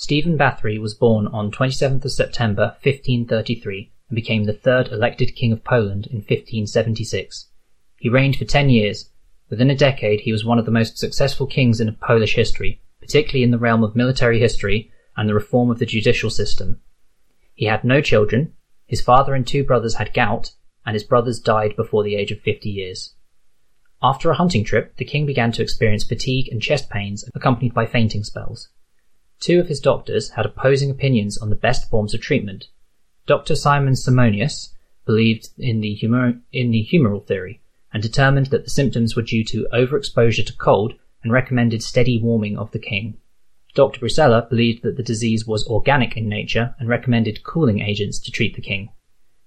Stephen 0.00 0.38
Bathory 0.38 0.80
was 0.80 0.94
born 0.94 1.26
on 1.26 1.50
27th 1.50 2.06
of 2.06 2.10
September 2.10 2.74
1533 2.82 3.92
and 4.08 4.16
became 4.16 4.44
the 4.44 4.54
third 4.54 4.88
elected 4.88 5.36
king 5.36 5.52
of 5.52 5.62
Poland 5.62 6.06
in 6.06 6.20
1576. 6.20 7.48
He 7.98 8.08
reigned 8.08 8.36
for 8.36 8.46
10 8.46 8.70
years. 8.70 9.10
Within 9.50 9.68
a 9.68 9.76
decade, 9.76 10.20
he 10.20 10.32
was 10.32 10.42
one 10.42 10.58
of 10.58 10.64
the 10.64 10.70
most 10.70 10.96
successful 10.96 11.46
kings 11.46 11.82
in 11.82 11.94
Polish 11.96 12.34
history, 12.34 12.80
particularly 12.98 13.42
in 13.42 13.50
the 13.50 13.58
realm 13.58 13.84
of 13.84 13.94
military 13.94 14.40
history 14.40 14.90
and 15.18 15.28
the 15.28 15.34
reform 15.34 15.70
of 15.70 15.78
the 15.78 15.84
judicial 15.84 16.30
system. 16.30 16.80
He 17.52 17.66
had 17.66 17.84
no 17.84 18.00
children, 18.00 18.54
his 18.86 19.02
father 19.02 19.34
and 19.34 19.46
two 19.46 19.64
brothers 19.64 19.96
had 19.96 20.14
gout, 20.14 20.52
and 20.86 20.94
his 20.94 21.04
brothers 21.04 21.40
died 21.40 21.76
before 21.76 22.04
the 22.04 22.16
age 22.16 22.32
of 22.32 22.40
50 22.40 22.70
years. 22.70 23.16
After 24.02 24.30
a 24.30 24.36
hunting 24.36 24.64
trip, 24.64 24.96
the 24.96 25.04
king 25.04 25.26
began 25.26 25.52
to 25.52 25.62
experience 25.62 26.04
fatigue 26.04 26.48
and 26.50 26.62
chest 26.62 26.88
pains 26.88 27.28
accompanied 27.34 27.74
by 27.74 27.84
fainting 27.84 28.24
spells. 28.24 28.70
Two 29.40 29.58
of 29.58 29.68
his 29.68 29.80
doctors 29.80 30.30
had 30.30 30.44
opposing 30.44 30.90
opinions 30.90 31.38
on 31.38 31.48
the 31.48 31.56
best 31.56 31.88
forms 31.88 32.12
of 32.12 32.20
treatment. 32.20 32.68
Dr. 33.26 33.56
Simon 33.56 33.94
Simonius 33.94 34.74
believed 35.06 35.48
in 35.58 35.80
the, 35.80 35.94
humor- 35.94 36.40
in 36.52 36.70
the 36.70 36.86
humoral 36.92 37.26
theory 37.26 37.62
and 37.92 38.02
determined 38.02 38.46
that 38.46 38.64
the 38.64 38.70
symptoms 38.70 39.16
were 39.16 39.22
due 39.22 39.42
to 39.44 39.66
overexposure 39.72 40.46
to 40.46 40.56
cold 40.56 40.94
and 41.22 41.32
recommended 41.32 41.82
steady 41.82 42.20
warming 42.20 42.58
of 42.58 42.70
the 42.72 42.78
king. 42.78 43.16
Dr. 43.74 44.00
Brusella 44.00 44.48
believed 44.48 44.82
that 44.82 44.96
the 44.96 45.02
disease 45.02 45.46
was 45.46 45.66
organic 45.66 46.16
in 46.16 46.28
nature 46.28 46.74
and 46.78 46.88
recommended 46.88 47.42
cooling 47.42 47.80
agents 47.80 48.18
to 48.18 48.30
treat 48.30 48.54
the 48.56 48.62
king. 48.62 48.90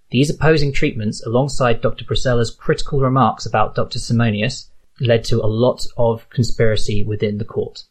These 0.09 0.29
opposing 0.29 0.71
treatments, 0.71 1.25
alongside 1.25 1.81
Dr. 1.81 2.05
Brusella's 2.05 2.51
critical 2.51 2.99
remarks 2.99 3.45
about 3.45 3.75
Dr. 3.75 3.99
Simonius, 3.99 4.69
led 4.99 5.23
to 5.25 5.41
a 5.41 5.47
lot 5.47 5.85
of 5.97 6.29
conspiracy 6.29 7.03
within 7.03 7.37
the 7.37 7.45
court. 7.45 7.83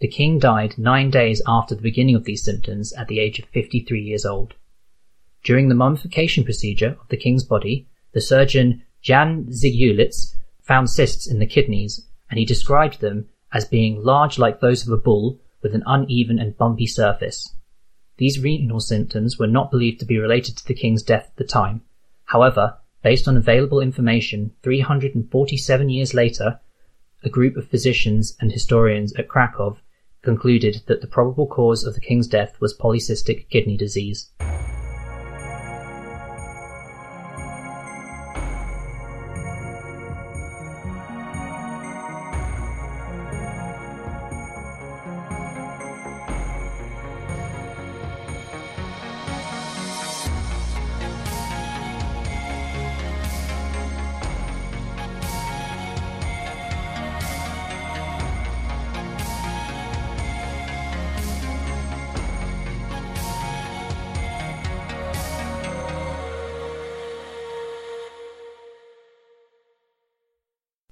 The 0.00 0.08
king 0.08 0.38
died 0.38 0.78
nine 0.78 1.10
days 1.10 1.42
after 1.46 1.74
the 1.74 1.82
beginning 1.82 2.14
of 2.14 2.22
these 2.22 2.44
symptoms 2.44 2.92
at 2.92 3.08
the 3.08 3.18
age 3.18 3.40
of 3.40 3.46
53 3.46 4.00
years 4.00 4.24
old. 4.24 4.54
During 5.42 5.68
the 5.68 5.74
mummification 5.74 6.44
procedure 6.44 6.96
of 7.00 7.08
the 7.08 7.16
king's 7.16 7.42
body, 7.42 7.88
the 8.12 8.20
surgeon 8.20 8.82
Jan 9.02 9.46
Zygulitz 9.46 10.36
found 10.62 10.88
cysts 10.88 11.26
in 11.26 11.40
the 11.40 11.46
kidneys, 11.46 12.06
and 12.30 12.38
he 12.38 12.44
described 12.44 13.00
them 13.00 13.28
as 13.52 13.64
being 13.64 14.02
large 14.02 14.38
like 14.38 14.60
those 14.60 14.86
of 14.86 14.92
a 14.92 14.96
bull 14.96 15.40
with 15.62 15.74
an 15.74 15.82
uneven 15.84 16.38
and 16.38 16.56
bumpy 16.56 16.86
surface. 16.86 17.54
These 18.18 18.40
renal 18.40 18.80
symptoms 18.80 19.38
were 19.38 19.46
not 19.48 19.70
believed 19.70 19.98
to 20.00 20.06
be 20.06 20.18
related 20.18 20.56
to 20.58 20.66
the 20.66 20.74
king's 20.74 21.02
death 21.02 21.26
at 21.30 21.36
the 21.36 21.44
time. 21.44 21.82
However, 22.26 22.76
based 23.02 23.26
on 23.26 23.36
available 23.36 23.80
information, 23.80 24.52
347 24.62 25.88
years 25.88 26.14
later, 26.14 26.60
a 27.24 27.28
group 27.28 27.56
of 27.56 27.68
physicians 27.68 28.36
and 28.40 28.52
historians 28.52 29.12
at 29.14 29.28
Krakow 29.28 29.76
concluded 30.22 30.82
that 30.86 31.00
the 31.00 31.06
probable 31.06 31.46
cause 31.46 31.84
of 31.84 31.94
the 31.94 32.00
king's 32.00 32.26
death 32.26 32.60
was 32.60 32.76
polycystic 32.76 33.48
kidney 33.48 33.76
disease. 33.76 34.30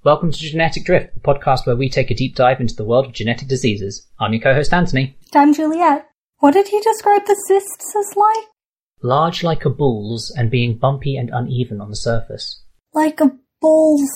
Welcome 0.07 0.31
to 0.31 0.37
Genetic 0.37 0.85
Drift, 0.85 1.15
the 1.15 1.19
podcast 1.19 1.67
where 1.67 1.75
we 1.75 1.89
take 1.89 2.09
a 2.09 2.15
deep 2.15 2.33
dive 2.33 2.61
into 2.61 2.73
the 2.73 2.85
world 2.85 3.07
of 3.07 3.11
genetic 3.11 3.49
diseases. 3.49 4.07
I'm 4.21 4.31
your 4.31 4.41
co-host 4.41 4.71
Anthony. 4.71 5.17
I'm 5.35 5.53
Juliet. 5.53 6.07
What 6.37 6.53
did 6.53 6.69
he 6.69 6.79
describe 6.79 7.25
the 7.25 7.35
cysts 7.45 7.93
as 7.93 8.15
like? 8.15 8.45
Large 9.01 9.43
like 9.43 9.65
a 9.65 9.69
bull's 9.69 10.33
and 10.37 10.49
being 10.49 10.77
bumpy 10.77 11.17
and 11.17 11.29
uneven 11.29 11.81
on 11.81 11.89
the 11.89 11.97
surface. 11.97 12.63
Like 12.93 13.19
a 13.19 13.35
bull's 13.59 14.09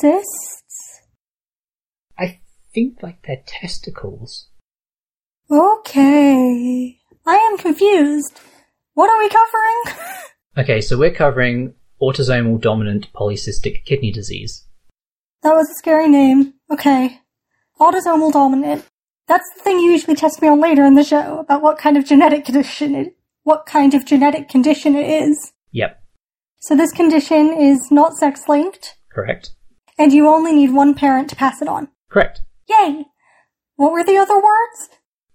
cysts? 0.00 1.02
I 2.18 2.40
think 2.72 3.02
like 3.02 3.26
they're 3.26 3.42
testicles. 3.46 4.48
Okay. 5.50 6.96
I 7.26 7.34
am 7.34 7.58
confused. 7.58 8.40
What 8.94 9.10
are 9.10 9.18
we 9.18 9.28
covering? 9.28 10.08
Okay, 10.54 10.82
so 10.82 10.98
we're 10.98 11.14
covering 11.14 11.72
autosomal 12.02 12.60
dominant 12.60 13.08
polycystic 13.14 13.84
kidney 13.84 14.10
disease. 14.12 14.66
that 15.42 15.54
was 15.54 15.70
a 15.70 15.74
scary 15.74 16.08
name. 16.08 16.54
Okay. 16.70 17.20
Autosomal 17.80 18.32
dominant. 18.32 18.84
That's 19.28 19.48
the 19.56 19.62
thing 19.62 19.78
you 19.78 19.90
usually 19.92 20.16
test 20.16 20.42
me 20.42 20.48
on 20.48 20.60
later 20.60 20.84
in 20.84 20.94
the 20.94 21.04
show 21.04 21.38
about 21.38 21.62
what 21.62 21.78
kind 21.78 21.96
of 21.96 22.04
genetic 22.04 22.44
condition 22.44 22.94
it, 22.94 23.16
what 23.44 23.66
kind 23.66 23.94
of 23.94 24.04
genetic 24.04 24.48
condition 24.48 24.94
it 24.96 25.08
is. 25.08 25.52
Yep, 25.70 26.02
So 26.60 26.76
this 26.76 26.92
condition 26.92 27.52
is 27.52 27.88
not 27.90 28.14
sex 28.14 28.42
linked, 28.48 28.96
correct. 29.12 29.50
and 29.98 30.12
you 30.12 30.28
only 30.28 30.52
need 30.52 30.72
one 30.74 30.94
parent 30.94 31.30
to 31.30 31.36
pass 31.36 31.62
it 31.62 31.68
on. 31.68 31.88
Correct. 32.10 32.42
Yay! 32.68 33.06
What 33.76 33.92
were 33.92 34.04
the 34.04 34.18
other 34.18 34.36
words? 34.36 34.90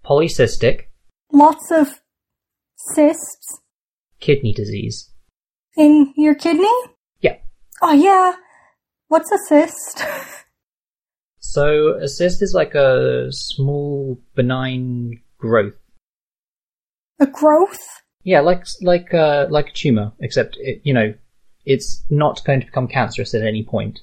Polycystic 0.06 0.84
Lots 1.32 1.72
of 1.72 2.02
cysts 2.94 3.60
kidney 4.20 4.54
disease. 4.54 5.10
In 5.78 6.14
your 6.18 6.36
kidney? 6.36 6.68
Yeah. 7.22 7.38
Oh 7.82 7.94
yeah. 7.94 8.34
What's 9.08 9.32
a 9.32 9.38
cyst? 9.48 10.04
So 11.40 11.94
a 12.00 12.08
cyst 12.10 12.42
is 12.44 12.54
like 12.54 12.76
a 12.76 13.32
small 13.32 14.20
benign 14.36 15.22
growth. 15.40 15.74
a 17.20 17.26
growth? 17.26 17.80
Yeah, 18.24 18.42
like 18.42 18.66
like 18.82 19.14
uh, 19.14 19.48
like 19.50 19.70
a 19.70 19.74
tumor, 19.74 20.12
except 20.20 20.58
it, 20.60 20.82
you 20.84 20.94
know, 20.94 21.14
it's 21.66 22.04
not 22.10 22.44
going 22.44 22.60
to 22.60 22.66
become 22.66 22.88
cancerous 22.88 23.34
at 23.34 23.44
any 23.44 23.64
point. 23.64 24.02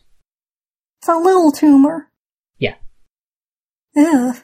It's 1.00 1.08
a 1.08 1.16
little 1.16 1.52
tumor. 1.52 2.10
Yeah. 2.58 2.74
Ugh. 3.96 4.36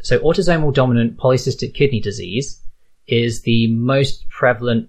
So 0.00 0.20
autosomal 0.20 0.72
dominant 0.72 1.18
polycystic 1.18 1.74
kidney 1.74 2.00
disease 2.00 2.62
is 3.08 3.42
the 3.42 3.66
most 3.72 4.28
prevalent 4.30 4.88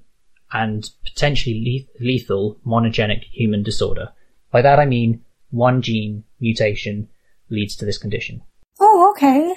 and 0.56 0.90
potentially 1.04 1.88
lethal 2.00 2.58
monogenic 2.66 3.24
human 3.26 3.62
disorder. 3.62 4.10
By 4.52 4.62
that 4.62 4.80
I 4.80 4.86
mean 4.86 5.24
one 5.52 5.82
gene 5.82 6.24
mutation 6.40 7.10
leads 7.50 7.76
to 7.78 7.86
this 7.86 7.98
condition. 7.98 8.42
Oh, 8.80 9.12
okay. 9.12 9.56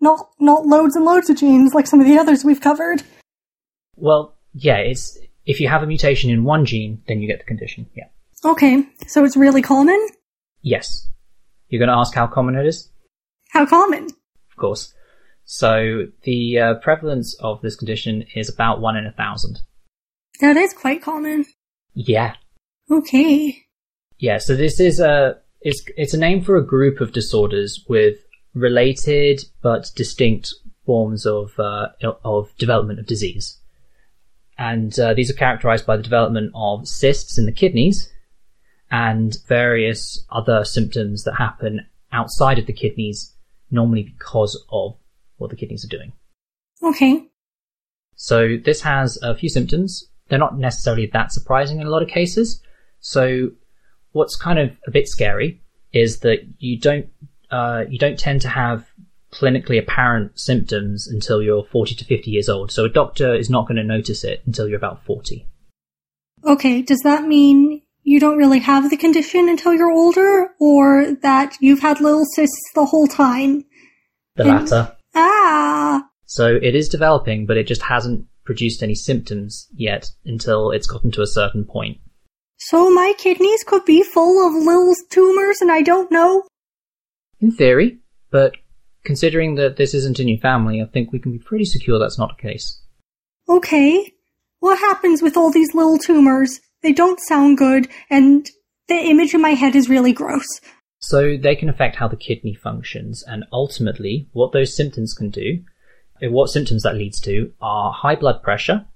Not 0.00 0.30
not 0.38 0.66
loads 0.66 0.94
and 0.96 1.04
loads 1.04 1.28
of 1.28 1.38
genes 1.38 1.74
like 1.74 1.86
some 1.86 2.00
of 2.00 2.06
the 2.06 2.18
others 2.18 2.44
we've 2.44 2.60
covered. 2.60 3.02
Well, 3.96 4.34
yeah, 4.52 4.76
it's 4.76 5.18
if 5.44 5.60
you 5.60 5.68
have 5.68 5.82
a 5.82 5.86
mutation 5.86 6.30
in 6.30 6.44
one 6.44 6.64
gene, 6.64 7.02
then 7.08 7.20
you 7.20 7.28
get 7.28 7.38
the 7.38 7.44
condition. 7.44 7.88
Yeah. 7.94 8.08
Okay, 8.44 8.84
so 9.06 9.24
it's 9.24 9.36
really 9.36 9.62
common? 9.62 10.06
Yes. 10.62 11.08
You're 11.68 11.80
going 11.80 11.88
to 11.88 11.96
ask 11.96 12.14
how 12.14 12.26
common 12.26 12.56
it 12.56 12.66
is? 12.66 12.90
How 13.50 13.66
common? 13.66 14.04
Of 14.04 14.56
course. 14.56 14.92
So 15.44 16.06
the 16.22 16.58
uh, 16.58 16.74
prevalence 16.74 17.34
of 17.40 17.62
this 17.62 17.76
condition 17.76 18.24
is 18.34 18.48
about 18.48 18.80
one 18.80 18.96
in 18.96 19.06
a 19.06 19.12
thousand. 19.12 19.60
That 20.40 20.56
is 20.56 20.72
quite 20.72 21.02
common. 21.02 21.46
Yeah. 21.94 22.34
Okay. 22.90 23.66
Yeah, 24.18 24.38
so 24.38 24.54
this 24.54 24.80
is 24.80 25.00
a 25.00 25.38
it's 25.60 25.82
it's 25.96 26.14
a 26.14 26.18
name 26.18 26.42
for 26.42 26.56
a 26.56 26.66
group 26.66 27.00
of 27.00 27.12
disorders 27.12 27.84
with 27.88 28.18
related 28.54 29.44
but 29.62 29.90
distinct 29.94 30.54
forms 30.84 31.26
of 31.26 31.58
uh, 31.58 31.88
of 32.24 32.56
development 32.56 32.98
of 32.98 33.06
disease, 33.06 33.58
and 34.58 34.98
uh, 34.98 35.14
these 35.14 35.30
are 35.30 35.34
characterized 35.34 35.86
by 35.86 35.96
the 35.96 36.02
development 36.02 36.52
of 36.54 36.88
cysts 36.88 37.38
in 37.38 37.46
the 37.46 37.52
kidneys 37.52 38.10
and 38.90 39.36
various 39.48 40.24
other 40.30 40.64
symptoms 40.64 41.24
that 41.24 41.34
happen 41.34 41.84
outside 42.12 42.58
of 42.58 42.66
the 42.66 42.72
kidneys, 42.72 43.34
normally 43.70 44.04
because 44.04 44.64
of 44.70 44.96
what 45.38 45.50
the 45.50 45.56
kidneys 45.56 45.84
are 45.84 45.88
doing. 45.88 46.12
Okay. 46.82 47.26
So 48.14 48.56
this 48.56 48.82
has 48.82 49.18
a 49.22 49.34
few 49.34 49.48
symptoms. 49.48 50.08
They're 50.28 50.38
not 50.38 50.58
necessarily 50.58 51.06
that 51.12 51.32
surprising 51.32 51.80
in 51.80 51.86
a 51.86 51.90
lot 51.90 52.02
of 52.02 52.08
cases. 52.08 52.60
So 53.00 53.50
what's 54.12 54.36
kind 54.36 54.58
of 54.58 54.76
a 54.86 54.90
bit 54.90 55.08
scary 55.08 55.62
is 55.92 56.20
that 56.20 56.38
you 56.58 56.78
don't 56.78 57.06
uh, 57.50 57.84
you 57.88 57.98
don't 57.98 58.18
tend 58.18 58.40
to 58.42 58.48
have 58.48 58.86
clinically 59.32 59.78
apparent 59.78 60.38
symptoms 60.38 61.06
until 61.06 61.42
you're 61.42 61.64
40 61.64 61.94
to 61.96 62.04
50 62.04 62.30
years 62.30 62.48
old. 62.48 62.72
So 62.72 62.84
a 62.84 62.88
doctor 62.88 63.34
is 63.34 63.50
not 63.50 63.66
going 63.68 63.76
to 63.76 63.84
notice 63.84 64.24
it 64.24 64.42
until 64.46 64.66
you're 64.66 64.78
about 64.78 65.04
40. 65.04 65.46
Okay, 66.44 66.82
does 66.82 67.00
that 67.00 67.24
mean 67.24 67.82
you 68.02 68.18
don't 68.20 68.38
really 68.38 68.60
have 68.60 68.88
the 68.90 68.96
condition 68.96 69.48
until 69.48 69.74
you're 69.74 69.90
older, 69.90 70.48
or 70.60 71.12
that 71.22 71.56
you've 71.60 71.80
had 71.80 72.00
little 72.00 72.24
cysts 72.34 72.70
the 72.74 72.86
whole 72.86 73.06
time? 73.08 73.64
The 74.36 74.44
And- 74.44 74.70
latter. 74.70 74.96
Ah! 75.14 76.08
So 76.26 76.56
it 76.60 76.74
is 76.74 76.88
developing, 76.88 77.46
but 77.46 77.56
it 77.56 77.66
just 77.66 77.82
hasn't 77.82 78.26
produced 78.46 78.82
any 78.82 78.94
symptoms 78.94 79.68
yet 79.74 80.10
until 80.24 80.70
it's 80.70 80.86
gotten 80.86 81.10
to 81.12 81.22
a 81.22 81.26
certain 81.26 81.64
point. 81.64 81.98
So 82.58 82.88
my 82.90 83.12
kidneys 83.18 83.64
could 83.64 83.84
be 83.84 84.02
full 84.02 84.46
of 84.46 84.54
little 84.54 84.94
tumors 85.10 85.60
and 85.60 85.70
I 85.70 85.82
don't 85.82 86.10
know? 86.10 86.44
In 87.40 87.52
theory, 87.52 87.98
but 88.30 88.56
considering 89.04 89.56
that 89.56 89.76
this 89.76 89.92
isn't 89.92 90.18
in 90.18 90.28
your 90.28 90.38
family, 90.38 90.80
I 90.80 90.86
think 90.86 91.12
we 91.12 91.18
can 91.18 91.32
be 91.32 91.38
pretty 91.38 91.66
secure 91.66 91.98
that's 91.98 92.18
not 92.18 92.36
the 92.36 92.48
case. 92.48 92.82
Okay. 93.48 94.12
What 94.60 94.78
happens 94.78 95.22
with 95.22 95.36
all 95.36 95.50
these 95.50 95.74
little 95.74 95.98
tumors? 95.98 96.60
They 96.82 96.92
don't 96.92 97.20
sound 97.20 97.58
good, 97.58 97.88
and 98.10 98.48
the 98.88 98.94
image 98.94 99.34
in 99.34 99.42
my 99.42 99.50
head 99.50 99.76
is 99.76 99.88
really 99.88 100.12
gross. 100.12 100.46
So 100.98 101.36
they 101.36 101.54
can 101.54 101.68
affect 101.68 101.96
how 101.96 102.08
the 102.08 102.16
kidney 102.16 102.54
functions, 102.54 103.22
and 103.26 103.44
ultimately, 103.52 104.28
what 104.32 104.52
those 104.52 104.74
symptoms 104.74 105.14
can 105.14 105.30
do, 105.30 105.62
Uh, 106.22 106.30
what 106.30 106.48
symptoms 106.48 106.82
that 106.82 106.96
leads 106.96 107.20
to, 107.20 107.52
are 107.60 107.92
high 107.92 108.14
blood 108.14 108.42
pressure, 108.42 108.86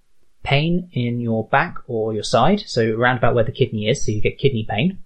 pain 0.43 0.89
in 0.93 1.21
your 1.21 1.47
back 1.49 1.77
or 1.87 2.15
your 2.15 2.23
side, 2.23 2.61
so 2.67 2.95
around 2.95 3.19
about 3.19 3.35
where 3.35 3.45
the 3.45 3.53
kidney 3.53 3.89
is, 3.89 4.05
so 4.05 4.13
you 4.13 4.21
get 4.21 4.39
kidney 4.39 4.67
pain. 4.69 4.99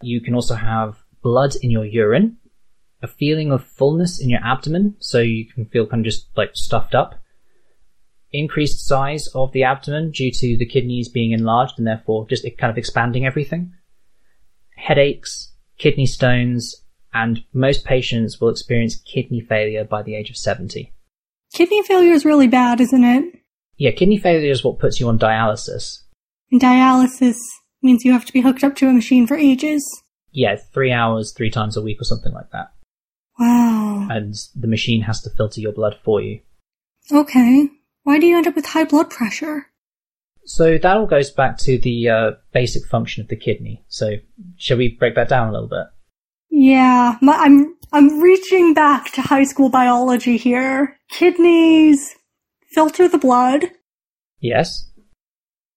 You 0.00 0.20
can 0.20 0.34
also 0.34 0.54
have 0.54 0.96
blood 1.22 1.54
in 1.62 1.70
your 1.70 1.84
urine, 1.84 2.38
a 3.02 3.06
feeling 3.06 3.52
of 3.52 3.64
fullness 3.64 4.20
in 4.20 4.30
your 4.30 4.40
abdomen, 4.44 4.96
so 4.98 5.18
you 5.18 5.46
can 5.46 5.66
feel 5.66 5.86
kind 5.86 6.00
of 6.00 6.12
just 6.12 6.28
like 6.36 6.50
stuffed 6.54 6.94
up. 6.94 7.14
Increased 8.32 8.86
size 8.86 9.26
of 9.28 9.52
the 9.52 9.64
abdomen 9.64 10.12
due 10.12 10.30
to 10.30 10.56
the 10.56 10.66
kidneys 10.66 11.08
being 11.08 11.32
enlarged 11.32 11.78
and 11.78 11.86
therefore 11.86 12.26
just 12.28 12.46
kind 12.58 12.70
of 12.70 12.78
expanding 12.78 13.26
everything. 13.26 13.72
Headaches, 14.76 15.52
kidney 15.78 16.06
stones, 16.06 16.84
and 17.12 17.42
most 17.52 17.84
patients 17.84 18.40
will 18.40 18.50
experience 18.50 18.96
kidney 18.96 19.40
failure 19.40 19.84
by 19.84 20.02
the 20.02 20.14
age 20.14 20.30
of 20.30 20.36
70. 20.36 20.92
Kidney 21.52 21.82
failure 21.82 22.12
is 22.12 22.24
really 22.24 22.46
bad, 22.46 22.80
isn't 22.80 23.04
it? 23.04 23.34
Yeah, 23.76 23.90
kidney 23.90 24.18
failure 24.18 24.50
is 24.50 24.62
what 24.62 24.78
puts 24.78 25.00
you 25.00 25.08
on 25.08 25.18
dialysis. 25.18 26.02
And 26.52 26.60
dialysis 26.60 27.36
means 27.82 28.04
you 28.04 28.12
have 28.12 28.26
to 28.26 28.32
be 28.32 28.40
hooked 28.40 28.62
up 28.62 28.76
to 28.76 28.88
a 28.88 28.92
machine 28.92 29.26
for 29.26 29.36
ages. 29.36 29.84
Yeah, 30.32 30.56
three 30.56 30.92
hours, 30.92 31.32
three 31.36 31.50
times 31.50 31.76
a 31.76 31.82
week 31.82 32.00
or 32.00 32.04
something 32.04 32.32
like 32.32 32.50
that. 32.52 32.72
Wow. 33.38 34.06
And 34.10 34.34
the 34.54 34.68
machine 34.68 35.02
has 35.02 35.20
to 35.22 35.30
filter 35.30 35.60
your 35.60 35.72
blood 35.72 35.96
for 36.04 36.20
you. 36.20 36.40
Okay. 37.10 37.68
Why 38.04 38.18
do 38.18 38.26
you 38.26 38.36
end 38.36 38.46
up 38.46 38.54
with 38.54 38.66
high 38.66 38.84
blood 38.84 39.10
pressure? 39.10 39.66
So 40.44 40.78
that 40.78 40.96
all 40.96 41.06
goes 41.06 41.30
back 41.30 41.58
to 41.58 41.78
the 41.78 42.08
uh, 42.08 42.30
basic 42.52 42.86
function 42.86 43.22
of 43.22 43.28
the 43.28 43.36
kidney. 43.36 43.84
So 43.88 44.16
shall 44.56 44.76
we 44.76 44.88
break 44.88 45.14
that 45.14 45.28
down 45.28 45.48
a 45.48 45.52
little 45.52 45.68
bit? 45.68 45.86
Yeah, 46.50 47.16
my, 47.22 47.34
I'm 47.34 47.76
I'm 47.92 48.20
reaching 48.20 48.74
back 48.74 49.12
to 49.12 49.22
high 49.22 49.44
school 49.44 49.68
biology 49.68 50.36
here. 50.36 50.96
Kidneys 51.10 52.16
filter 52.72 53.08
the 53.08 53.18
blood. 53.18 53.70
Yes. 54.40 54.90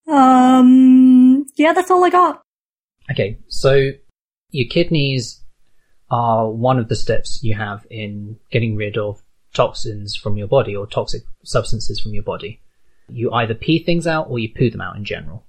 Um, 0.08 1.46
yeah, 1.56 1.74
that's 1.74 1.90
all 1.90 2.04
I 2.04 2.10
got. 2.10 2.42
Okay, 3.12 3.40
so 3.48 3.92
your 4.52 4.68
kidneys 4.70 5.42
are 6.12 6.50
one 6.50 6.78
of 6.78 6.90
the 6.90 6.96
steps 6.96 7.40
you 7.44 7.56
have 7.56 7.86
in 7.90 8.38
getting 8.52 8.76
rid 8.76 8.98
of 8.98 9.22
toxins 9.54 10.16
from 10.16 10.38
your 10.38 10.48
body 10.48 10.76
or 10.76 10.88
toxic 10.88 11.24
substances 11.44 12.00
from 12.00 12.14
your 12.14 12.24
body. 12.24 12.62
You 13.10 13.32
either 13.32 13.54
pee 13.54 13.84
things 13.84 14.08
out 14.08 14.30
or 14.30 14.40
you 14.40 14.50
poo 14.54 14.70
them 14.70 14.82
out 14.82 14.96
in 14.96 15.06
general. 15.06 15.46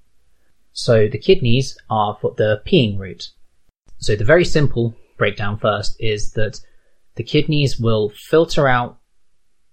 So 0.73 1.09
the 1.09 1.19
kidneys 1.19 1.77
are 1.89 2.19
for 2.21 2.35
the 2.37 2.63
peeing 2.67 2.99
route. 2.99 3.29
So 3.99 4.17
the 4.17 4.25
very 4.25 4.45
simple 4.45 4.95
breakdown 5.17 5.59
first 5.59 5.97
is 5.99 6.33
that 6.33 6.61
the 7.17 7.23
kidneys 7.23 7.79
will 7.79 8.11
filter 8.11 8.67
out 8.69 8.99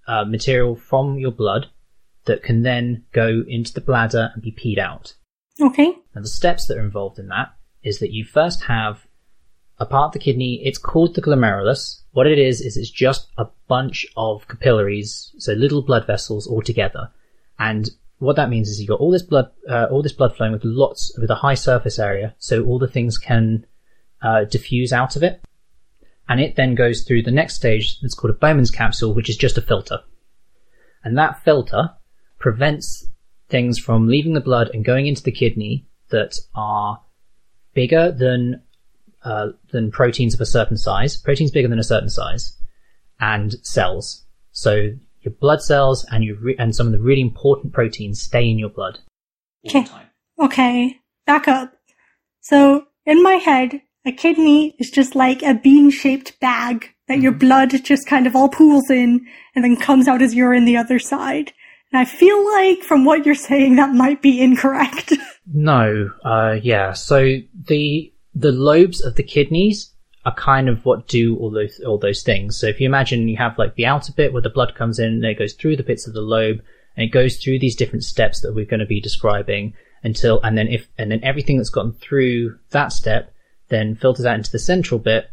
uh, 0.08 0.26
material 0.26 0.76
from 0.76 1.18
your 1.18 1.32
blood 1.32 1.68
that 2.26 2.44
can 2.44 2.64
then 2.64 3.04
go 3.12 3.44
into 3.48 3.74
the 3.74 3.82
bladder 3.82 4.32
and 4.34 4.44
be 4.44 4.52
peed 4.52 4.78
out. 4.78 5.16
Okay. 5.60 5.94
Now 6.16 6.22
the 6.22 6.28
steps 6.28 6.68
that 6.68 6.78
are 6.78 6.86
involved 6.86 7.20
in 7.20 7.28
that 7.30 7.54
is 7.84 8.00
that 8.00 8.12
you 8.12 8.26
first 8.26 8.64
have 8.64 9.06
a 9.80 9.86
part 9.86 10.10
of 10.10 10.14
the 10.14 10.20
kidney, 10.20 10.62
it's 10.64 10.78
called 10.78 11.16
the 11.16 11.22
glomerulus. 11.22 12.02
What 12.12 12.28
it 12.28 12.38
is, 12.38 12.62
is 12.62 12.78
it's 12.78 12.92
just 12.92 13.28
a 13.38 13.48
bunch 13.68 14.06
of 14.16 14.48
capillaries, 14.48 15.34
so 15.40 15.54
little 15.54 15.82
blood 15.82 16.06
vessels 16.06 16.46
all 16.46 16.62
together. 16.62 17.10
And 17.58 17.90
what 18.20 18.36
that 18.36 18.50
means 18.50 18.70
is 18.70 18.80
you've 18.80 18.90
got 18.90 19.00
all 19.00 19.10
this 19.10 19.24
blood, 19.24 19.50
uh, 19.68 19.88
all 19.90 20.04
this 20.04 20.14
blood 20.14 20.36
flowing 20.36 20.52
with 20.52 20.64
lots, 20.64 21.18
with 21.18 21.32
a 21.32 21.36
high 21.36 21.56
surface 21.56 21.98
area, 21.98 22.36
so 22.38 22.64
all 22.64 22.78
the 22.78 22.88
things 22.88 23.18
can 23.18 23.66
uh, 24.22 24.46
diffuse 24.46 24.94
out 24.94 25.16
of 25.16 25.24
it. 25.24 25.42
And 26.30 26.40
it 26.40 26.56
then 26.56 26.76
goes 26.76 27.02
through 27.02 27.24
the 27.24 27.32
next 27.32 27.56
stage 27.56 28.00
that's 28.00 28.14
called 28.14 28.32
a 28.32 28.38
Bowman's 28.38 28.72
capsule, 28.72 29.14
which 29.14 29.30
is 29.30 29.38
just 29.38 29.58
a 29.58 29.62
filter. 29.62 30.00
And 31.04 31.18
that 31.18 31.44
filter 31.44 31.92
prevents 32.40 33.08
things 33.50 33.78
from 33.78 34.08
leaving 34.08 34.34
the 34.34 34.40
blood 34.40 34.70
and 34.74 34.86
going 34.86 35.08
into 35.08 35.24
the 35.24 35.32
kidney 35.32 35.88
that 36.10 36.38
are 36.56 37.02
bigger 37.74 38.12
than 38.12 38.62
uh, 39.24 39.50
than 39.72 39.92
proteins 39.92 40.34
of 40.34 40.42
a 40.42 40.46
certain 40.46 40.78
size. 40.78 41.18
Proteins 41.18 41.52
bigger 41.52 41.68
than 41.68 41.80
a 41.80 41.84
certain 41.84 42.10
size, 42.10 42.58
and 43.20 43.54
cells. 43.66 44.26
So 44.52 44.92
your 45.22 45.34
blood 45.34 45.62
cells 45.62 46.06
and 46.12 46.24
your 46.24 46.38
re- 46.38 46.56
and 46.58 46.76
some 46.76 46.88
of 46.88 46.94
the 46.94 47.00
really 47.00 47.22
important 47.22 47.74
proteins 47.74 48.22
stay 48.22 48.50
in 48.50 48.58
your 48.58 48.70
blood. 48.70 49.00
Okay. 49.68 49.86
Okay. 50.40 51.00
Back 51.26 51.48
up. 51.48 51.74
So, 52.40 52.88
in 53.06 53.22
my 53.22 53.36
head, 53.36 53.82
a 54.06 54.12
kidney 54.12 54.76
is 54.80 54.90
just 54.90 55.16
like 55.16 55.44
a 55.44 55.54
bean 55.54 55.92
shaped 55.92 56.40
bag 56.40 56.94
that 57.08 57.20
your 57.20 57.32
blood 57.32 57.72
just 57.84 58.08
kind 58.08 58.26
of 58.26 58.36
all 58.36 58.50
pools 58.50 58.90
in 58.90 59.26
and 59.56 59.64
then 59.64 59.76
comes 59.76 60.08
out 60.08 60.22
as 60.22 60.34
urine 60.34 60.66
the 60.66 60.78
other 60.78 61.00
side. 61.00 61.54
And 61.92 62.00
I 62.00 62.06
feel 62.06 62.44
like 62.54 62.84
from 62.84 63.06
what 63.06 63.26
you're 63.26 63.36
saying, 63.36 63.76
that 63.76 63.94
might 63.94 64.22
be 64.22 64.42
incorrect. 64.42 65.14
No, 65.54 66.12
uh, 66.24 66.58
yeah. 66.62 66.94
So 66.94 67.38
the 67.68 68.14
the 68.34 68.52
lobes 68.52 69.02
of 69.02 69.16
the 69.16 69.24
kidneys 69.24 69.92
are 70.24 70.36
kind 70.36 70.70
of 70.70 70.86
what 70.86 71.08
do 71.08 71.36
all 71.38 71.50
those 71.50 71.82
all 71.82 71.98
those 71.98 72.22
things. 72.24 72.58
So 72.58 72.68
if 72.68 72.80
you 72.80 72.86
imagine 72.86 73.28
you 73.28 73.38
have 73.38 73.58
like 73.58 73.76
the 73.76 73.88
outer 73.88 74.14
bit 74.14 74.32
where 74.32 74.44
the 74.44 74.52
blood 74.52 74.76
comes 74.76 75.00
in, 75.00 75.08
and 75.08 75.26
it 75.26 75.40
goes 75.40 75.54
through 75.54 75.76
the 75.78 75.84
bits 75.84 76.08
of 76.08 76.14
the 76.14 76.22
lobe, 76.22 76.62
and 76.96 77.04
it 77.04 77.12
goes 77.12 77.38
through 77.38 77.60
these 77.60 77.76
different 77.76 78.04
steps 78.04 78.42
that 78.42 78.54
we're 78.54 78.66
going 78.66 78.80
to 78.82 78.86
be 78.86 79.02
describing 79.02 79.74
until, 80.04 80.40
and 80.44 80.58
then 80.58 80.68
if 80.68 80.88
and 80.98 81.12
then 81.12 81.24
everything 81.24 81.58
that's 81.58 81.72
gotten 81.72 81.94
through 81.94 82.58
that 82.70 82.94
step 82.94 83.34
then 83.72 83.96
filters 83.96 84.26
out 84.26 84.36
into 84.36 84.52
the 84.52 84.60
central 84.60 85.00
bit 85.00 85.32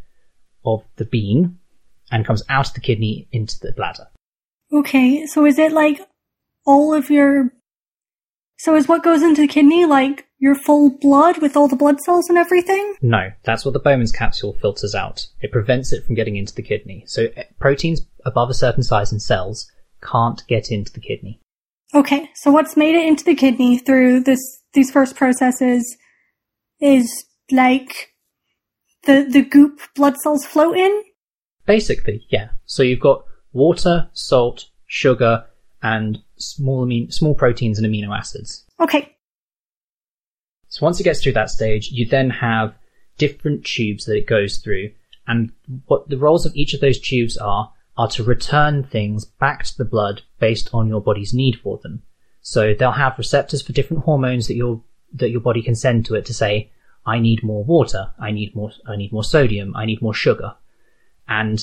of 0.64 0.82
the 0.96 1.05
bean 1.05 1.58
and 2.11 2.26
comes 2.26 2.43
out 2.49 2.69
of 2.69 2.75
the 2.75 2.81
kidney 2.81 3.29
into 3.32 3.58
the 3.61 3.73
bladder. 3.73 4.08
okay, 4.73 5.26
so 5.26 5.44
is 5.44 5.58
it 5.58 5.73
like 5.73 6.00
all 6.66 6.95
of 6.95 7.11
your. 7.11 7.52
So 8.59 8.75
is 8.75 8.88
what 8.88 9.04
goes 9.04 9.23
into 9.23 9.42
the 9.42 9.47
kidney 9.49 9.85
like 9.87 10.26
your 10.38 10.54
full 10.54 10.90
blood 10.90 11.38
with 11.38 11.57
all 11.57 11.68
the 11.68 11.76
blood 11.76 12.00
cells 12.00 12.28
and 12.28 12.37
everything? 12.38 12.95
No, 13.02 13.30
that's 13.45 13.64
what 13.64 13.73
the 13.73 13.78
Bowman's 13.78 14.11
capsule 14.12 14.57
filters 14.61 14.95
out. 14.95 15.26
It 15.40 15.52
prevents 15.52 15.92
it 15.92 16.04
from 16.04 16.14
getting 16.16 16.37
into 16.37 16.54
the 16.54 16.62
kidney. 16.62 17.04
So 17.07 17.28
eh, 17.37 17.45
proteins 17.61 18.00
above 18.25 18.50
a 18.50 18.54
certain 18.54 18.83
size 18.83 19.12
in 19.12 19.21
cells 19.21 19.71
can't 20.02 20.42
get 20.49 20.71
into 20.71 20.92
the 20.92 21.00
kidney. 21.00 21.40
Okay, 21.95 22.30
so 22.35 22.50
what's 22.50 22.76
made 22.76 22.95
it 22.97 23.07
into 23.07 23.25
the 23.25 23.35
kidney 23.35 23.78
through 23.78 24.25
this 24.25 24.40
these 24.75 24.90
first 24.90 25.14
processes 25.16 25.97
is 26.80 27.25
like 27.50 28.12
the 29.09 29.27
the 29.29 29.43
goop 29.43 29.81
blood 29.97 30.17
cells 30.19 30.45
float 30.45 30.77
in? 30.77 31.03
Basically, 31.67 32.25
yeah. 32.29 32.50
So 32.67 32.83
you've 32.83 33.00
got 33.00 33.25
water, 33.53 34.09
salt, 34.12 34.67
sugar, 34.87 35.47
and 35.83 36.19
small 36.37 36.83
amine, 36.83 37.11
small 37.11 37.35
proteins 37.35 37.79
and 37.79 37.87
amino 37.87 38.17
acids. 38.17 38.65
Okay. 38.79 39.17
So 40.69 40.85
once 40.85 41.00
it 41.00 41.05
gets 41.05 41.23
through 41.23 41.33
that 41.33 41.50
stage, 41.50 41.91
you 41.91 42.07
then 42.07 42.31
have 42.31 42.75
different 43.17 43.65
tubes 43.65 44.05
that 44.05 44.17
it 44.17 44.27
goes 44.27 44.59
through, 44.59 44.93
and 45.27 45.50
what 45.87 46.09
the 46.09 46.19
roles 46.19 46.47
of 46.47 46.55
each 46.55 46.75
of 46.75 46.81
those 46.81 47.00
tubes 47.00 47.37
are 47.38 47.73
are 47.97 48.09
to 48.09 48.23
return 48.23 48.85
things 48.85 49.25
back 49.25 49.65
to 49.65 49.77
the 49.77 49.85
blood 49.85 50.23
based 50.38 50.71
on 50.73 50.88
your 50.88 51.00
body's 51.00 51.35
need 51.35 51.59
for 51.61 51.79
them. 51.79 52.03
So 52.41 52.75
they'll 52.75 52.93
have 52.93 53.19
receptors 53.19 53.62
for 53.62 53.73
different 53.73 54.05
hormones 54.05 54.47
that 54.47 54.55
your 54.55 54.83
that 55.15 55.31
your 55.31 55.41
body 55.41 55.62
can 55.62 55.75
send 55.75 56.05
to 56.07 56.15
it 56.15 56.27
to 56.27 56.35
say, 56.35 56.71
I 57.15 57.19
need 57.27 57.43
more 57.43 57.65
water, 57.65 58.03
I 58.21 58.31
need 58.38 58.50
more 58.55 58.71
I 58.87 58.97
need 58.97 59.12
more 59.12 59.25
sodium, 59.25 59.69
I 59.75 59.85
need 59.87 60.00
more 60.03 60.15
sugar. 60.15 60.50
And 61.27 61.59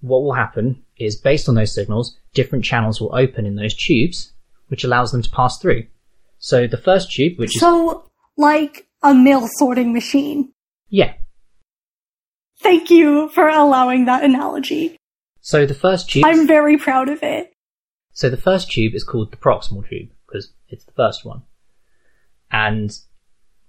what 0.00 0.22
will 0.22 0.34
happen 0.44 0.66
is 0.96 1.16
based 1.30 1.48
on 1.48 1.54
those 1.54 1.74
signals, 1.74 2.16
different 2.34 2.64
channels 2.64 3.00
will 3.00 3.14
open 3.24 3.46
in 3.46 3.56
those 3.56 3.74
tubes, 3.74 4.32
which 4.68 4.84
allows 4.84 5.12
them 5.12 5.22
to 5.22 5.30
pass 5.30 5.58
through. 5.58 5.84
So 6.38 6.66
the 6.66 6.82
first 6.88 7.12
tube, 7.12 7.38
which 7.38 7.54
is 7.56 7.60
So 7.60 8.04
like 8.36 8.86
a 9.02 9.14
mail 9.14 9.48
sorting 9.58 9.92
machine. 9.92 10.52
yeah. 10.88 11.12
Thank 12.60 12.90
you 12.90 13.28
for 13.30 13.48
allowing 13.48 14.04
that 14.04 14.22
analogy. 14.22 14.96
So 15.40 15.66
the 15.66 15.74
first 15.74 16.08
tube 16.10 16.24
I'm 16.24 16.46
very 16.46 16.76
proud 16.78 17.08
of 17.08 17.20
it. 17.22 17.52
So 18.12 18.30
the 18.30 18.36
first 18.48 18.70
tube 18.70 18.94
is 18.94 19.04
called 19.04 19.32
the 19.32 19.36
proximal 19.46 19.82
tube 19.88 20.10
because 20.26 20.52
it's 20.68 20.84
the 20.84 20.92
first 21.02 21.24
one, 21.24 21.42
and 22.52 22.88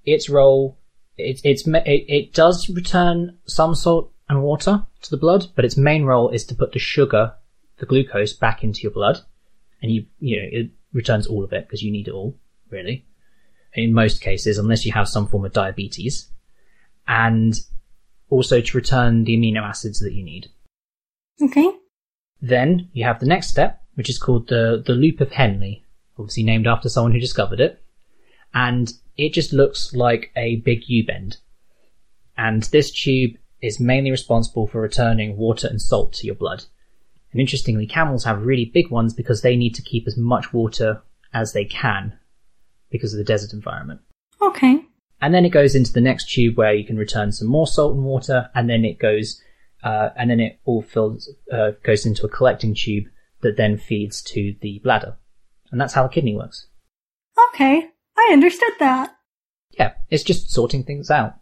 its 0.05 0.29
role 0.29 0.77
it, 1.17 1.41
it's 1.43 1.67
it, 1.67 1.83
it 1.86 2.33
does 2.33 2.69
return 2.69 3.38
some 3.45 3.75
salt 3.75 4.12
and 4.29 4.41
water 4.41 4.86
to 5.01 5.10
the 5.10 5.17
blood, 5.17 5.48
but 5.55 5.65
its 5.65 5.77
main 5.77 6.03
role 6.03 6.29
is 6.29 6.45
to 6.45 6.55
put 6.55 6.72
the 6.72 6.79
sugar 6.79 7.33
the 7.77 7.86
glucose 7.86 8.33
back 8.33 8.63
into 8.63 8.81
your 8.81 8.91
blood, 8.91 9.19
and 9.81 9.91
you 9.91 10.05
you 10.19 10.38
know 10.38 10.48
it 10.51 10.72
returns 10.93 11.27
all 11.27 11.43
of 11.43 11.53
it 11.53 11.67
because 11.67 11.83
you 11.83 11.91
need 11.91 12.07
it 12.07 12.13
all 12.13 12.38
really. 12.69 13.05
In 13.75 13.93
most 13.93 14.22
cases, 14.22 14.57
unless 14.57 14.86
you 14.86 14.91
have 14.91 15.07
some 15.07 15.27
form 15.27 15.45
of 15.45 15.53
diabetes, 15.53 16.29
and 17.07 17.55
also 18.29 18.62
to 18.62 18.77
return 18.77 19.24
the 19.24 19.36
amino 19.36 19.62
acids 19.62 20.00
that 20.00 20.13
you 20.13 20.24
need. 20.24 20.50
Okay. 21.41 21.72
Then 22.41 22.89
you 22.93 23.03
have 23.05 23.19
the 23.19 23.25
next 23.25 23.50
step, 23.50 23.81
which 23.95 24.10
is 24.10 24.19
called 24.19 24.48
the 24.48 24.81
the 24.86 24.93
loop 24.93 25.22
of 25.22 25.31
Henle, 25.31 25.77
obviously 26.17 26.43
named 26.43 26.67
after 26.67 26.89
someone 26.89 27.12
who 27.12 27.19
discovered 27.19 27.60
it, 27.60 27.83
and 28.53 28.93
it 29.17 29.34
just 29.34 29.53
looks 29.53 29.93
like 29.93 30.32
a 30.36 30.58
big 30.58 30.88
U-bend. 30.88 31.38
And 32.38 32.63
this 32.63 32.91
tube 32.91 33.38
is 33.62 33.79
mainly 33.79 34.12
responsible 34.12 34.67
for 34.67 34.82
returning 34.82 35.38
water 35.38 35.67
and 35.67 35.82
salt 35.82 36.13
to 36.13 36.25
your 36.25 36.36
blood. 36.36 36.65
And 37.32 37.39
interestingly, 37.39 37.88
camels 37.88 38.25
have 38.25 38.43
really 38.43 38.65
big 38.65 38.91
ones 38.91 39.13
because 39.13 39.41
they 39.41 39.55
need 39.55 39.75
to 39.75 39.82
keep 39.82 40.08
as 40.08 40.17
much 40.17 40.53
water 40.53 41.01
as 41.34 41.53
they 41.53 41.65
can 41.65 42.17
because 42.91 43.13
of 43.13 43.17
the 43.17 43.24
desert 43.24 43.53
environment. 43.53 44.01
Okay. 44.41 44.86
And 45.22 45.34
then 45.34 45.46
it 45.46 45.50
goes 45.50 45.74
into 45.74 45.93
the 45.93 46.01
next 46.01 46.32
tube 46.32 46.58
where 46.58 46.74
you 46.74 46.86
can 46.86 46.98
return 46.98 47.32
some 47.32 47.48
more 47.48 47.65
salt 47.65 47.96
and 47.96 48.03
water, 48.03 48.50
and 48.53 48.70
then 48.70 48.84
it 48.84 49.00
goes, 49.00 49.41
uh, 49.84 50.10
and 50.17 50.29
then 50.29 50.39
it 50.39 50.60
all 50.65 50.82
fills, 50.82 51.29
uh, 51.51 51.72
goes 51.84 52.05
into 52.05 52.25
a 52.25 52.29
collecting 52.29 52.75
tube 52.75 53.05
that 53.41 53.58
then 53.58 53.77
feeds 53.77 54.22
to 54.22 54.55
the 54.62 54.79
bladder. 54.84 55.15
And 55.72 55.79
that's 55.79 55.93
how 55.93 56.05
a 56.05 56.10
kidney 56.10 56.36
works. 56.36 56.67
Okay. 57.50 57.89
I 58.17 58.29
understood 58.32 58.74
that. 58.79 59.15
Yeah, 59.72 59.93
it's 60.10 60.24
just 60.24 60.51
sorting 60.51 60.84
things 60.84 61.10
out. 61.10 61.34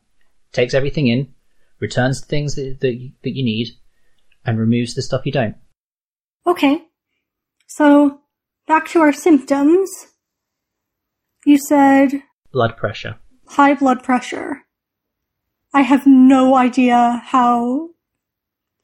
Takes 0.53 0.73
everything 0.73 1.07
in, 1.07 1.33
returns 1.79 2.21
the 2.21 2.27
things 2.27 2.55
that, 2.55 2.77
that, 2.81 2.95
you, 2.95 3.11
that 3.23 3.35
you 3.35 3.43
need, 3.43 3.69
and 4.45 4.57
removes 4.59 4.93
the 4.95 5.01
stuff 5.01 5.25
you 5.25 5.31
don't. 5.31 5.55
Okay. 6.47 6.81
So, 7.67 8.21
back 8.67 8.87
to 8.89 8.99
our 8.99 9.13
symptoms. 9.13 9.89
You 11.45 11.57
said 11.57 12.23
Blood 12.51 12.77
pressure. 12.77 13.17
high 13.47 13.73
blood 13.73 14.03
pressure. 14.03 14.63
I 15.73 15.81
have 15.81 16.05
no 16.05 16.55
idea 16.55 17.21
how 17.25 17.89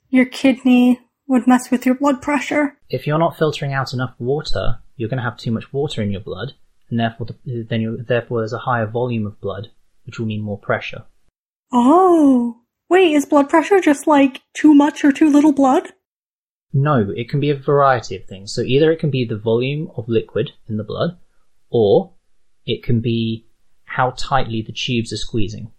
your 0.10 0.25
kidney 0.25 1.00
would 1.27 1.46
mess 1.48 1.70
with 1.70 1.86
your 1.86 1.96
blood 1.96 2.22
pressure. 2.22 2.77
If 2.89 3.06
you're 3.06 3.20
not 3.20 3.38
filtering 3.38 3.74
out 3.74 3.94
enough 3.94 4.15
water, 4.17 4.79
you're 4.96 5.10
going 5.10 5.17
to 5.17 5.24
have 5.24 5.38
too 5.38 5.51
much 5.51 5.74
water 5.74 6.01
in 6.01 6.12
your 6.12 6.22
blood, 6.22 6.53
and 6.89 7.00
therefore, 7.00 7.27
the, 7.27 7.65
then 7.70 7.82
you 7.82 8.03
therefore 8.08 8.41
there's 8.41 8.53
a 8.53 8.60
higher 8.60 8.88
volume 8.88 9.25
of 9.25 9.41
blood, 9.41 9.70
which 10.06 10.20
will 10.20 10.25
mean 10.25 10.41
more 10.41 10.58
pressure. 10.58 11.06
Oh. 11.72 12.58
Wait, 12.89 13.13
is 13.13 13.25
blood 13.25 13.50
pressure 13.50 13.79
just 13.82 14.08
like 14.08 14.41
too 14.53 14.74
much 14.74 15.03
or 15.03 15.12
too 15.12 15.29
little 15.29 15.51
blood? 15.51 15.91
No, 16.74 17.12
it 17.15 17.29
can 17.29 17.39
be 17.39 17.50
a 17.50 17.56
variety 17.56 18.15
of 18.15 18.25
things. 18.25 18.53
So 18.53 18.62
either 18.62 18.91
it 18.91 19.00
can 19.00 19.10
be 19.10 19.25
the 19.25 19.38
volume 19.38 19.91
of 19.96 20.08
liquid 20.08 20.51
in 20.67 20.77
the 20.77 20.84
blood, 20.84 21.17
or 21.70 22.13
it 22.65 22.84
can 22.84 23.01
be 23.01 23.48
how 23.84 24.12
tightly 24.12 24.62
the 24.62 24.74
tubes 24.74 25.12
are 25.12 25.17
squeezing. 25.17 25.72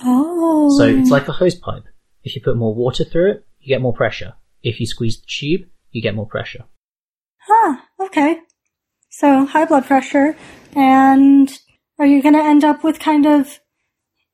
Oh. 0.00 0.76
So 0.76 0.84
it's 0.84 1.10
like 1.10 1.28
a 1.28 1.32
hose 1.32 1.54
pipe. 1.54 1.84
If 2.24 2.34
you 2.34 2.42
put 2.42 2.56
more 2.56 2.74
water 2.74 3.04
through 3.04 3.32
it, 3.32 3.46
you 3.60 3.68
get 3.68 3.82
more 3.82 3.92
pressure. 3.92 4.34
If 4.62 4.80
you 4.80 4.86
squeeze 4.86 5.20
the 5.20 5.26
tube, 5.26 5.68
you 5.90 6.02
get 6.02 6.14
more 6.14 6.26
pressure. 6.26 6.64
Huh, 7.40 7.76
okay. 8.00 8.40
So 9.20 9.46
high 9.46 9.64
blood 9.64 9.84
pressure, 9.84 10.36
and 10.76 11.50
are 11.98 12.06
you 12.06 12.22
gonna 12.22 12.44
end 12.44 12.62
up 12.62 12.84
with 12.84 13.00
kind 13.00 13.26
of 13.26 13.58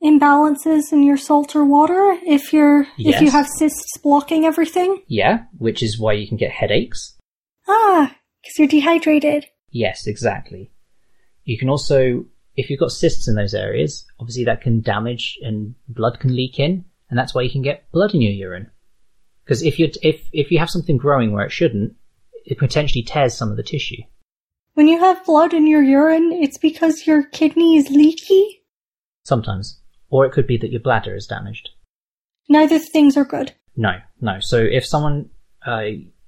imbalances 0.05 0.93
in 0.93 1.03
your 1.03 1.17
salt 1.17 1.57
or 1.57 1.64
water 1.64 2.19
if 2.26 2.53
you're 2.53 2.87
if 2.99 3.19
you 3.23 3.31
have 3.31 3.47
cysts 3.57 3.97
blocking 4.03 4.45
everything? 4.45 5.03
Yeah, 5.07 5.45
which 5.57 5.83
is 5.83 5.99
why 5.99 6.12
you 6.12 6.29
can 6.29 6.37
get 6.37 6.50
headaches. 6.50 7.17
Ah, 7.67 8.14
because 8.43 8.59
you're 8.59 8.69
dehydrated. 8.69 9.47
Yes, 9.71 10.07
exactly. 10.07 10.71
You 11.45 11.57
can 11.57 11.71
also, 11.71 12.26
if 12.55 12.69
you've 12.69 12.81
got 12.81 12.93
cysts 12.93 13.26
in 13.26 13.37
those 13.37 13.55
areas, 13.55 14.05
obviously 14.21 14.45
that 14.45 14.61
can 14.61 14.83
damage 14.83 15.38
and 15.41 15.76
blood 15.88 16.21
can 16.21 16.37
leak 16.37 16.59
in, 16.59 16.85
and 17.09 17.19
that's 17.19 17.35
why 17.35 17.41
you 17.41 17.50
can 17.50 17.62
get 17.62 17.91
blood 17.91 18.12
in 18.14 18.21
your 18.21 18.33
urine. 18.33 18.71
Because 19.47 19.62
if 19.62 19.79
you 19.79 19.91
if 20.03 20.29
if 20.35 20.50
you 20.50 20.59
have 20.59 20.69
something 20.69 20.99
growing 20.99 21.33
where 21.33 21.47
it 21.47 21.53
shouldn't, 21.53 21.95
it 22.45 22.59
potentially 22.59 23.03
tears 23.03 23.33
some 23.33 23.50
of 23.50 23.57
the 23.57 23.62
tissue. 23.62 24.03
When 24.75 24.88
you 24.88 24.99
have 25.00 25.25
blood 25.25 25.54
in 25.54 25.66
your 25.66 25.83
urine, 25.83 26.33
it's 26.33 26.59
because 26.59 27.07
your 27.07 27.25
kidney 27.25 27.76
is 27.76 27.90
leaky. 27.90 28.62
Sometimes, 29.25 29.81
or 30.11 30.26
it 30.26 30.33
could 30.33 30.47
be 30.47 30.57
that 30.59 30.71
your 30.71 30.81
bladder 30.81 31.14
is 31.14 31.26
damaged. 31.26 31.71
Neither 32.49 32.78
things 32.78 33.16
are 33.16 33.25
good. 33.25 33.54
No, 33.76 33.99
no. 34.21 34.40
So 34.40 34.59
if 34.59 34.85
someone, 34.85 35.31
uh, 35.64 35.85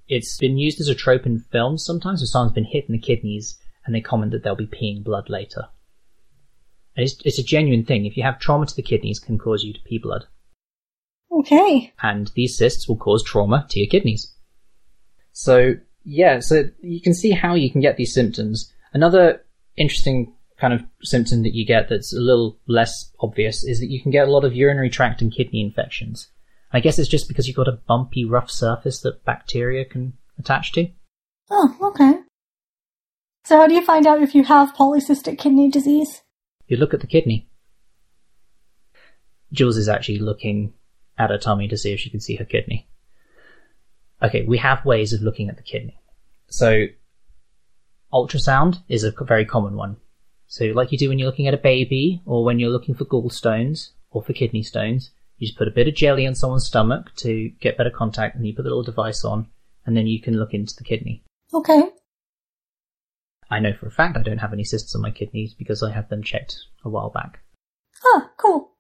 it's 0.09 0.39
been 0.39 0.57
used 0.57 0.81
as 0.81 0.89
a 0.89 0.95
trope 0.95 1.27
in 1.27 1.41
films 1.53 1.85
sometimes, 1.85 2.23
if 2.23 2.29
someone's 2.29 2.55
been 2.55 2.65
hit 2.65 2.87
in 2.89 2.93
the 2.93 2.99
kidneys 2.99 3.59
and 3.85 3.95
they 3.95 4.01
comment 4.01 4.33
that 4.33 4.43
they'll 4.43 4.57
be 4.57 4.67
peeing 4.67 5.05
blood 5.05 5.29
later. 5.29 5.65
And 6.97 7.05
it's, 7.05 7.21
it's 7.25 7.39
a 7.39 7.45
genuine 7.45 7.85
thing. 7.85 8.07
If 8.07 8.17
you 8.17 8.23
have 8.23 8.39
trauma 8.39 8.67
to 8.67 8.75
the 8.75 8.83
kidneys, 8.83 9.19
can 9.19 9.39
cause 9.39 9.63
you 9.63 9.73
to 9.73 9.81
pee 9.85 9.99
blood. 9.99 10.25
Okay. 11.33 11.93
and 12.03 12.31
these 12.35 12.57
cysts 12.57 12.89
will 12.89 12.97
cause 12.97 13.23
trauma 13.23 13.67
to 13.71 13.79
your 13.79 13.89
kidneys. 13.89 14.33
So, 15.33 15.75
yeah, 16.07 16.39
so 16.39 16.63
you 16.83 17.01
can 17.01 17.15
see 17.15 17.33
how 17.33 17.55
you 17.55 17.71
can 17.71 17.81
get 17.81 17.97
these 17.97 18.15
symptoms. 18.15 18.73
Another 18.93 19.45
interesting 19.77 20.33
kind 20.59 20.73
of 20.73 20.83
symptom 21.03 21.43
that 21.43 21.55
you 21.55 21.67
get 21.67 21.89
that's 21.89 22.15
a 22.15 22.21
little 22.21 22.59
less 22.69 23.13
obvious 23.21 23.65
is 23.65 23.81
that 23.81 23.91
you 23.91 24.01
can 24.01 24.13
get 24.13 24.29
a 24.29 24.31
lot 24.31 24.45
of 24.45 24.55
urinary 24.55 24.89
tract 24.89 25.21
and 25.21 25.35
kidney 25.35 25.61
infections. 25.61 26.29
I 26.73 26.81
guess 26.81 26.99
it's 26.99 27.09
just 27.09 27.27
because 27.27 27.47
you've 27.49 27.57
got 27.57 27.69
a 27.69 27.81
bumpy, 27.89 28.25
rough 28.25 28.51
surface 28.51 29.01
that 29.01 29.25
bacteria 29.25 29.85
can 29.85 30.15
attach 30.39 30.73
to. 30.73 30.89
Oh, 31.51 31.77
okay. 31.83 32.21
So 33.45 33.57
how 33.57 33.67
do 33.67 33.75
you 33.75 33.85
find 33.85 34.07
out 34.07 34.23
if 34.23 34.35
you 34.35 34.45
have 34.45 34.75
polycystic 34.75 35.39
kidney 35.39 35.71
disease? 35.71 36.23
You 36.69 36.77
look 36.77 36.95
at 36.95 37.01
the 37.01 37.07
kidney. 37.07 37.49
Jules 39.53 39.77
is 39.77 39.89
actually 39.89 40.19
looking 40.19 40.73
at 41.19 41.31
her 41.31 41.39
tummy 41.39 41.67
to 41.69 41.77
see 41.77 41.93
if 41.93 42.01
she 42.01 42.11
can 42.11 42.21
see 42.21 42.37
her 42.37 42.45
kidney. 42.45 42.89
Okay, 44.23 44.45
we 44.47 44.59
have 44.59 44.85
ways 44.85 45.13
of 45.13 45.23
looking 45.23 45.49
at 45.49 45.57
the 45.57 45.63
kidney. 45.63 45.99
So, 46.49 46.87
ultrasound 48.13 48.83
is 48.89 49.05
a 49.05 49.13
very 49.25 49.45
common 49.45 49.77
one. 49.77 49.97
So, 50.47 50.67
like 50.67 50.93
you 50.93 50.99
do 50.99 51.09
when 51.09 51.19
you're 51.19 51.29
looking 51.29 51.49
at 51.49 51.55
a 51.55 51.59
baby, 51.59 52.23
or 52.25 52.45
when 52.45 52.59
you're 52.59 52.71
looking 52.71 52.95
for 52.95 53.05
gallstones, 53.05 53.91
or 54.11 54.23
for 54.23 54.33
kidney 54.33 54.63
stones, 54.63 55.11
you 55.39 55.47
just 55.47 55.59
put 55.59 55.69
a 55.69 55.73
bit 55.73 55.89
of 55.89 55.95
jelly 55.95 56.27
on 56.27 56.35
someone's 56.35 56.67
stomach 56.67 57.15
to 57.17 57.51
get 57.61 57.77
better 57.77 57.91
contact, 57.91 58.37
and 58.37 58.47
you 58.47 58.55
put 58.55 58.63
the 58.63 58.71
little 58.71 58.83
device 58.83 59.25
on, 59.25 59.49
and 59.85 59.97
then 59.97 60.07
you 60.07 60.21
can 60.21 60.39
look 60.39 60.55
into 60.55 60.75
the 60.77 60.85
kidney. 60.85 61.23
Okay. 61.53 61.83
I 63.51 63.61
know 63.61 63.73
for 63.73 63.87
a 63.87 63.91
fact 63.91 64.17
I 64.17 64.23
don't 64.23 64.39
have 64.39 64.53
any 64.53 64.65
cysts 64.65 64.95
on 64.95 65.03
my 65.03 65.11
kidneys 65.11 65.55
because 65.55 65.83
I 65.83 65.93
had 65.93 66.09
them 66.09 66.23
checked 66.23 66.57
a 66.85 66.89
while 66.89 67.11
back. 67.11 67.41
Huh, 68.03 68.29
cool. 68.37 68.73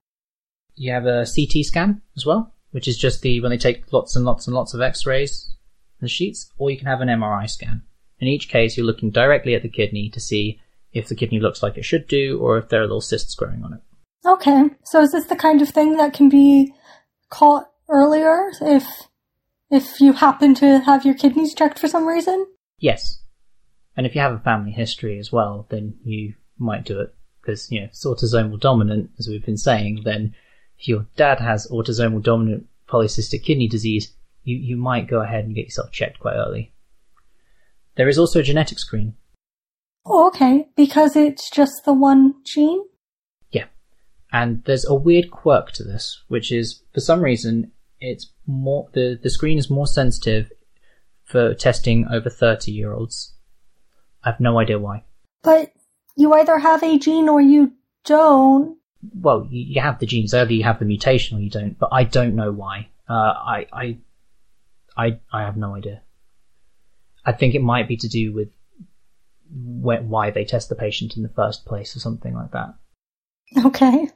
You 0.74 0.92
have 0.92 1.06
a 1.06 1.24
CT 1.24 1.64
scan 1.64 2.02
as 2.16 2.26
well, 2.26 2.54
which 2.76 2.86
is 2.86 2.98
just 2.98 3.22
the 3.22 3.40
when 3.40 3.48
they 3.48 3.56
take 3.56 3.90
lots 3.90 4.14
and 4.16 4.26
lots 4.26 4.46
and 4.46 4.54
lots 4.54 4.74
of 4.74 4.82
X-rays 4.82 5.50
and 6.02 6.10
sheets, 6.10 6.52
or 6.58 6.70
you 6.70 6.76
can 6.76 6.86
have 6.86 7.00
an 7.00 7.08
MRI 7.08 7.48
scan. 7.48 7.80
In 8.18 8.28
each 8.28 8.50
case, 8.50 8.76
you're 8.76 8.84
looking 8.84 9.08
directly 9.10 9.54
at 9.54 9.62
the 9.62 9.70
kidney 9.70 10.10
to 10.10 10.20
see 10.20 10.60
if 10.92 11.08
the 11.08 11.14
kidney 11.14 11.40
looks 11.40 11.62
like 11.62 11.78
it 11.78 11.86
should 11.86 12.06
do, 12.06 12.38
or 12.38 12.58
if 12.58 12.68
there 12.68 12.80
are 12.80 12.84
little 12.84 13.00
cysts 13.00 13.34
growing 13.34 13.64
on 13.64 13.72
it. 13.72 13.80
Okay. 14.26 14.64
So 14.84 15.00
is 15.00 15.12
this 15.12 15.24
the 15.24 15.36
kind 15.36 15.62
of 15.62 15.70
thing 15.70 15.96
that 15.96 16.12
can 16.12 16.28
be 16.28 16.74
caught 17.30 17.70
earlier 17.88 18.50
if 18.60 18.84
if 19.70 19.98
you 19.98 20.12
happen 20.12 20.54
to 20.56 20.80
have 20.80 21.06
your 21.06 21.14
kidneys 21.14 21.54
checked 21.54 21.78
for 21.78 21.88
some 21.88 22.06
reason? 22.06 22.46
Yes, 22.78 23.22
and 23.96 24.04
if 24.04 24.14
you 24.14 24.20
have 24.20 24.34
a 24.34 24.40
family 24.40 24.72
history 24.72 25.18
as 25.18 25.32
well, 25.32 25.66
then 25.70 25.94
you 26.04 26.34
might 26.58 26.84
do 26.84 27.00
it 27.00 27.14
because 27.40 27.72
you 27.72 27.80
know 27.80 27.86
it's 27.86 28.04
autosomal 28.04 28.60
dominant, 28.60 29.12
as 29.18 29.28
we've 29.28 29.46
been 29.46 29.56
saying. 29.56 30.02
Then 30.04 30.34
if 30.78 30.88
your 30.88 31.06
dad 31.16 31.40
has 31.40 31.68
autosomal 31.70 32.22
dominant 32.22 32.66
polycystic 32.88 33.42
kidney 33.42 33.68
disease, 33.68 34.12
you 34.44 34.56
you 34.56 34.76
might 34.76 35.08
go 35.08 35.20
ahead 35.20 35.44
and 35.44 35.54
get 35.54 35.66
yourself 35.66 35.90
checked 35.92 36.20
quite 36.20 36.34
early. 36.34 36.72
There 37.96 38.08
is 38.08 38.18
also 38.18 38.40
a 38.40 38.44
genetic 38.44 38.78
screen. 38.78 39.14
Oh, 40.04 40.28
okay. 40.28 40.68
Because 40.76 41.16
it's 41.16 41.50
just 41.50 41.84
the 41.84 41.92
one 41.92 42.34
gene? 42.44 42.84
Yeah. 43.50 43.64
And 44.32 44.62
there's 44.64 44.84
a 44.84 44.94
weird 44.94 45.30
quirk 45.30 45.72
to 45.72 45.84
this, 45.84 46.22
which 46.28 46.52
is 46.52 46.82
for 46.94 47.00
some 47.00 47.22
reason 47.22 47.72
it's 48.00 48.30
more 48.46 48.88
the, 48.92 49.18
the 49.20 49.30
screen 49.30 49.58
is 49.58 49.70
more 49.70 49.86
sensitive 49.86 50.52
for 51.24 51.54
testing 51.54 52.06
over 52.10 52.30
30 52.30 52.70
year 52.70 52.92
olds. 52.92 53.34
I 54.22 54.30
have 54.30 54.40
no 54.40 54.58
idea 54.58 54.78
why. 54.78 55.04
But 55.42 55.72
you 56.16 56.32
either 56.34 56.58
have 56.58 56.82
a 56.82 56.98
gene 56.98 57.28
or 57.28 57.40
you 57.40 57.72
don't. 58.04 58.78
Well, 59.14 59.46
you, 59.50 59.74
you 59.74 59.80
have 59.80 59.98
the 59.98 60.06
genes, 60.06 60.34
either 60.34 60.52
you 60.52 60.64
have 60.64 60.78
the 60.78 60.84
mutation 60.84 61.38
or 61.38 61.40
you 61.40 61.50
don't, 61.50 61.78
but 61.78 61.90
I 61.92 62.04
don't 62.04 62.34
know 62.34 62.52
why. 62.52 62.88
Uh, 63.08 63.12
I, 63.12 63.66
I, 63.72 63.98
I, 64.96 65.18
I 65.32 65.42
have 65.42 65.56
no 65.56 65.74
idea. 65.74 66.02
I 67.24 67.32
think 67.32 67.54
it 67.54 67.62
might 67.62 67.88
be 67.88 67.96
to 67.98 68.08
do 68.08 68.32
with 68.32 68.48
wh- 69.50 70.04
why 70.08 70.30
they 70.30 70.44
test 70.44 70.68
the 70.68 70.74
patient 70.74 71.16
in 71.16 71.22
the 71.22 71.28
first 71.28 71.66
place 71.66 71.96
or 71.96 72.00
something 72.00 72.34
like 72.34 72.52
that. 72.52 72.74
Okay. 73.64 74.08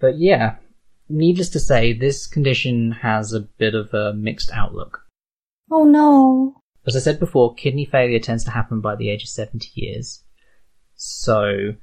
But 0.00 0.18
yeah, 0.18 0.56
needless 1.08 1.50
to 1.50 1.60
say, 1.60 1.92
this 1.92 2.26
condition 2.26 2.92
has 2.92 3.32
a 3.32 3.40
bit 3.40 3.74
of 3.74 3.92
a 3.92 4.14
mixed 4.14 4.50
outlook. 4.52 5.02
Oh 5.70 5.84
no. 5.84 6.62
As 6.86 6.96
I 6.96 7.00
said 7.00 7.20
before, 7.20 7.54
kidney 7.54 7.84
failure 7.84 8.18
tends 8.18 8.44
to 8.44 8.50
happen 8.50 8.80
by 8.80 8.96
the 8.96 9.10
age 9.10 9.22
of 9.22 9.28
70 9.28 9.68
years. 9.74 10.24
So, 10.94 11.74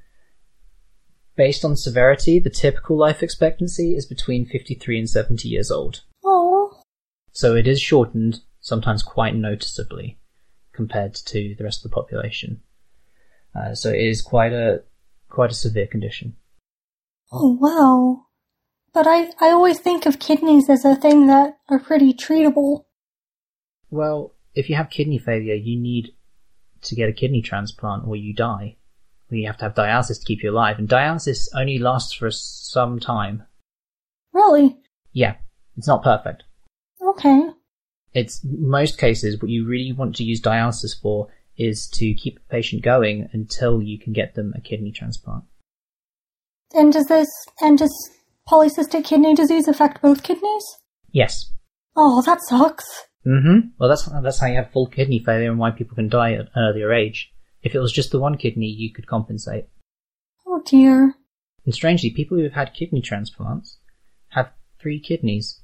based 1.38 1.64
on 1.64 1.76
severity, 1.76 2.40
the 2.40 2.50
typical 2.50 2.98
life 2.98 3.22
expectancy 3.22 3.94
is 3.94 4.04
between 4.04 4.44
53 4.44 4.98
and 4.98 5.08
70 5.08 5.48
years 5.48 5.70
old. 5.70 6.02
Oh. 6.24 6.82
So 7.32 7.54
it 7.54 7.68
is 7.68 7.80
shortened, 7.80 8.40
sometimes 8.60 9.04
quite 9.04 9.36
noticeably, 9.36 10.18
compared 10.72 11.14
to 11.14 11.54
the 11.56 11.64
rest 11.64 11.84
of 11.84 11.90
the 11.90 11.94
population. 11.94 12.60
Uh, 13.54 13.74
so 13.74 13.90
it 13.90 14.00
is 14.00 14.20
quite 14.20 14.52
a 14.52 14.82
quite 15.28 15.52
a 15.52 15.54
severe 15.54 15.86
condition. 15.86 16.34
Oh 17.32 17.56
wow. 17.60 18.26
But 18.92 19.06
I, 19.06 19.30
I 19.40 19.50
always 19.50 19.78
think 19.78 20.06
of 20.06 20.18
kidneys 20.18 20.68
as 20.68 20.84
a 20.84 20.96
thing 20.96 21.28
that 21.28 21.58
are 21.68 21.78
pretty 21.78 22.12
treatable. 22.12 22.84
Well, 23.90 24.34
if 24.54 24.68
you 24.68 24.74
have 24.74 24.90
kidney 24.90 25.18
failure, 25.18 25.54
you 25.54 25.78
need 25.78 26.14
to 26.82 26.96
get 26.96 27.08
a 27.08 27.12
kidney 27.12 27.42
transplant 27.42 28.08
or 28.08 28.16
you 28.16 28.34
die. 28.34 28.77
You 29.30 29.46
have 29.46 29.58
to 29.58 29.64
have 29.64 29.74
dialysis 29.74 30.20
to 30.20 30.24
keep 30.26 30.42
you 30.42 30.50
alive, 30.50 30.78
and 30.78 30.88
dialysis 30.88 31.48
only 31.54 31.78
lasts 31.78 32.14
for 32.14 32.30
some 32.30 32.98
time. 32.98 33.42
Really? 34.32 34.76
Yeah, 35.12 35.36
it's 35.76 35.86
not 35.86 36.02
perfect. 36.02 36.44
Okay. 37.02 37.48
It's 38.14 38.40
most 38.44 38.98
cases 38.98 39.40
what 39.40 39.50
you 39.50 39.66
really 39.66 39.92
want 39.92 40.16
to 40.16 40.24
use 40.24 40.40
dialysis 40.40 41.00
for 41.00 41.28
is 41.56 41.88
to 41.94 42.14
keep 42.14 42.38
a 42.38 42.52
patient 42.52 42.82
going 42.82 43.28
until 43.32 43.82
you 43.82 43.98
can 43.98 44.12
get 44.12 44.34
them 44.34 44.54
a 44.56 44.60
kidney 44.60 44.92
transplant. 44.92 45.44
And 46.72 46.92
does 46.92 47.06
this, 47.06 47.28
and 47.60 47.78
does 47.78 48.10
polycystic 48.48 49.04
kidney 49.04 49.34
disease 49.34 49.68
affect 49.68 50.00
both 50.00 50.22
kidneys? 50.22 50.64
Yes. 51.10 51.52
Oh, 51.96 52.22
that 52.22 52.40
sucks. 52.42 53.08
Mm-hmm. 53.26 53.68
Well, 53.78 53.88
that's 53.88 54.08
that's 54.22 54.38
how 54.38 54.46
you 54.46 54.56
have 54.56 54.70
full 54.70 54.86
kidney 54.86 55.18
failure 55.18 55.50
and 55.50 55.58
why 55.58 55.70
people 55.70 55.96
can 55.96 56.08
die 56.08 56.32
at 56.34 56.40
an 56.40 56.50
earlier 56.56 56.92
age. 56.92 57.32
If 57.68 57.74
it 57.74 57.80
was 57.80 57.92
just 57.92 58.12
the 58.12 58.18
one 58.18 58.38
kidney, 58.38 58.68
you 58.68 58.90
could 58.90 59.06
compensate. 59.06 59.66
Oh 60.46 60.62
dear. 60.64 61.14
And 61.66 61.74
strangely, 61.74 62.08
people 62.08 62.38
who 62.38 62.44
have 62.44 62.54
had 62.54 62.72
kidney 62.72 63.02
transplants 63.02 63.76
have 64.28 64.52
three 64.80 64.98
kidneys. 64.98 65.60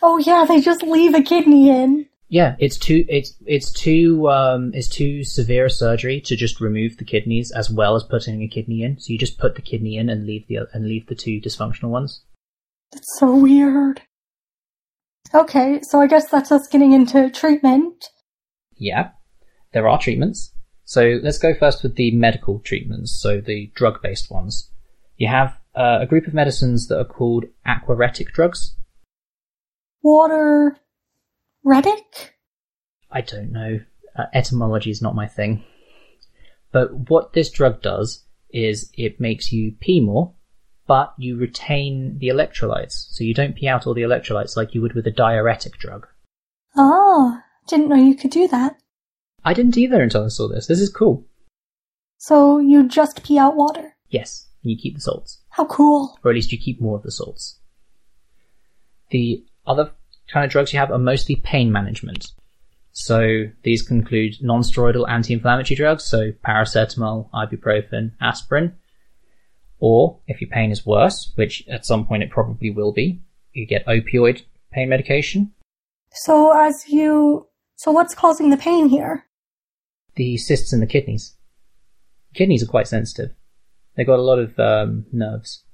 Oh 0.00 0.16
yeah, 0.16 0.46
they 0.48 0.62
just 0.62 0.82
leave 0.82 1.14
a 1.14 1.20
kidney 1.20 1.68
in. 1.68 2.06
Yeah, 2.30 2.56
it's 2.58 2.78
too 2.78 3.04
it's 3.10 3.34
it's 3.44 3.70
too 3.70 4.26
um 4.30 4.70
it's 4.72 4.88
too 4.88 5.22
severe 5.22 5.66
a 5.66 5.70
surgery 5.70 6.18
to 6.22 6.34
just 6.34 6.62
remove 6.62 6.96
the 6.96 7.04
kidneys 7.04 7.52
as 7.52 7.70
well 7.70 7.94
as 7.94 8.04
putting 8.04 8.42
a 8.42 8.48
kidney 8.48 8.82
in. 8.82 8.98
So 8.98 9.12
you 9.12 9.18
just 9.18 9.38
put 9.38 9.54
the 9.54 9.60
kidney 9.60 9.98
in 9.98 10.08
and 10.08 10.26
leave 10.26 10.48
the 10.48 10.60
and 10.72 10.88
leave 10.88 11.08
the 11.08 11.14
two 11.14 11.42
dysfunctional 11.42 11.90
ones. 11.90 12.22
That's 12.90 13.18
so 13.18 13.36
weird. 13.36 14.00
Okay, 15.34 15.80
so 15.82 16.00
I 16.00 16.06
guess 16.06 16.30
that's 16.30 16.50
us 16.50 16.66
getting 16.68 16.94
into 16.94 17.28
treatment. 17.28 18.06
Yeah, 18.78 19.10
there 19.74 19.86
are 19.86 19.98
treatments. 19.98 20.54
So 20.86 21.18
let's 21.20 21.38
go 21.38 21.52
first 21.52 21.82
with 21.82 21.96
the 21.96 22.12
medical 22.12 22.60
treatments, 22.60 23.10
so 23.20 23.40
the 23.40 23.72
drug 23.74 24.00
based 24.02 24.30
ones. 24.30 24.70
You 25.16 25.26
have 25.26 25.58
uh, 25.74 25.98
a 26.00 26.06
group 26.06 26.28
of 26.28 26.34
medicines 26.34 26.86
that 26.86 26.98
are 26.98 27.04
called 27.04 27.44
aquaretic 27.66 28.32
drugs. 28.32 28.76
Water. 30.02 30.78
Redic? 31.64 32.30
I 33.10 33.20
don't 33.20 33.50
know. 33.50 33.80
Uh, 34.16 34.26
etymology 34.32 34.90
is 34.90 35.02
not 35.02 35.16
my 35.16 35.26
thing. 35.26 35.64
But 36.70 37.10
what 37.10 37.32
this 37.32 37.50
drug 37.50 37.82
does 37.82 38.24
is 38.50 38.88
it 38.94 39.20
makes 39.20 39.50
you 39.50 39.72
pee 39.80 39.98
more, 39.98 40.34
but 40.86 41.14
you 41.18 41.36
retain 41.36 42.18
the 42.20 42.28
electrolytes. 42.28 43.08
So 43.10 43.24
you 43.24 43.34
don't 43.34 43.56
pee 43.56 43.66
out 43.66 43.88
all 43.88 43.94
the 43.94 44.02
electrolytes 44.02 44.56
like 44.56 44.72
you 44.72 44.82
would 44.82 44.94
with 44.94 45.08
a 45.08 45.10
diuretic 45.10 45.78
drug. 45.78 46.06
Oh, 46.76 47.40
didn't 47.66 47.88
know 47.88 47.96
you 47.96 48.14
could 48.14 48.30
do 48.30 48.46
that. 48.48 48.76
I 49.46 49.54
didn't 49.54 49.78
either 49.78 50.02
until 50.02 50.24
I 50.24 50.28
saw 50.28 50.48
this. 50.48 50.66
This 50.66 50.80
is 50.80 50.90
cool. 50.90 51.24
So 52.18 52.58
you 52.58 52.88
just 52.88 53.22
pee 53.22 53.38
out 53.38 53.54
water. 53.54 53.94
Yes, 54.08 54.48
and 54.64 54.72
you 54.72 54.76
keep 54.76 54.96
the 54.96 55.00
salts. 55.00 55.40
How 55.50 55.66
cool. 55.66 56.18
Or 56.24 56.32
at 56.32 56.34
least 56.34 56.50
you 56.50 56.58
keep 56.58 56.80
more 56.80 56.96
of 56.96 57.04
the 57.04 57.12
salts. 57.12 57.60
The 59.10 59.44
other 59.64 59.92
kind 60.28 60.44
of 60.44 60.50
drugs 60.50 60.72
you 60.72 60.80
have 60.80 60.90
are 60.90 60.98
mostly 60.98 61.36
pain 61.36 61.70
management. 61.70 62.32
So 62.90 63.44
these 63.62 63.82
can 63.82 63.98
include 63.98 64.34
non-steroidal 64.40 65.08
anti-inflammatory 65.08 65.76
drugs, 65.76 66.02
so 66.02 66.32
paracetamol, 66.44 67.30
ibuprofen, 67.30 68.12
aspirin. 68.20 68.74
Or 69.78 70.18
if 70.26 70.40
your 70.40 70.50
pain 70.50 70.72
is 70.72 70.84
worse, 70.84 71.30
which 71.36 71.62
at 71.68 71.86
some 71.86 72.04
point 72.04 72.24
it 72.24 72.30
probably 72.30 72.70
will 72.70 72.92
be, 72.92 73.20
you 73.52 73.64
get 73.64 73.86
opioid 73.86 74.42
pain 74.72 74.88
medication. 74.88 75.52
So 76.10 76.50
as 76.58 76.88
you, 76.88 77.46
so 77.76 77.92
what's 77.92 78.14
causing 78.14 78.50
the 78.50 78.56
pain 78.56 78.88
here? 78.88 79.26
The 80.16 80.36
cysts 80.36 80.72
in 80.72 80.80
the 80.80 80.86
kidneys. 80.86 81.36
Kidneys 82.34 82.62
are 82.62 82.70
quite 82.70 82.88
sensitive. 82.88 83.34
They've 83.96 84.06
got 84.06 84.18
a 84.18 84.22
lot 84.22 84.38
of 84.38 84.58
um, 84.58 85.06
nerves. 85.12 85.64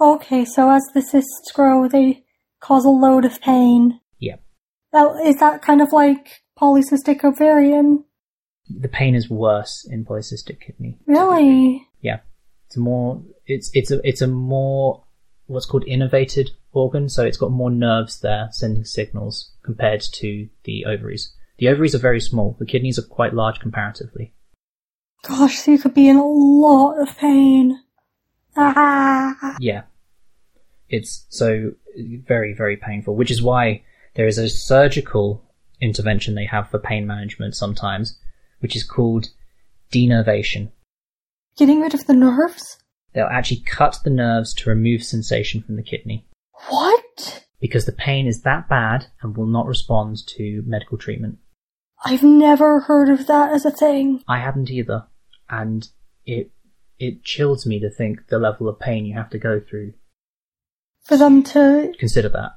Okay, 0.00 0.44
so 0.44 0.70
as 0.70 0.82
the 0.94 1.02
cysts 1.02 1.52
grow, 1.52 1.88
they 1.88 2.24
cause 2.60 2.84
a 2.84 2.90
load 2.90 3.24
of 3.24 3.40
pain. 3.40 4.00
Yep. 4.18 4.42
Yeah. 4.92 5.16
is 5.24 5.36
that 5.36 5.62
kind 5.62 5.80
of 5.80 5.92
like 5.92 6.42
polycystic 6.58 7.24
ovarian? 7.24 8.04
The 8.68 8.88
pain 8.88 9.14
is 9.14 9.28
worse 9.28 9.86
in 9.90 10.04
polycystic 10.04 10.60
kidney. 10.60 10.98
Really? 11.06 11.86
Yeah. 12.00 12.20
It's 12.66 12.76
more, 12.76 13.22
it's, 13.46 13.70
it's 13.74 13.90
a, 13.90 14.00
it's 14.06 14.22
a 14.22 14.26
more, 14.26 15.04
what's 15.46 15.66
called 15.66 15.84
innervated 15.84 16.50
organ, 16.72 17.08
so 17.08 17.24
it's 17.24 17.36
got 17.36 17.50
more 17.50 17.70
nerves 17.70 18.20
there 18.20 18.48
sending 18.52 18.84
signals 18.84 19.52
compared 19.62 20.02
to 20.14 20.48
the 20.64 20.86
ovaries. 20.86 21.33
The 21.58 21.68
ovaries 21.68 21.94
are 21.94 21.98
very 21.98 22.20
small, 22.20 22.56
the 22.58 22.66
kidneys 22.66 22.98
are 22.98 23.02
quite 23.02 23.34
large 23.34 23.60
comparatively. 23.60 24.32
Gosh, 25.22 25.58
so 25.58 25.70
you 25.70 25.78
could 25.78 25.94
be 25.94 26.08
in 26.08 26.16
a 26.16 26.26
lot 26.26 27.00
of 27.00 27.16
pain. 27.16 27.80
Ah. 28.56 29.56
Yeah. 29.58 29.82
It's 30.88 31.26
so 31.28 31.72
very, 32.26 32.54
very 32.54 32.76
painful, 32.76 33.16
which 33.16 33.30
is 33.30 33.42
why 33.42 33.82
there 34.14 34.26
is 34.26 34.38
a 34.38 34.48
surgical 34.48 35.42
intervention 35.80 36.34
they 36.34 36.44
have 36.44 36.70
for 36.70 36.78
pain 36.78 37.06
management 37.06 37.56
sometimes, 37.56 38.18
which 38.60 38.76
is 38.76 38.84
called 38.84 39.28
denervation. 39.92 40.70
Getting 41.56 41.80
rid 41.80 41.94
of 41.94 42.06
the 42.06 42.14
nerves? 42.14 42.78
They'll 43.12 43.26
actually 43.26 43.60
cut 43.60 43.98
the 44.04 44.10
nerves 44.10 44.52
to 44.54 44.70
remove 44.70 45.04
sensation 45.04 45.62
from 45.62 45.76
the 45.76 45.82
kidney 45.82 46.26
What? 46.68 47.44
because 47.60 47.86
the 47.86 47.92
pain 47.92 48.26
is 48.26 48.42
that 48.42 48.68
bad 48.68 49.06
and 49.22 49.36
will 49.36 49.46
not 49.46 49.66
respond 49.66 50.18
to 50.26 50.62
medical 50.66 50.98
treatment. 50.98 51.38
I've 52.04 52.22
never 52.22 52.80
heard 52.80 53.08
of 53.08 53.26
that 53.26 53.52
as 53.52 53.64
a 53.64 53.70
thing. 53.70 54.22
I 54.28 54.38
hadn't 54.38 54.70
either, 54.70 55.06
and 55.48 55.88
it 56.26 56.50
it 56.98 57.24
chills 57.24 57.66
me 57.66 57.80
to 57.80 57.90
think 57.90 58.28
the 58.28 58.38
level 58.38 58.68
of 58.68 58.78
pain 58.78 59.06
you 59.06 59.14
have 59.14 59.30
to 59.30 59.38
go 59.38 59.60
through. 59.60 59.94
For 61.02 61.16
them 61.16 61.42
to. 61.44 61.92
Consider 61.98 62.28
that. 62.30 62.52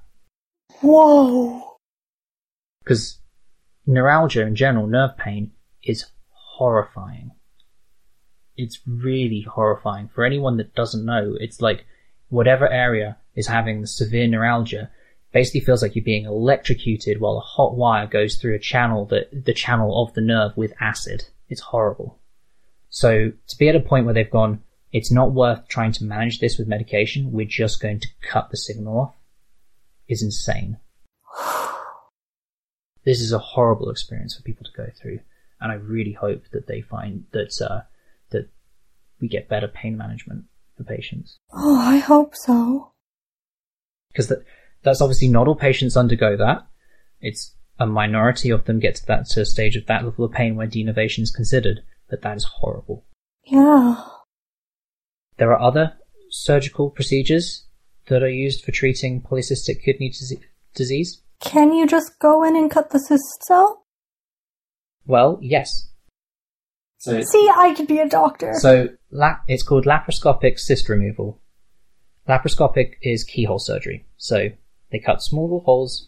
Whoa. 0.81 1.77
Because 2.83 3.19
neuralgia 3.85 4.45
in 4.45 4.55
general, 4.55 4.87
nerve 4.87 5.17
pain, 5.17 5.51
is 5.83 6.05
horrifying. 6.29 7.31
It's 8.55 8.79
really 8.85 9.41
horrifying. 9.41 10.09
For 10.09 10.23
anyone 10.23 10.57
that 10.57 10.75
doesn't 10.75 11.05
know, 11.05 11.35
it's 11.39 11.61
like 11.61 11.85
whatever 12.29 12.67
area 12.67 13.17
is 13.35 13.47
having 13.47 13.81
the 13.81 13.87
severe 13.87 14.27
neuralgia 14.27 14.89
basically 15.33 15.59
feels 15.61 15.81
like 15.81 15.95
you're 15.95 16.03
being 16.05 16.25
electrocuted 16.25 17.19
while 17.19 17.37
a 17.37 17.41
hot 17.41 17.75
wire 17.75 18.07
goes 18.07 18.35
through 18.35 18.55
a 18.55 18.59
channel 18.59 19.05
that 19.07 19.45
the 19.45 19.53
channel 19.53 20.01
of 20.03 20.13
the 20.13 20.21
nerve 20.21 20.55
with 20.55 20.73
acid. 20.79 21.25
It's 21.49 21.61
horrible. 21.61 22.19
So 22.89 23.31
to 23.47 23.57
be 23.57 23.69
at 23.69 23.75
a 23.75 23.79
point 23.81 24.05
where 24.05 24.13
they've 24.13 24.29
gone, 24.29 24.61
it's 24.91 25.11
not 25.11 25.33
worth 25.33 25.67
trying 25.67 25.91
to 25.93 26.03
manage 26.05 26.39
this 26.39 26.57
with 26.57 26.67
medication, 26.67 27.31
we're 27.31 27.45
just 27.45 27.81
going 27.81 27.99
to 27.99 28.07
cut 28.21 28.49
the 28.49 28.57
signal 28.57 28.99
off, 28.99 29.15
is 30.07 30.23
insane. 30.23 30.77
This 33.05 33.21
is 33.21 33.31
a 33.31 33.39
horrible 33.39 33.89
experience 33.89 34.35
for 34.35 34.43
people 34.43 34.65
to 34.65 34.71
go 34.75 34.87
through, 35.01 35.19
and 35.61 35.71
I 35.71 35.75
really 35.75 36.11
hope 36.11 36.43
that 36.51 36.67
they 36.67 36.81
find 36.81 37.23
that 37.31 37.53
uh, 37.61 37.81
that 38.31 38.49
we 39.21 39.29
get 39.29 39.47
better 39.47 39.69
pain 39.69 39.95
management 39.97 40.43
for 40.75 40.83
patients 40.83 41.37
Oh, 41.53 41.79
I 41.79 41.99
hope 41.99 42.35
so. 42.35 42.91
because 44.09 44.27
that's 44.83 45.01
obviously 45.01 45.27
not 45.27 45.47
all 45.47 45.55
patients 45.55 45.97
undergo 45.97 46.37
that. 46.37 46.65
It's 47.21 47.55
a 47.79 47.85
minority 47.85 48.49
of 48.49 48.65
them 48.65 48.79
get 48.79 48.95
to 48.95 49.05
that 49.07 49.27
to 49.31 49.41
a 49.41 49.45
stage 49.45 49.75
of 49.75 49.85
that 49.87 50.03
level 50.03 50.25
of 50.25 50.31
pain 50.31 50.55
where 50.55 50.67
denervation 50.67 51.19
is 51.21 51.31
considered, 51.31 51.81
but 52.09 52.21
that 52.21 52.37
is 52.37 52.43
horrible. 52.43 53.05
Yeah. 53.45 54.01
There 55.37 55.51
are 55.51 55.61
other 55.61 55.93
surgical 56.29 56.89
procedures 56.89 57.65
that 58.07 58.23
are 58.23 58.29
used 58.29 58.63
for 58.63 58.71
treating 58.71 59.21
polycystic 59.21 59.83
kidney 59.83 60.11
disease. 60.73 61.21
Can 61.41 61.73
you 61.73 61.85
just 61.85 62.17
go 62.19 62.43
in 62.43 62.55
and 62.55 62.71
cut 62.71 62.89
the 62.89 62.99
cysts 62.99 63.51
out? 63.51 63.77
Well, 65.05 65.37
yes. 65.41 65.89
So, 66.99 67.21
See, 67.21 67.49
I 67.55 67.73
could 67.75 67.87
be 67.87 67.99
a 67.99 68.09
doctor. 68.09 68.53
so 68.55 68.89
la- 69.11 69.37
it's 69.47 69.61
called 69.63 69.85
laparoscopic 69.85 70.57
cyst 70.59 70.89
removal. 70.89 71.39
Laparoscopic 72.27 72.93
is 73.03 73.23
keyhole 73.23 73.59
surgery. 73.59 74.05
So 74.17 74.49
they 74.91 74.99
cut 74.99 75.21
small 75.21 75.43
little 75.43 75.61
holes 75.61 76.07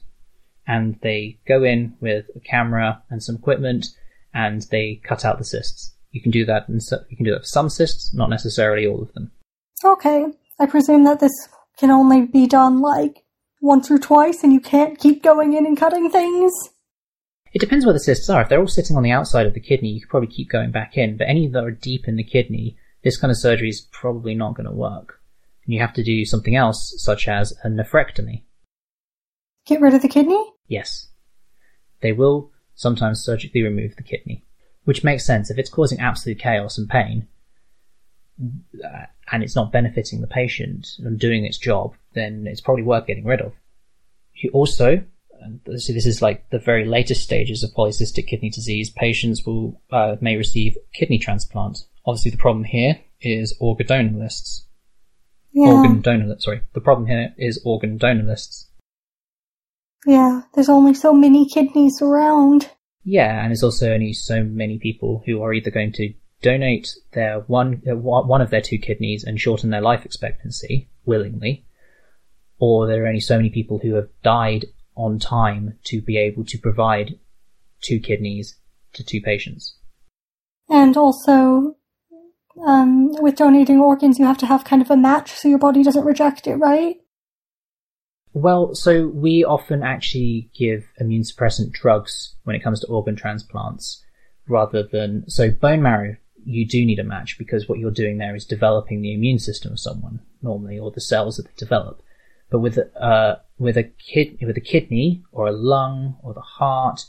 and 0.67 0.99
they 1.01 1.39
go 1.47 1.63
in 1.63 1.95
with 1.99 2.25
a 2.35 2.39
camera 2.39 3.03
and 3.09 3.23
some 3.23 3.35
equipment 3.35 3.87
and 4.33 4.63
they 4.71 5.01
cut 5.03 5.25
out 5.25 5.37
the 5.37 5.43
cysts. 5.43 5.95
You 6.11 6.21
can 6.21 6.31
do 6.31 6.45
that 6.45 6.65
you 6.69 7.17
can 7.17 7.25
do 7.25 7.31
that 7.31 7.41
for 7.41 7.45
some 7.45 7.69
cysts, 7.69 8.13
not 8.13 8.29
necessarily 8.29 8.87
all 8.87 9.01
of 9.01 9.13
them. 9.13 9.31
Okay. 9.83 10.27
I 10.59 10.65
presume 10.65 11.03
that 11.05 11.19
this 11.19 11.49
can 11.77 11.91
only 11.91 12.25
be 12.25 12.47
done 12.47 12.81
like 12.81 13.23
once 13.61 13.89
or 13.89 13.97
twice 13.97 14.43
and 14.43 14.53
you 14.53 14.59
can't 14.59 14.99
keep 14.99 15.23
going 15.23 15.53
in 15.53 15.65
and 15.65 15.77
cutting 15.77 16.09
things. 16.09 16.53
It 17.53 17.59
depends 17.59 17.85
where 17.85 17.93
the 17.93 17.99
cysts 17.99 18.29
are. 18.29 18.41
If 18.41 18.49
they're 18.49 18.59
all 18.59 18.67
sitting 18.67 18.95
on 18.95 19.03
the 19.03 19.11
outside 19.11 19.47
of 19.47 19.53
the 19.53 19.59
kidney, 19.59 19.89
you 19.89 20.01
could 20.01 20.09
probably 20.09 20.27
keep 20.27 20.49
going 20.49 20.71
back 20.71 20.97
in, 20.97 21.17
but 21.17 21.27
any 21.27 21.47
that 21.47 21.63
are 21.63 21.71
deep 21.71 22.07
in 22.07 22.15
the 22.15 22.23
kidney, 22.23 22.77
this 23.03 23.17
kind 23.17 23.31
of 23.31 23.37
surgery 23.37 23.69
is 23.69 23.87
probably 23.91 24.35
not 24.35 24.55
going 24.55 24.67
to 24.67 24.71
work. 24.71 25.19
And 25.65 25.73
you 25.73 25.79
have 25.79 25.93
to 25.93 26.03
do 26.03 26.25
something 26.25 26.55
else, 26.55 26.93
such 26.97 27.27
as 27.27 27.53
a 27.63 27.69
nephrectomy. 27.69 28.43
Get 29.69 29.81
rid 29.81 29.93
of 29.93 30.01
the 30.01 30.07
kidney? 30.07 30.43
Yes. 30.67 31.09
They 32.01 32.11
will 32.11 32.49
sometimes 32.73 33.23
surgically 33.23 33.61
remove 33.61 33.95
the 33.95 34.03
kidney. 34.03 34.43
Which 34.85 35.03
makes 35.03 35.23
sense. 35.23 35.51
If 35.51 35.59
it's 35.59 35.69
causing 35.69 35.99
absolute 35.99 36.39
chaos 36.39 36.79
and 36.79 36.89
pain, 36.89 37.27
uh, 38.41 39.05
and 39.31 39.43
it's 39.43 39.55
not 39.55 39.71
benefiting 39.71 40.21
the 40.21 40.27
patient 40.27 40.87
and 40.97 41.19
doing 41.19 41.45
its 41.45 41.59
job, 41.59 41.93
then 42.15 42.47
it's 42.47 42.61
probably 42.61 42.81
worth 42.81 43.05
getting 43.05 43.25
rid 43.25 43.41
of. 43.41 43.53
You 44.33 44.49
also, 44.55 45.03
and 45.39 45.59
so 45.65 45.93
this 45.93 46.07
is 46.07 46.19
like 46.19 46.49
the 46.49 46.57
very 46.57 46.85
latest 46.85 47.21
stages 47.21 47.61
of 47.61 47.69
polycystic 47.69 48.25
kidney 48.25 48.49
disease, 48.49 48.89
patients 48.89 49.45
will 49.45 49.79
uh, 49.91 50.15
may 50.19 50.35
receive 50.35 50.77
kidney 50.95 51.19
transplant. 51.19 51.77
Obviously, 52.07 52.31
the 52.31 52.37
problem 52.37 52.63
here 52.63 53.01
is 53.21 53.55
organ 53.59 53.85
donor 53.85 54.17
lists. 54.17 54.65
Yeah. 55.51 55.67
Organ 55.67 56.01
donor, 56.01 56.39
sorry. 56.39 56.61
The 56.73 56.81
problem 56.81 57.05
here 57.05 57.35
is 57.37 57.61
organ 57.63 57.97
donor 57.97 58.23
lists. 58.23 58.68
Yeah, 60.05 60.41
there's 60.53 60.69
only 60.69 60.93
so 60.93 61.13
many 61.13 61.47
kidneys 61.47 62.01
around. 62.01 62.69
Yeah, 63.03 63.41
and 63.41 63.49
there's 63.49 63.63
also 63.63 63.91
only 63.91 64.13
so 64.13 64.43
many 64.43 64.77
people 64.77 65.23
who 65.25 65.41
are 65.41 65.53
either 65.53 65.71
going 65.71 65.93
to 65.93 66.13
donate 66.41 66.87
their 67.13 67.39
one 67.41 67.81
uh, 67.89 67.95
one 67.95 68.41
of 68.41 68.49
their 68.49 68.61
two 68.61 68.77
kidneys 68.77 69.23
and 69.23 69.39
shorten 69.39 69.71
their 69.71 69.81
life 69.81 70.05
expectancy 70.05 70.89
willingly, 71.05 71.65
or 72.59 72.87
there 72.87 73.03
are 73.03 73.07
only 73.07 73.19
so 73.19 73.37
many 73.37 73.49
people 73.49 73.79
who 73.79 73.95
have 73.95 74.09
died 74.23 74.65
on 74.95 75.19
time 75.19 75.77
to 75.85 76.01
be 76.01 76.17
able 76.17 76.45
to 76.45 76.57
provide 76.57 77.17
two 77.81 77.99
kidneys 77.99 78.57
to 78.93 79.03
two 79.03 79.21
patients. 79.21 79.77
And 80.69 80.95
also, 80.97 81.75
um, 82.65 83.11
with 83.21 83.35
donating 83.35 83.79
organs, 83.79 84.19
you 84.19 84.25
have 84.25 84.37
to 84.39 84.45
have 84.45 84.65
kind 84.65 84.81
of 84.81 84.91
a 84.91 84.97
match 84.97 85.31
so 85.31 85.47
your 85.47 85.57
body 85.57 85.83
doesn't 85.83 86.05
reject 86.05 86.47
it, 86.47 86.55
right? 86.55 86.97
Well, 88.41 88.73
so 88.73 89.07
we 89.07 89.43
often 89.43 89.83
actually 89.83 90.49
give 90.57 90.85
immune 90.97 91.23
suppressant 91.23 91.73
drugs 91.73 92.35
when 92.45 92.55
it 92.55 92.63
comes 92.63 92.79
to 92.79 92.87
organ 92.87 93.17
transplants 93.17 94.01
rather 94.47 94.81
than, 94.81 95.29
so 95.29 95.51
bone 95.51 95.81
marrow, 95.81 96.15
you 96.45 96.65
do 96.65 96.85
need 96.85 96.99
a 96.99 97.03
match 97.03 97.37
because 97.37 97.67
what 97.67 97.79
you're 97.79 97.91
doing 97.91 98.17
there 98.17 98.37
is 98.37 98.45
developing 98.45 99.01
the 99.01 99.13
immune 99.13 99.39
system 99.39 99.73
of 99.73 99.79
someone 99.81 100.21
normally 100.41 100.79
or 100.79 100.89
the 100.89 101.01
cells 101.01 101.35
that 101.35 101.47
they 101.47 101.53
develop. 101.57 102.01
But 102.49 102.59
with, 102.59 102.79
uh, 102.97 103.35
with 103.57 103.75
a 103.75 103.83
kid, 103.83 104.37
with 104.41 104.55
a 104.55 104.61
kidney 104.61 105.21
or 105.33 105.47
a 105.47 105.51
lung 105.51 106.15
or 106.23 106.33
the 106.33 106.39
heart, 106.39 107.07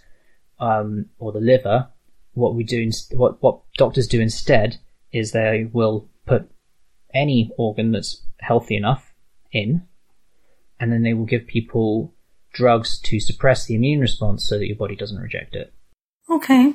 um, 0.58 1.06
or 1.20 1.30
the 1.30 1.38
liver, 1.38 1.86
what 2.32 2.56
we 2.56 2.64
do, 2.64 2.80
inst- 2.80 3.16
what, 3.16 3.40
what 3.40 3.60
doctors 3.78 4.08
do 4.08 4.20
instead 4.20 4.78
is 5.12 5.30
they 5.30 5.70
will 5.72 6.08
put 6.26 6.50
any 7.14 7.52
organ 7.56 7.92
that's 7.92 8.20
healthy 8.40 8.76
enough 8.76 9.14
in 9.52 9.86
and 10.80 10.90
then 10.92 11.02
they 11.02 11.14
will 11.14 11.26
give 11.26 11.46
people 11.46 12.14
drugs 12.52 12.98
to 12.98 13.20
suppress 13.20 13.66
the 13.66 13.74
immune 13.74 14.00
response 14.00 14.48
so 14.48 14.58
that 14.58 14.66
your 14.66 14.76
body 14.76 14.96
doesn't 14.96 15.20
reject 15.20 15.54
it. 15.54 15.72
Okay. 16.28 16.74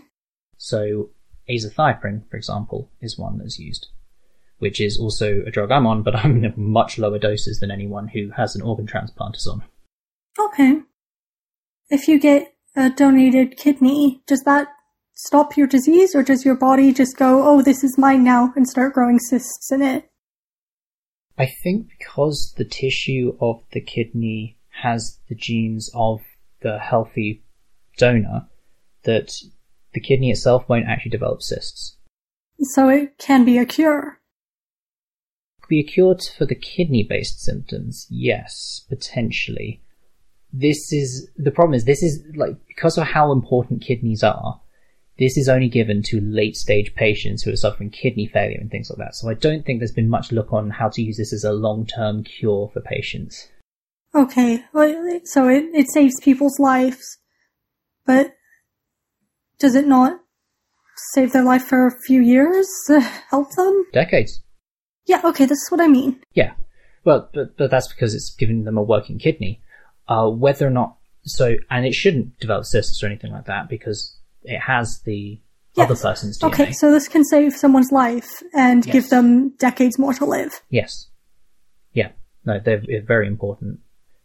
So 0.57 1.09
azathioprine, 1.49 2.29
for 2.29 2.37
example, 2.37 2.91
is 3.01 3.17
one 3.17 3.39
that's 3.39 3.59
used, 3.59 3.87
which 4.59 4.79
is 4.79 4.97
also 4.97 5.41
a 5.45 5.51
drug 5.51 5.71
I'm 5.71 5.87
on, 5.87 6.03
but 6.03 6.15
I'm 6.23 6.43
in 6.43 6.53
much 6.55 6.97
lower 6.97 7.19
doses 7.19 7.59
than 7.59 7.71
anyone 7.71 8.09
who 8.09 8.29
has 8.37 8.55
an 8.55 8.61
organ 8.61 8.85
transplant 8.85 9.35
is 9.35 9.47
on. 9.47 9.63
Okay. 10.39 10.81
If 11.89 12.07
you 12.07 12.19
get 12.19 12.53
a 12.75 12.89
donated 12.89 13.57
kidney, 13.57 14.21
does 14.27 14.41
that 14.41 14.67
stop 15.15 15.55
your 15.55 15.67
disease 15.67 16.13
or 16.13 16.23
does 16.23 16.45
your 16.45 16.55
body 16.55 16.93
just 16.93 17.17
go, 17.17 17.47
oh, 17.47 17.61
this 17.61 17.83
is 17.83 17.97
mine 17.97 18.23
now 18.23 18.53
and 18.55 18.67
start 18.67 18.93
growing 18.93 19.19
cysts 19.19 19.71
in 19.71 19.81
it? 19.81 20.09
I 21.37 21.45
think 21.45 21.89
because 21.99 22.53
the 22.57 22.65
tissue 22.65 23.37
of 23.41 23.61
the 23.71 23.81
kidney 23.81 24.57
has 24.81 25.19
the 25.27 25.35
genes 25.35 25.91
of 25.93 26.21
the 26.61 26.79
healthy 26.79 27.43
donor, 27.97 28.47
that 29.03 29.33
the 29.93 29.99
kidney 29.99 30.31
itself 30.31 30.67
won't 30.67 30.87
actually 30.87 31.11
develop 31.11 31.41
cysts. 31.41 31.97
So 32.59 32.89
it 32.89 33.17
can 33.17 33.43
be 33.45 33.57
a 33.57 33.65
cure. 33.65 34.19
Could 35.61 35.69
be 35.69 35.79
a 35.79 35.83
cure 35.83 36.17
for 36.37 36.45
the 36.45 36.55
kidney 36.55 37.03
based 37.03 37.41
symptoms, 37.41 38.07
yes, 38.09 38.85
potentially. 38.87 39.81
This 40.53 40.93
is, 40.93 41.29
the 41.35 41.51
problem 41.51 41.73
is 41.73 41.83
this 41.83 42.01
is 42.01 42.23
like, 42.35 42.55
because 42.67 42.97
of 42.97 43.07
how 43.07 43.33
important 43.33 43.81
kidneys 43.81 44.23
are, 44.23 44.61
this 45.17 45.37
is 45.37 45.47
only 45.47 45.69
given 45.69 46.01
to 46.03 46.19
late 46.21 46.55
stage 46.55 46.93
patients 46.95 47.43
who 47.43 47.51
are 47.51 47.57
suffering 47.57 47.89
kidney 47.89 48.27
failure 48.27 48.57
and 48.59 48.69
things 48.69 48.89
like 48.89 48.99
that. 48.99 49.15
So 49.15 49.29
I 49.29 49.33
don't 49.33 49.65
think 49.65 49.79
there's 49.79 49.91
been 49.91 50.09
much 50.09 50.31
look 50.31 50.51
on 50.51 50.69
how 50.69 50.89
to 50.89 51.01
use 51.01 51.17
this 51.17 51.33
as 51.33 51.43
a 51.43 51.53
long 51.53 51.85
term 51.85 52.23
cure 52.23 52.69
for 52.73 52.81
patients. 52.81 53.49
Okay, 54.13 54.63
so 55.25 55.49
it, 55.49 55.65
it 55.73 55.91
saves 55.91 56.13
people's 56.21 56.57
lives, 56.57 57.17
but 58.05 58.33
does 59.59 59.75
it 59.75 59.87
not 59.87 60.21
save 61.13 61.33
their 61.33 61.43
life 61.43 61.65
for 61.65 61.85
a 61.85 62.01
few 62.05 62.21
years? 62.21 62.67
Help 63.29 63.51
them? 63.55 63.85
Decades. 63.91 64.41
Yeah, 65.05 65.21
okay, 65.25 65.45
this 65.45 65.57
is 65.57 65.67
what 65.69 65.81
I 65.81 65.87
mean. 65.87 66.21
Yeah. 66.33 66.53
Well, 67.03 67.29
but, 67.33 67.57
but 67.57 67.69
that's 67.69 67.89
because 67.89 68.15
it's 68.15 68.33
giving 68.33 68.63
them 68.63 68.77
a 68.77 68.83
working 68.83 69.19
kidney. 69.19 69.61
Uh, 70.07 70.29
whether 70.29 70.65
or 70.65 70.71
not, 70.71 70.97
so, 71.23 71.55
and 71.69 71.85
it 71.85 71.93
shouldn't 71.93 72.39
develop 72.39 72.65
cysts 72.65 73.03
or 73.03 73.07
anything 73.07 73.33
like 73.33 73.45
that 73.45 73.67
because 73.69 74.14
it 74.45 74.59
has 74.59 75.01
the 75.01 75.39
Yes. 75.75 75.91
other 75.91 75.99
person's 76.01 76.39
DNA. 76.39 76.47
Okay, 76.53 76.71
so 76.71 76.89
this 76.91 77.09
can 77.09 77.25
save 77.25 77.51
someone's 77.53 77.91
life 77.91 78.41
and 78.53 78.85
Yes. 78.85 78.93
give 78.93 79.09
them 79.09 79.49
decades 79.57 79.99
more 79.99 80.13
to 80.13 80.23
live. 80.25 80.61
Yes. 80.69 81.09
Yeah. 81.91 82.11
No, 82.45 82.59
they're, 82.63 82.81
they're 82.87 83.01
very 83.01 83.27
important. 83.27 83.79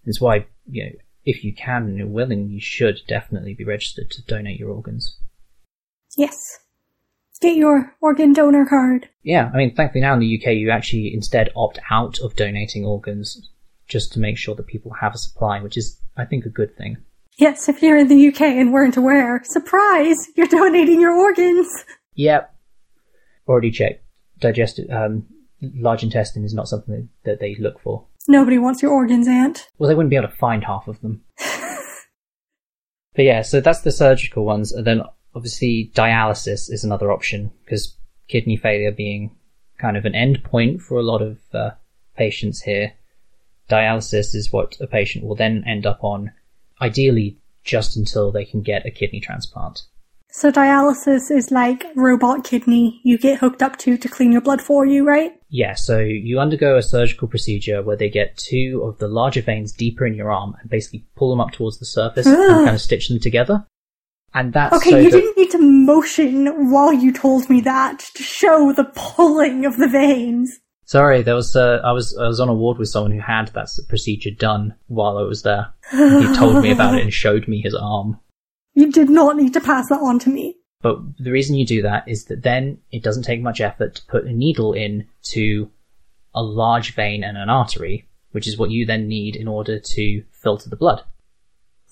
It's 0.05 0.21
why, 0.21 0.47
you 0.71 0.85
know, 0.85 0.91
if 1.25 1.43
you 1.43 1.53
can 1.53 1.85
and 1.85 1.97
you're 1.99 2.07
willing, 2.07 2.49
you 2.51 2.61
should 2.61 3.01
definitely 3.09 3.55
be 3.55 3.65
registered 3.65 4.11
to 4.13 4.23
donate 4.27 4.61
your 4.61 4.71
organs. 4.71 5.19
Yes. 6.17 6.37
Get 7.41 7.57
your 7.57 7.97
organ 8.01 8.33
donor 8.33 8.67
card. 8.67 9.09
Yeah, 9.23 9.51
I 9.53 9.57
mean, 9.57 9.75
thankfully 9.75 10.03
now 10.03 10.13
in 10.15 10.21
the 10.21 10.39
UK, 10.41 10.53
you 10.55 10.71
actually 10.71 11.13
instead 11.13 11.49
opt 11.57 11.79
out 11.91 12.19
of 12.21 12.37
donating 12.37 12.85
organs 12.85 13.49
just 13.89 14.13
to 14.13 14.21
make 14.21 14.37
sure 14.39 14.55
that 14.55 14.67
people 14.67 14.93
have 15.01 15.15
a 15.15 15.19
supply, 15.19 15.61
which 15.61 15.77
is, 15.77 15.99
I 16.17 16.27
think, 16.27 16.45
a 16.45 16.51
good 16.51 16.77
thing. 16.77 16.99
Yes, 17.39 17.69
if 17.69 17.83
you're 17.83 17.97
in 17.97 18.09
the 18.09 18.29
UK 18.29 18.43
and 18.43 18.73
weren't 18.73 18.97
aware, 18.97 19.41
surprise! 19.45 20.29
You're 20.37 20.47
donating 20.47 21.01
your 21.01 21.13
organs! 21.13 21.69
Yep. 22.15 22.55
Already 23.49 23.71
checked. 23.71 24.05
Digestive, 24.41 24.91
um, 24.91 25.27
large 25.63 26.03
intestine 26.03 26.45
is 26.45 26.55
not 26.55 26.69
something 26.69 27.09
that 27.25 27.41
they 27.41 27.57
look 27.57 27.81
for. 27.81 28.07
Nobody 28.29 28.59
wants 28.59 28.83
your 28.83 28.93
organs, 28.93 29.27
Aunt. 29.27 29.69
Well, 29.79 29.89
they 29.89 29.95
wouldn't 29.95 30.11
be 30.11 30.17
able 30.17 30.29
to 30.29 30.35
find 30.35 30.65
half 30.65 30.89
of 30.89 31.01
them. 31.01 31.23
but 33.15 33.25
yeah, 33.25 33.43
so 33.43 33.61
that's 33.61 33.81
the 33.81 33.93
surgical 33.93 34.45
ones. 34.45 34.73
And 34.73 34.87
then 34.87 35.03
obviously 35.35 35.91
dialysis 35.95 36.71
is 36.71 36.85
another 36.85 37.11
option 37.11 37.51
because 37.65 37.97
kidney 38.29 38.57
failure 38.57 38.93
being 38.93 39.37
kind 39.79 39.97
of 39.97 40.05
an 40.05 40.15
end 40.15 40.45
point 40.45 40.81
for 40.81 40.99
a 40.99 41.03
lot 41.03 41.23
of 41.23 41.39
uh, 41.53 41.71
patients 42.17 42.63
here. 42.63 42.93
Dialysis 43.69 44.35
is 44.35 44.53
what 44.53 44.77
a 44.81 44.87
patient 44.87 45.25
will 45.25 45.37
then 45.37 45.65
end 45.67 45.87
up 45.87 46.03
on, 46.03 46.33
ideally 46.81 47.39
just 47.65 47.97
until 47.97 48.33
they 48.33 48.45
can 48.45 48.63
get 48.63 48.87
a 48.87 48.91
kidney 48.91 49.21
transplant. 49.21 49.83
So 50.33 50.53
dialysis 50.53 51.31
is 51.31 51.51
like 51.51 51.85
robot 51.97 52.45
kidney 52.45 53.01
you 53.03 53.19
get 53.19 53.41
hooked 53.41 53.63
up 53.63 53.77
to 53.79 53.99
to 53.99 54.09
clean 54.09 54.31
your 54.31 54.41
blood 54.41 54.63
for 54.63 54.87
you, 54.87 55.05
right? 55.05 55.33
Yeah, 55.49 55.75
so 55.75 55.99
you 55.99 56.39
undergo 56.39 56.77
a 56.77 56.83
surgical 56.83 57.27
procedure 57.27 57.83
where 57.83 57.97
they 57.97 58.09
get 58.09 58.37
two 58.37 58.83
of 58.85 58.99
the 58.99 59.09
larger 59.09 59.43
veins 59.43 59.73
deeper 59.73 60.07
in 60.07 60.15
your 60.15 60.31
arm 60.31 60.55
and 60.61 60.71
basically 60.71 61.05
pull 61.17 61.31
them 61.31 61.41
up 61.41 61.51
towards 61.51 61.79
the 61.81 61.85
surface 61.85 62.27
and 62.27 62.37
ah. 62.37 62.65
kind 62.65 62.77
of 62.77 62.81
stitch 62.81 63.09
them 63.09 63.19
together. 63.19 63.67
And 64.33 64.53
that's 64.53 64.77
Okay, 64.77 64.91
so 64.91 64.99
you 64.99 65.11
that- 65.11 65.17
didn't 65.17 65.37
need 65.37 65.51
to 65.51 65.59
motion 65.59 66.71
while 66.71 66.93
you 66.93 67.13
told 67.13 67.51
me 67.51 67.61
that 67.63 67.99
to 68.15 68.23
show 68.23 68.73
the 68.73 68.85
pulling 68.95 69.67
of 69.67 69.77
the 69.77 69.89
veins. 69.89 70.61
Sorry, 70.91 71.23
there 71.23 71.37
was 71.37 71.55
uh, 71.55 71.81
I 71.85 71.93
was 71.93 72.17
I 72.17 72.27
was 72.27 72.41
on 72.41 72.49
a 72.49 72.53
ward 72.53 72.77
with 72.77 72.89
someone 72.89 73.13
who 73.13 73.21
had 73.21 73.47
that 73.55 73.69
procedure 73.89 74.33
done 74.33 74.75
while 74.89 75.19
I 75.19 75.23
was 75.23 75.43
there. 75.43 75.73
he 75.93 76.35
told 76.35 76.61
me 76.61 76.73
about 76.73 76.99
it 76.99 77.03
and 77.03 77.13
showed 77.25 77.47
me 77.47 77.61
his 77.61 77.77
arm. 77.77 78.19
You 78.75 78.91
did 78.91 79.09
not 79.09 79.37
need 79.37 79.53
to 79.53 79.61
pass 79.61 79.89
that 79.91 80.01
on 80.01 80.19
to 80.19 80.31
me. 80.31 80.57
But 80.83 80.99
the 81.17 81.31
reason 81.31 81.55
you 81.55 81.65
do 81.65 81.81
that 81.83 82.09
is 82.09 82.25
that 82.25 82.43
then 82.43 82.79
it 82.91 83.05
doesn't 83.05 83.23
take 83.23 83.41
much 83.41 83.61
effort 83.61 83.95
to 83.95 84.07
put 84.07 84.25
a 84.25 84.33
needle 84.33 84.73
in 84.73 85.07
to 85.31 85.71
a 86.35 86.43
large 86.43 86.93
vein 86.97 87.23
and 87.23 87.39
an 87.39 87.49
artery, 87.49 88.09
which 88.33 88.49
is 88.49 88.59
what 88.59 88.73
you 88.73 88.85
then 88.85 89.07
need 89.07 89.37
in 89.37 89.47
order 89.47 89.79
to 89.79 90.25
filter 90.33 90.69
the 90.69 90.75
blood. 90.75 91.05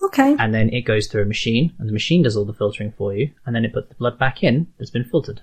Okay. 0.02 0.34
and 0.40 0.52
then 0.52 0.70
it 0.70 0.82
goes 0.82 1.06
through 1.06 1.22
a 1.22 1.26
machine, 1.26 1.72
and 1.78 1.88
the 1.88 1.92
machine 1.92 2.22
does 2.24 2.36
all 2.36 2.44
the 2.44 2.52
filtering 2.52 2.92
for 2.98 3.14
you, 3.14 3.30
and 3.46 3.54
then 3.54 3.64
it 3.64 3.72
puts 3.72 3.90
the 3.90 3.94
blood 3.94 4.18
back 4.18 4.42
in 4.42 4.66
that's 4.76 4.90
been 4.90 5.04
filtered. 5.04 5.42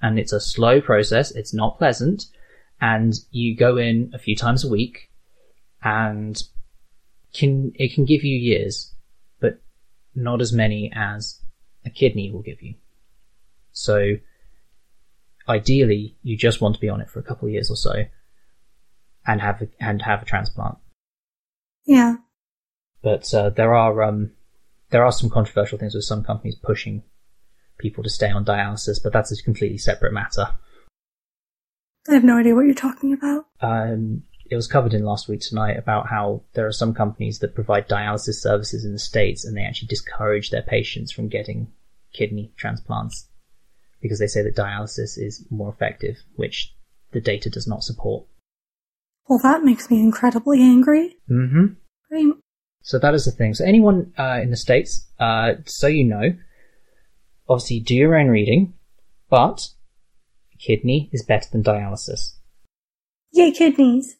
And 0.00 0.20
it's 0.20 0.32
a 0.32 0.40
slow 0.40 0.80
process, 0.80 1.32
it's 1.32 1.52
not 1.52 1.78
pleasant, 1.78 2.26
and 2.80 3.14
you 3.30 3.56
go 3.56 3.76
in 3.76 4.10
a 4.14 4.18
few 4.18 4.36
times 4.36 4.64
a 4.64 4.68
week, 4.68 5.10
and 5.82 6.42
can 7.34 7.72
it 7.74 7.94
can 7.94 8.04
give 8.04 8.24
you 8.24 8.36
years, 8.36 8.94
but 9.40 9.60
not 10.14 10.40
as 10.40 10.52
many 10.52 10.92
as 10.94 11.40
a 11.84 11.90
kidney 11.90 12.30
will 12.30 12.42
give 12.42 12.62
you. 12.62 12.74
So 13.72 14.16
ideally, 15.48 16.16
you 16.22 16.36
just 16.36 16.60
want 16.60 16.74
to 16.74 16.80
be 16.80 16.88
on 16.88 17.00
it 17.00 17.10
for 17.10 17.20
a 17.20 17.22
couple 17.22 17.46
of 17.46 17.52
years 17.52 17.70
or 17.70 17.76
so, 17.76 17.92
and 19.26 19.40
have 19.40 19.62
a, 19.62 19.68
and 19.80 20.02
have 20.02 20.22
a 20.22 20.24
transplant 20.24 20.78
Yeah. 21.86 22.16
but 23.02 23.32
uh, 23.34 23.50
there 23.50 23.74
are 23.74 24.02
um, 24.02 24.32
there 24.90 25.04
are 25.04 25.12
some 25.12 25.30
controversial 25.30 25.78
things 25.78 25.94
with 25.94 26.04
some 26.04 26.24
companies 26.24 26.56
pushing 26.56 27.02
people 27.78 28.02
to 28.02 28.10
stay 28.10 28.30
on 28.30 28.44
dialysis, 28.44 29.02
but 29.02 29.12
that's 29.12 29.30
a 29.38 29.42
completely 29.42 29.78
separate 29.78 30.12
matter. 30.12 30.48
I 32.08 32.14
have 32.14 32.24
no 32.24 32.38
idea 32.38 32.54
what 32.54 32.66
you're 32.66 32.74
talking 32.74 33.12
about. 33.12 33.46
Um, 33.60 34.22
it 34.50 34.56
was 34.56 34.66
covered 34.66 34.94
in 34.94 35.04
last 35.04 35.28
week 35.28 35.40
tonight 35.40 35.76
about 35.76 36.08
how 36.08 36.42
there 36.54 36.66
are 36.66 36.72
some 36.72 36.94
companies 36.94 37.40
that 37.40 37.54
provide 37.54 37.88
dialysis 37.88 38.34
services 38.34 38.84
in 38.84 38.92
the 38.92 38.98
states, 38.98 39.44
and 39.44 39.56
they 39.56 39.62
actually 39.62 39.88
discourage 39.88 40.50
their 40.50 40.62
patients 40.62 41.12
from 41.12 41.28
getting 41.28 41.72
kidney 42.12 42.52
transplants 42.56 43.28
because 44.00 44.18
they 44.18 44.26
say 44.26 44.42
that 44.42 44.56
dialysis 44.56 45.18
is 45.18 45.44
more 45.50 45.68
effective, 45.68 46.18
which 46.36 46.74
the 47.12 47.20
data 47.20 47.50
does 47.50 47.66
not 47.66 47.82
support. 47.82 48.26
Well, 49.28 49.40
that 49.42 49.64
makes 49.64 49.90
me 49.90 50.00
incredibly 50.00 50.60
angry. 50.60 51.16
Mm-hmm. 51.28 51.66
Great. 52.08 52.34
So 52.82 52.98
that 53.00 53.14
is 53.14 53.24
the 53.24 53.32
thing. 53.32 53.54
So 53.54 53.64
anyone 53.64 54.12
uh, 54.16 54.38
in 54.40 54.50
the 54.50 54.56
states, 54.56 55.08
uh, 55.18 55.54
so 55.64 55.88
you 55.88 56.04
know, 56.04 56.36
obviously 57.48 57.80
do 57.80 57.94
your 57.94 58.16
own 58.16 58.28
reading, 58.28 58.74
but 59.28 59.68
kidney 60.58 61.10
is 61.12 61.24
better 61.24 61.48
than 61.50 61.62
dialysis. 61.62 62.36
Yay, 63.32 63.50
kidneys. 63.50 64.16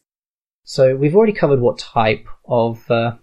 So 0.63 0.95
we've 0.95 1.15
already 1.15 1.33
covered 1.33 1.61
what 1.61 1.79
type 1.79 2.27
of 2.45 2.89
uh, 2.91 3.15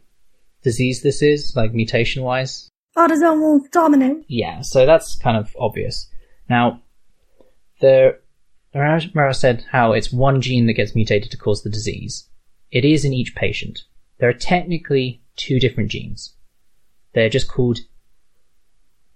disease 0.62 1.02
this 1.02 1.22
is, 1.22 1.54
like 1.54 1.74
mutation 1.74 2.22
wise. 2.22 2.68
Autosomal 2.96 3.60
dominant. 3.70 4.24
Yeah, 4.28 4.62
so 4.62 4.86
that's 4.86 5.16
kind 5.16 5.36
of 5.36 5.54
obvious. 5.58 6.08
Now, 6.48 6.80
there, 7.80 8.20
I 8.74 9.32
said 9.32 9.66
how 9.70 9.92
it's 9.92 10.12
one 10.12 10.40
gene 10.40 10.66
that 10.66 10.74
gets 10.74 10.94
mutated 10.94 11.30
to 11.30 11.36
cause 11.36 11.62
the 11.62 11.70
disease. 11.70 12.28
It 12.70 12.84
is 12.84 13.04
in 13.04 13.12
each 13.12 13.34
patient. 13.34 13.84
There 14.18 14.28
are 14.28 14.32
technically 14.34 15.22
two 15.36 15.60
different 15.60 15.90
genes. 15.90 16.34
They're 17.14 17.28
just 17.28 17.48
called 17.48 17.80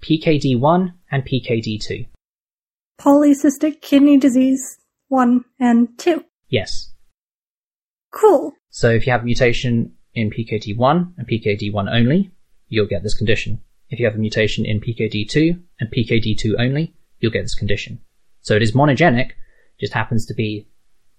PKD1 0.02 0.92
and 1.10 1.24
PKD2. 1.24 2.08
Polycystic 3.00 3.80
kidney 3.80 4.18
disease 4.18 4.78
1 5.08 5.44
and 5.60 5.88
2. 5.98 6.24
Yes. 6.48 6.92
Cool. 8.12 8.52
So 8.70 8.90
if 8.90 9.06
you 9.06 9.12
have 9.12 9.22
a 9.22 9.24
mutation 9.24 9.92
in 10.14 10.30
PKD1 10.30 11.14
and 11.16 11.28
PKD1 11.28 11.94
only, 11.94 12.32
you'll 12.68 12.86
get 12.86 13.02
this 13.02 13.14
condition. 13.14 13.60
If 13.90 14.00
you 14.00 14.06
have 14.06 14.16
a 14.16 14.18
mutation 14.18 14.66
in 14.66 14.80
PKD2 14.80 15.62
and 15.80 15.90
PKD2 15.90 16.54
only, 16.58 16.94
you'll 17.20 17.32
get 17.32 17.42
this 17.42 17.54
condition. 17.54 18.00
So 18.40 18.54
it 18.54 18.62
is 18.62 18.72
monogenic, 18.72 19.30
just 19.80 19.92
happens 19.92 20.26
to 20.26 20.34
be 20.34 20.68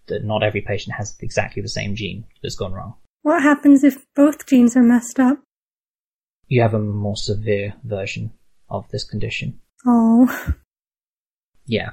that 0.08 0.26
not 0.26 0.44
every 0.44 0.62
patient 0.62 0.96
has 0.98 1.15
exactly 1.22 1.62
the 1.62 1.70
same 1.70 1.96
gene 1.96 2.26
that's 2.42 2.56
gone 2.56 2.74
wrong. 2.74 2.96
What 3.22 3.42
happens 3.42 3.84
if 3.84 4.06
both 4.15 4.46
genes 4.46 4.76
are 4.76 4.84
messed 4.84 5.20
up? 5.20 5.39
You 6.48 6.62
have 6.62 6.74
a 6.74 6.80
more 6.80 7.15
severe 7.15 7.76
version 7.84 8.32
of 8.70 8.89
this 8.89 9.04
condition. 9.04 9.60
Oh, 9.86 10.56
Yeah. 11.70 11.92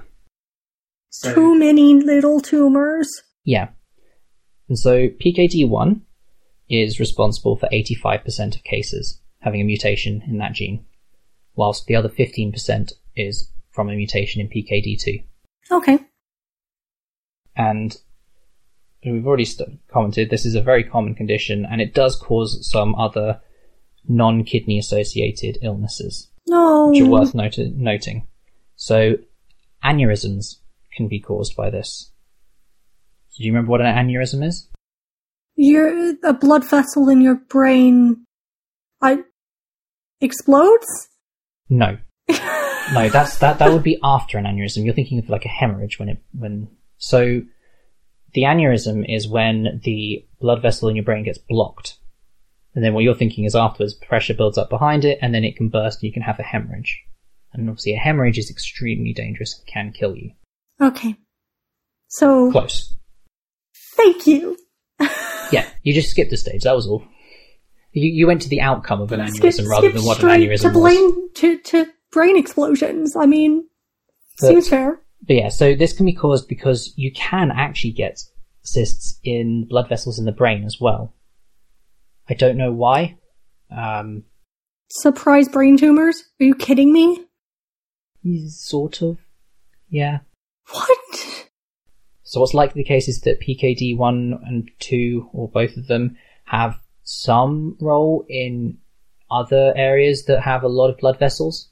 So, 1.11 1.35
too 1.35 1.59
many 1.59 1.95
little 1.95 2.41
tumors. 2.41 3.23
yeah. 3.45 3.69
And 4.69 4.77
so 4.79 5.09
PKD1 5.09 6.01
is 6.69 6.99
responsible 6.99 7.57
for 7.57 7.69
85% 7.69 8.57
of 8.57 8.65
cases 8.65 9.21
having 9.39 9.61
a 9.61 9.65
mutation 9.65 10.23
in 10.27 10.39
that 10.39 10.55
gene, 10.55 10.85
whilst 11.55 11.87
the 11.87 11.95
other 11.95 12.09
15% 12.09 12.93
is 13.15 13.53
from 13.71 13.89
a 13.89 13.95
mutation 13.95 14.41
in 14.41 14.49
PKD2. 14.49 15.23
Okay. 15.71 15.99
And 17.57 17.97
we've 19.05 19.27
already 19.27 19.45
st- 19.45 19.79
commented 19.89 20.31
this 20.31 20.45
is 20.47 20.55
a 20.57 20.61
very 20.63 20.83
common 20.83 21.15
condition 21.15 21.65
and 21.65 21.81
it 21.81 21.95
does 21.95 22.17
cause 22.17 22.69
some 22.69 22.95
other 22.97 23.41
non-kidney 24.09 24.79
associated 24.81 25.59
illnesses, 25.63 26.29
No. 26.49 26.89
which 26.89 27.03
are 27.03 27.07
worth 27.09 27.35
noti- 27.35 27.73
noting. 27.77 28.27
So 28.75 29.15
aneurysms 29.87 30.57
can 30.97 31.09
be 31.09 31.21
caused 31.21 31.57
by 31.57 31.71
this. 31.71 32.11
Do 33.37 33.45
you 33.45 33.53
remember 33.53 33.71
what 33.71 33.81
an 33.81 33.87
aneurysm 33.87 34.45
is? 34.45 34.69
Your 35.57 36.15
a 36.25 36.33
blood 36.33 36.69
vessel 36.69 37.09
in 37.09 37.21
your 37.21 37.37
brain, 37.37 38.25
I 39.01 39.19
explodes. 40.21 41.09
No. 41.69 41.99
No, 42.93 43.09
that's 43.09 43.39
that 43.39 43.59
that 43.59 43.73
would 43.73 43.83
be 43.83 43.99
after 44.05 44.39
an 44.39 44.45
aneurysm. 44.45 44.85
You're 44.85 44.95
thinking 44.95 45.19
of 45.19 45.29
like 45.29 45.45
a 45.45 45.49
hemorrhage 45.49 45.99
when 45.99 46.09
it 46.09 46.23
when 46.33 46.69
so 46.99 47.43
the 48.33 48.43
aneurysm 48.43 49.05
is 49.09 49.27
when 49.27 49.81
the 49.83 50.25
blood 50.41 50.63
vessel 50.63 50.89
in 50.89 50.95
your 50.95 51.05
brain 51.05 51.25
gets 51.25 51.39
blocked. 51.39 51.97
And 52.77 52.85
then 52.85 52.95
what 52.95 53.03
you're 53.03 53.17
thinking 53.17 53.45
is 53.45 53.57
afterwards 53.57 53.95
pressure 53.95 54.35
builds 54.35 54.57
up 54.57 54.71
behind 54.71 55.05
it 55.05 55.19
and 55.21 55.35
then 55.35 55.43
it 55.43 55.57
can 55.57 55.69
burst 55.69 55.99
and 55.99 56.09
you 56.09 56.13
can 56.13 56.23
have 56.23 56.39
a 56.39 56.45
hemorrhage. 56.45 57.03
And 57.59 57.69
obviously 57.69 57.95
a 57.95 57.99
hemorrhage 57.99 58.39
is 58.39 58.51
extremely 58.51 59.13
dangerous 59.13 59.59
and 59.59 59.67
can 59.67 59.93
kill 59.93 60.17
you. 60.17 60.33
Okay. 60.81 61.17
So 62.09 62.51
Close. 62.53 62.95
thank 63.97 64.27
you. 64.27 64.57
Yeah, 65.53 65.65
you 65.85 65.95
just 65.95 66.11
skipped 66.11 66.33
a 66.33 66.37
stage, 66.37 66.65
that 66.65 66.75
was 66.75 66.89
all. 66.89 67.05
You, 67.93 68.11
you 68.11 68.27
went 68.27 68.43
to 68.43 68.49
the 68.49 68.61
outcome 68.61 69.01
of 69.01 69.13
an 69.13 69.21
aneurysm 69.21 69.53
Skip- 69.53 69.69
rather 69.69 69.89
skip 69.91 69.95
than 69.95 70.05
what 70.05 70.21
an 70.23 70.29
aneurysm 70.29 70.73
to 70.73 70.79
was. 70.79 70.83
brain 70.95 71.33
to 71.35 71.59
to 71.59 71.87
brain 72.11 72.37
explosions. 72.37 73.15
I 73.17 73.27
mean, 73.27 73.65
But- 74.41 74.49
seems 74.49 74.69
fair. 74.69 75.01
But 75.27 75.37
yeah, 75.37 75.49
so 75.51 75.75
this 75.77 75.93
can 75.93 76.05
be 76.05 76.13
caused 76.13 76.49
because 76.49 76.93
you 76.97 77.13
can 77.13 77.53
actually 77.53 77.93
get 77.93 78.19
cysts 78.63 79.21
in 79.23 79.67
blood 79.69 79.89
vessels 79.89 80.19
in 80.19 80.25
the 80.25 80.33
brain 80.33 80.65
as 80.65 80.79
well. 80.81 81.15
I 82.29 82.35
don't 82.35 82.57
know 82.57 82.73
why. 82.73 83.17
Um, 83.71 84.25
Surprise 84.91 85.49
brain 85.49 85.77
tumors? 85.77 86.23
Are 86.41 86.45
you 86.45 86.55
kidding 86.57 86.93
me? 86.93 87.25
Sort 88.49 89.03
of. 89.03 89.19
Yeah. 89.89 90.21
What? 90.71 90.99
So 92.23 92.41
what's 92.41 92.55
likely 92.55 92.83
the 92.83 92.89
case 92.89 93.09
is 93.09 93.21
that 93.21 93.41
PKD 93.41 93.97
one 93.97 94.39
and 94.45 94.69
two, 94.81 95.31
or 95.33 95.49
both 95.49 95.77
of 95.77 95.87
them, 95.87 96.17
have 96.45 96.79
some 97.03 97.77
role 97.81 98.25
in 98.29 98.79
other 99.31 99.73
areas 99.77 100.25
that 100.25 100.43
have 100.43 100.63
a 100.63 100.69
lot 100.69 100.91
of 100.91 100.99
blood 100.99 101.19
vessels, 101.19 101.71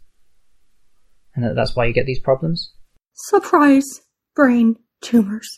and 1.35 1.45
that 1.45 1.55
that's 1.55 1.75
why 1.75 1.87
you 1.87 1.93
get 1.93 2.07
these 2.07 2.21
problems. 2.21 2.73
Surprise 3.15 4.03
brain 4.35 4.77
tumors. 5.01 5.49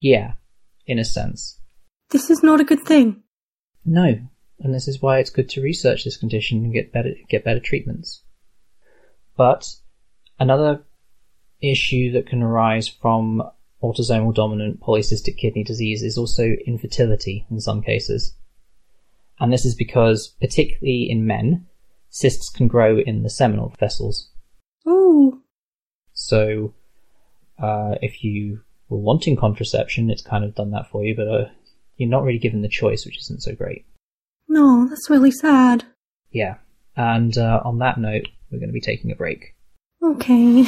Yeah, 0.00 0.32
in 0.86 0.98
a 0.98 1.04
sense. 1.04 1.60
This 2.10 2.30
is 2.30 2.42
not 2.42 2.60
a 2.60 2.64
good 2.64 2.82
thing. 2.82 3.22
No, 3.84 4.18
and 4.60 4.74
this 4.74 4.88
is 4.88 5.00
why 5.00 5.18
it's 5.18 5.30
good 5.30 5.48
to 5.50 5.62
research 5.62 6.04
this 6.04 6.16
condition 6.16 6.64
and 6.64 6.72
get 6.72 6.92
better 6.92 7.14
get 7.28 7.44
better 7.44 7.60
treatments. 7.60 8.22
But 9.36 9.68
another 10.38 10.82
issue 11.62 12.12
that 12.12 12.26
can 12.26 12.42
arise 12.42 12.88
from 12.88 13.42
autosomal 13.82 14.34
dominant 14.34 14.80
polycystic 14.80 15.36
kidney 15.36 15.62
disease 15.62 16.02
is 16.02 16.16
also 16.16 16.44
infertility 16.66 17.46
in 17.50 17.60
some 17.60 17.82
cases. 17.82 18.34
And 19.40 19.52
this 19.52 19.64
is 19.64 19.74
because, 19.74 20.34
particularly 20.40 21.08
in 21.10 21.26
men, 21.26 21.66
cysts 22.08 22.48
can 22.48 22.68
grow 22.68 22.98
in 22.98 23.22
the 23.22 23.30
seminal 23.30 23.74
vesicles. 23.78 24.30
Ooh. 24.86 25.42
So, 26.12 26.72
uh, 27.60 27.96
if 28.00 28.22
you 28.22 28.60
were 28.88 28.98
wanting 28.98 29.36
contraception, 29.36 30.10
it's 30.10 30.22
kind 30.22 30.44
of 30.44 30.54
done 30.54 30.70
that 30.70 30.88
for 30.88 31.04
you, 31.04 31.16
but 31.16 31.28
uh, 31.28 31.48
you're 31.96 32.08
not 32.08 32.22
really 32.22 32.38
given 32.38 32.62
the 32.62 32.68
choice, 32.68 33.04
which 33.04 33.18
isn't 33.18 33.42
so 33.42 33.54
great. 33.54 33.84
No, 34.48 34.86
that's 34.88 35.10
really 35.10 35.32
sad. 35.32 35.84
Yeah. 36.30 36.56
And 36.96 37.36
uh, 37.36 37.60
on 37.64 37.78
that 37.78 37.98
note, 37.98 38.28
we're 38.50 38.60
going 38.60 38.68
to 38.68 38.74
be 38.74 38.80
taking 38.80 39.10
a 39.10 39.16
break. 39.16 39.53
Okay. 40.04 40.66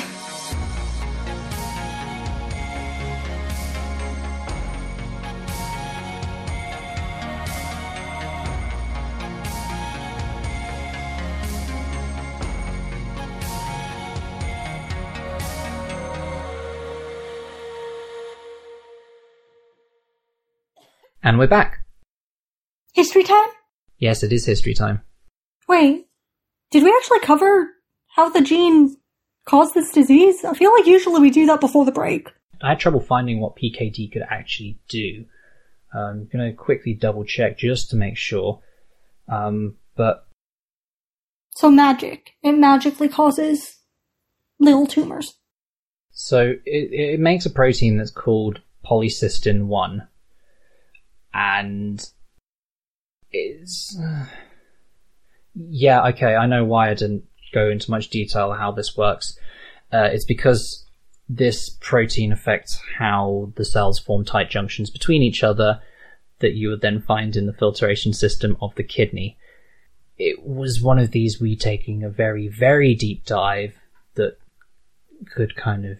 And 21.22 21.38
we're 21.38 21.46
back. 21.46 21.84
History 22.94 23.22
time? 23.22 23.48
Yes, 23.98 24.22
it 24.22 24.32
is 24.32 24.46
history 24.46 24.72
time. 24.72 25.02
Wait, 25.68 26.06
did 26.70 26.82
we 26.82 26.94
actually 26.96 27.20
cover 27.20 27.68
how 28.14 28.30
the 28.30 28.40
gene 28.40 28.96
caused 29.46 29.74
this 29.74 29.90
disease? 29.90 30.44
I 30.44 30.54
feel 30.54 30.72
like 30.72 30.86
usually 30.86 31.20
we 31.20 31.30
do 31.30 31.46
that 31.46 31.60
before 31.60 31.84
the 31.84 31.92
break. 31.92 32.28
I 32.60 32.70
had 32.70 32.80
trouble 32.80 33.00
finding 33.00 33.40
what 33.40 33.56
PKD 33.56 34.12
could 34.12 34.22
actually 34.28 34.78
do. 34.88 35.24
I'm 35.94 36.28
going 36.32 36.50
to 36.50 36.56
quickly 36.56 36.94
double 36.94 37.24
check 37.24 37.56
just 37.58 37.90
to 37.90 37.96
make 37.96 38.16
sure. 38.16 38.60
Um, 39.28 39.76
but 39.96 40.26
So 41.54 41.70
magic. 41.70 42.32
It 42.42 42.52
magically 42.52 43.08
causes 43.08 43.78
little 44.58 44.86
tumors. 44.86 45.34
so 46.12 46.54
it, 46.64 46.92
it 46.92 47.20
makes 47.20 47.46
a 47.46 47.50
protein 47.50 47.96
that's 47.98 48.10
called 48.10 48.60
polycystin 48.84 49.66
1. 49.66 50.08
And 51.34 52.04
it's. 53.30 53.98
yeah, 55.54 56.08
okay, 56.08 56.34
I 56.34 56.46
know 56.46 56.64
why 56.64 56.90
I 56.90 56.94
didn't 56.94 57.24
go 57.52 57.68
into 57.70 57.90
much 57.90 58.08
detail 58.08 58.52
how 58.52 58.72
this 58.72 58.96
works. 58.96 59.38
Uh, 59.92 60.08
it's 60.12 60.24
because 60.24 60.86
this 61.28 61.70
protein 61.80 62.32
affects 62.32 62.80
how 62.98 63.52
the 63.56 63.64
cells 63.64 63.98
form 63.98 64.24
tight 64.24 64.50
junctions 64.50 64.90
between 64.90 65.22
each 65.22 65.42
other 65.42 65.80
that 66.40 66.54
you 66.54 66.68
would 66.68 66.82
then 66.82 67.00
find 67.00 67.36
in 67.36 67.46
the 67.46 67.52
filtration 67.52 68.12
system 68.12 68.56
of 68.60 68.74
the 68.74 68.84
kidney. 68.84 69.38
It 70.18 70.44
was 70.44 70.80
one 70.80 70.98
of 70.98 71.10
these 71.10 71.40
we 71.40 71.56
taking 71.56 72.02
a 72.02 72.10
very, 72.10 72.48
very 72.48 72.94
deep 72.94 73.24
dive 73.24 73.74
that 74.14 74.38
could 75.34 75.56
kind 75.56 75.84
of 75.84 75.98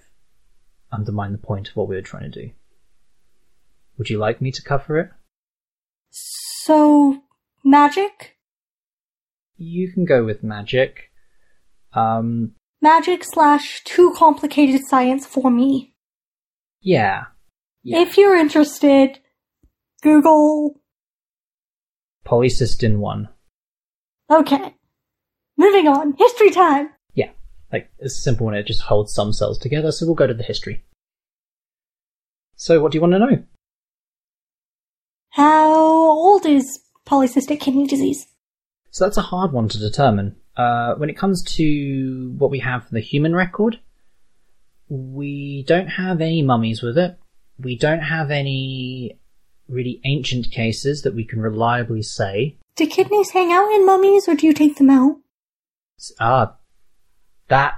undermine 0.93 1.33
the 1.33 1.39
point 1.39 1.69
of 1.69 1.77
what 1.77 1.89
we 1.89 1.97
were 1.97 2.03
trying 2.03 2.31
to 2.31 2.43
do. 2.43 2.51
Would 3.99 4.11
you 4.11 4.19
like 4.19 4.41
me 4.41 4.51
to 4.53 4.63
cover 4.63 4.99
it? 4.99 5.11
So, 6.11 7.23
magic? 7.65 8.37
You 9.57 9.91
can 9.91 10.05
go 10.05 10.25
with 10.25 10.43
magic. 10.43 11.11
Um, 11.97 12.53
Magic 12.83 13.23
slash 13.25 13.83
too 13.85 14.13
complicated 14.17 14.83
science 14.87 15.27
for 15.27 15.51
me. 15.51 15.95
yeah. 16.81 17.25
Yeah. 17.83 18.01
If 18.01 18.19
you're 18.19 18.35
interested, 18.37 19.21
Google. 20.03 20.81
Polycystin 22.27 22.97
1. 22.99 23.29
Okay. 24.29 24.75
Moving 25.57 25.87
on. 25.87 26.15
History 26.19 26.51
time. 26.51 26.91
Yeah. 27.15 27.31
Like, 27.73 27.89
it's 28.01 28.19
a 28.19 28.21
simple 28.23 28.47
one, 28.47 28.55
it 28.57 28.67
just 28.67 28.83
holds 28.83 29.15
some 29.15 29.33
cells 29.33 29.59
together, 29.59 29.93
so 29.93 30.05
we'll 30.05 30.17
go 30.17 30.27
to 30.27 30.35
the 30.35 30.43
history. 30.43 30.85
So, 32.57 32.81
what 32.83 32.91
do 32.91 32.97
you 32.97 33.03
want 33.03 33.13
to 33.13 33.19
know? 33.21 33.45
How 35.31 35.73
old 35.75 36.45
is 36.45 36.81
polycystic 37.07 37.61
kidney 37.61 37.87
disease? 37.87 38.27
So 38.91 39.05
that's 39.05 39.17
a 39.19 39.23
hard 39.23 39.53
one 39.53 39.69
to 39.69 39.79
determine. 39.79 40.37
Uh, 40.57 40.95
when 40.95 41.11
it 41.11 41.17
comes 41.17 41.43
to 41.43 42.35
what 42.39 42.51
we 42.51 42.61
have 42.61 42.85
for 42.87 42.95
the 42.95 43.01
human 43.01 43.35
record, 43.35 43.79
we 44.89 45.65
don't 45.67 45.89
have 45.89 46.21
any 46.21 46.43
mummies 46.43 46.83
with 46.83 46.97
it. 46.97 47.19
We 47.59 47.77
don't 47.77 48.01
have 48.01 48.31
any 48.31 49.19
really 49.69 50.01
ancient 50.05 50.51
cases 50.51 51.03
that 51.03 51.15
we 51.15 51.25
can 51.25 51.41
reliably 51.41 52.03
say. 52.03 52.57
Do 52.77 52.87
kidneys 52.87 53.31
hang 53.31 53.53
out 53.53 53.71
in 53.73 53.87
mummies 53.87 54.29
or 54.29 54.35
do 54.35 54.47
you 54.47 54.53
take 54.53 54.77
them 54.77 54.91
out? 54.91 55.17
Ah, 56.21 56.57
that, 57.49 57.75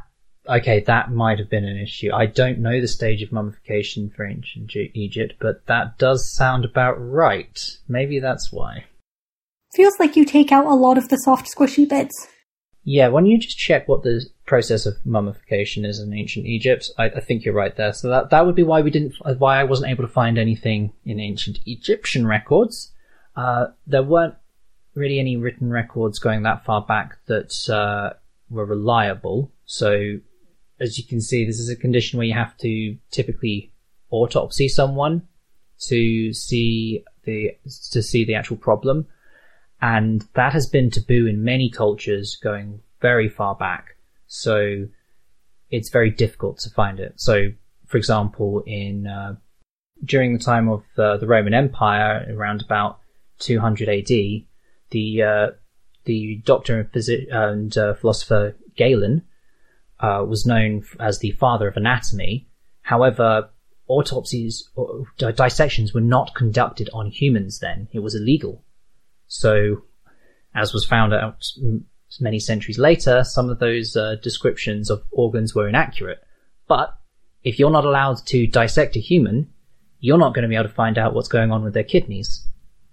okay, 0.49 0.81
that 0.81 1.11
might 1.11 1.39
have 1.39 1.49
been 1.49 1.65
an 1.65 1.79
issue. 1.79 2.13
I 2.13 2.27
don't 2.27 2.59
know 2.59 2.81
the 2.81 2.89
stage 2.89 3.23
of 3.23 3.33
mummification 3.33 4.11
for 4.11 4.27
ancient 4.27 4.73
Egypt, 4.95 5.35
but 5.41 5.67
that 5.67 5.99
does 5.99 6.33
sound 6.35 6.65
about 6.65 6.95
right. 6.95 7.59
Maybe 7.89 8.19
that's 8.19 8.53
why. 8.53 8.85
Feels 9.73 9.99
like 10.01 10.17
you 10.17 10.25
take 10.25 10.51
out 10.51 10.67
a 10.67 10.75
lot 10.75 10.99
of 10.99 11.09
the 11.09 11.17
soft 11.17 11.49
squishy 11.55 11.89
bits. 11.89 12.27
Yeah, 12.91 13.09
when 13.09 13.27
you 13.27 13.37
just 13.37 13.59
check 13.59 13.87
what 13.87 14.03
the 14.03 14.25
process 14.47 14.87
of 14.87 14.97
mummification 15.05 15.85
is 15.85 16.01
in 16.01 16.15
ancient 16.15 16.47
Egypt, 16.47 16.91
I, 16.97 17.11
I 17.11 17.21
think 17.21 17.45
you're 17.45 17.53
right 17.53 17.77
there. 17.77 17.93
So 17.93 18.09
that 18.09 18.31
that 18.31 18.47
would 18.47 18.55
be 18.55 18.63
why 18.63 18.81
we 18.81 18.91
didn't, 18.91 19.13
why 19.37 19.61
I 19.61 19.65
wasn't 19.65 19.91
able 19.91 20.05
to 20.05 20.13
find 20.13 20.39
anything 20.39 20.95
in 21.05 21.21
ancient 21.21 21.59
Egyptian 21.67 22.27
records. 22.27 22.91
Uh, 23.37 23.67
there 23.87 24.03
weren't 24.03 24.37
really 24.95 25.21
any 25.21 25.37
written 25.37 25.69
records 25.69 26.19
going 26.19 26.45
that 26.45 26.65
far 26.65 26.81
back 26.81 27.19
that 27.27 27.69
uh, 27.69 28.15
were 28.49 28.65
reliable. 28.65 29.53
So, 29.67 30.21
as 30.81 30.97
you 30.97 31.05
can 31.05 31.21
see, 31.21 31.45
this 31.45 31.61
is 31.61 31.69
a 31.69 31.77
condition 31.77 32.17
where 32.17 32.27
you 32.27 32.33
have 32.33 32.57
to 32.57 32.97
typically 33.11 33.71
autopsy 34.09 34.67
someone 34.67 35.29
to 35.89 36.33
see 36.33 37.05
the 37.25 37.51
to 37.93 38.03
see 38.03 38.25
the 38.25 38.37
actual 38.37 38.57
problem 38.57 39.09
and 39.81 40.25
that 40.35 40.53
has 40.53 40.67
been 40.67 40.91
taboo 40.91 41.27
in 41.27 41.45
many 41.45 41.71
cultures 41.71 42.37
going 42.43 42.81
very 43.01 43.29
far 43.29 43.55
back. 43.55 43.97
So 44.27 44.89
it's 45.71 45.91
very 45.91 46.11
difficult 46.11 46.59
to 46.61 46.71
find 46.71 46.99
it. 46.99 47.15
So, 47.17 47.49
for 47.87 47.97
example, 47.97 48.63
in 48.67 49.07
uh, 49.07 49.37
during 50.05 50.33
the 50.33 50.43
time 50.43 50.69
of 50.69 50.85
uh, 50.97 51.17
the 51.19 51.27
Roman 51.27 51.55
Empire, 51.55 52.27
around 52.31 52.63
about 52.63 53.01
200 53.39 53.89
AD, 53.89 54.09
the 54.91 55.23
uh, 55.23 55.47
the 56.05 56.41
doctor 56.45 56.91
and, 56.93 57.09
and 57.31 57.79
uh, 57.79 57.95
philosopher 57.95 58.57
Galen 58.77 59.23
uh, 60.01 60.25
was 60.27 60.47
known 60.47 60.83
as 60.99 61.19
the 61.19 61.33
father 61.33 61.69
of 61.69 61.77
anatomy. 61.77 62.49
However, 62.83 63.51
autopsies 63.87 64.69
or 64.75 65.05
dissections 65.17 65.93
were 65.93 66.01
not 66.01 66.35
conducted 66.35 66.89
on 66.93 67.11
humans 67.11 67.59
then; 67.61 67.89
it 67.93 68.01
was 68.01 68.15
illegal. 68.15 68.65
So, 69.29 69.83
as 70.55 70.73
was 70.73 70.85
found 70.85 71.15
out 71.15 71.45
many 72.21 72.41
centuries 72.41 72.79
later, 72.79 73.23
some 73.25 73.51
of 73.51 73.59
those 73.59 73.97
uh, 73.97 74.17
descriptions 74.23 74.91
of 74.91 75.03
organs 75.13 75.55
were 75.55 75.69
inaccurate. 75.69 76.21
But 76.67 76.99
if 77.45 77.59
you're 77.59 77.71
not 77.71 77.85
allowed 77.85 78.19
to 78.27 78.47
dissect 78.47 78.97
a 78.97 79.01
human, 79.01 79.51
you're 80.01 80.19
not 80.19 80.35
going 80.35 80.43
to 80.43 80.49
be 80.49 80.55
able 80.55 80.69
to 80.69 80.75
find 80.75 80.99
out 80.99 81.15
what's 81.15 81.29
going 81.29 81.53
on 81.53 81.63
with 81.63 81.75
their 81.75 81.85
kidneys. 81.85 82.47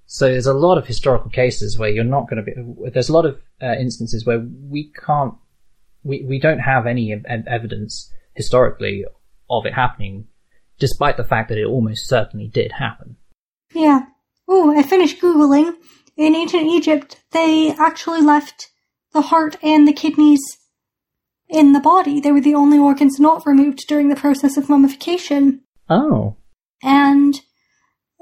So 0.06 0.28
there's 0.28 0.45
a 0.45 0.54
lot 0.54 0.78
of 0.78 0.86
historical 0.86 1.32
cases 1.32 1.78
where 1.78 1.89
you're 1.89 2.04
not 2.04 2.30
going 2.30 2.43
to 2.43 2.52
be. 2.52 2.89
There's 2.91 3.10
a 3.10 3.13
lot 3.13 3.26
of 3.26 3.39
uh, 3.62 3.74
instances 3.74 4.26
where 4.26 4.39
we 4.39 4.91
can't, 5.06 5.34
we 6.04 6.24
we 6.24 6.39
don't 6.39 6.60
have 6.60 6.86
any 6.86 7.15
evidence 7.48 8.12
historically 8.34 9.06
of 9.50 9.65
it 9.65 9.74
happening, 9.74 10.28
despite 10.78 11.17
the 11.17 11.24
fact 11.24 11.50
that 11.50 11.58
it 11.58 11.65
almost 11.65 12.08
certainly 12.08 12.48
did 12.48 12.71
happen. 12.74 13.17
Yeah. 13.74 14.02
Oh, 14.48 14.78
I 14.78 14.84
finished 14.84 15.19
Googling. 15.19 15.74
In 16.17 16.36
ancient 16.36 16.67
Egypt, 16.67 17.21
they 17.32 17.73
actually 17.78 18.21
left 18.21 18.71
the 19.13 19.21
heart 19.21 19.58
and 19.62 19.88
the 19.88 19.93
kidneys 19.93 20.41
in 21.49 21.73
the 21.73 21.80
body. 21.80 22.19
They 22.19 22.32
were 22.32 22.41
the 22.41 22.56
only 22.56 22.78
organs 22.78 23.19
not 23.19 23.45
removed 23.45 23.86
during 23.88 24.10
the 24.10 24.15
process 24.15 24.58
of 24.58 24.69
mummification. 24.69 25.62
Oh, 25.89 26.38
And 26.82 27.39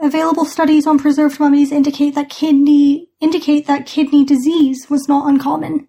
available 0.02 0.46
studies 0.46 0.88
on 0.88 1.00
preserved 1.00 1.40
mummies 1.40 1.72
indicate 1.72 2.16
that 2.16 2.30
kidney 2.30 3.10
indicate 3.22 3.68
that 3.68 3.86
kidney 3.86 4.26
disease 4.26 4.90
was 4.90 5.08
not 5.08 5.28
uncommon. 5.30 5.88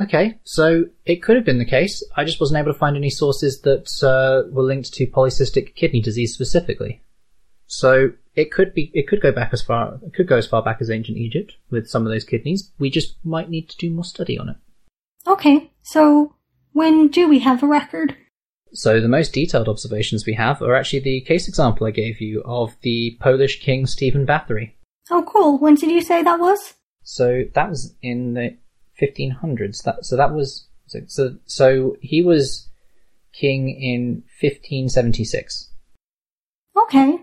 Okay, 0.00 0.38
so 0.44 0.84
it 1.04 1.22
could 1.22 1.36
have 1.36 1.44
been 1.44 1.58
the 1.58 1.64
case. 1.64 2.02
I 2.16 2.24
just 2.24 2.40
wasn't 2.40 2.60
able 2.60 2.72
to 2.72 2.78
find 2.78 2.96
any 2.96 3.10
sources 3.10 3.60
that 3.62 3.88
uh, 4.02 4.48
were 4.52 4.62
linked 4.62 4.92
to 4.94 5.06
polycystic 5.06 5.74
kidney 5.74 6.00
disease 6.00 6.34
specifically. 6.34 7.02
So 7.66 8.12
it 8.34 8.52
could 8.52 8.74
be, 8.74 8.90
it 8.94 9.08
could 9.08 9.20
go 9.20 9.32
back 9.32 9.50
as 9.52 9.62
far, 9.62 9.98
it 10.04 10.14
could 10.14 10.28
go 10.28 10.36
as 10.36 10.46
far 10.46 10.62
back 10.62 10.78
as 10.80 10.90
ancient 10.90 11.18
Egypt 11.18 11.56
with 11.70 11.88
some 11.88 12.06
of 12.06 12.12
those 12.12 12.24
kidneys. 12.24 12.70
We 12.78 12.90
just 12.90 13.16
might 13.24 13.50
need 13.50 13.68
to 13.70 13.76
do 13.76 13.90
more 13.90 14.04
study 14.04 14.38
on 14.38 14.50
it. 14.50 14.56
Okay, 15.26 15.72
so 15.82 16.34
when 16.72 17.08
do 17.08 17.28
we 17.28 17.40
have 17.40 17.62
a 17.62 17.66
record? 17.66 18.16
So 18.72 19.00
the 19.00 19.08
most 19.08 19.32
detailed 19.32 19.68
observations 19.68 20.26
we 20.26 20.34
have 20.34 20.60
are 20.60 20.74
actually 20.74 21.00
the 21.00 21.22
case 21.22 21.48
example 21.48 21.86
I 21.86 21.90
gave 21.90 22.20
you 22.20 22.42
of 22.44 22.76
the 22.82 23.16
Polish 23.20 23.60
king 23.60 23.86
Stephen 23.86 24.26
Bathory. 24.26 24.72
Oh, 25.10 25.24
cool. 25.26 25.58
When 25.58 25.76
did 25.76 25.90
you 25.90 26.02
say 26.02 26.22
that 26.22 26.38
was? 26.38 26.74
So 27.02 27.44
that 27.54 27.70
was 27.70 27.94
in 28.02 28.34
the 28.34 28.56
1500s. 29.00 29.82
That 29.84 30.04
so 30.04 30.16
that 30.16 30.32
was 30.32 30.66
so 30.86 31.00
so, 31.06 31.36
so 31.46 31.96
he 32.00 32.22
was 32.22 32.68
king 33.32 33.70
in 33.70 34.24
1576. 34.40 35.70
Okay. 36.76 37.18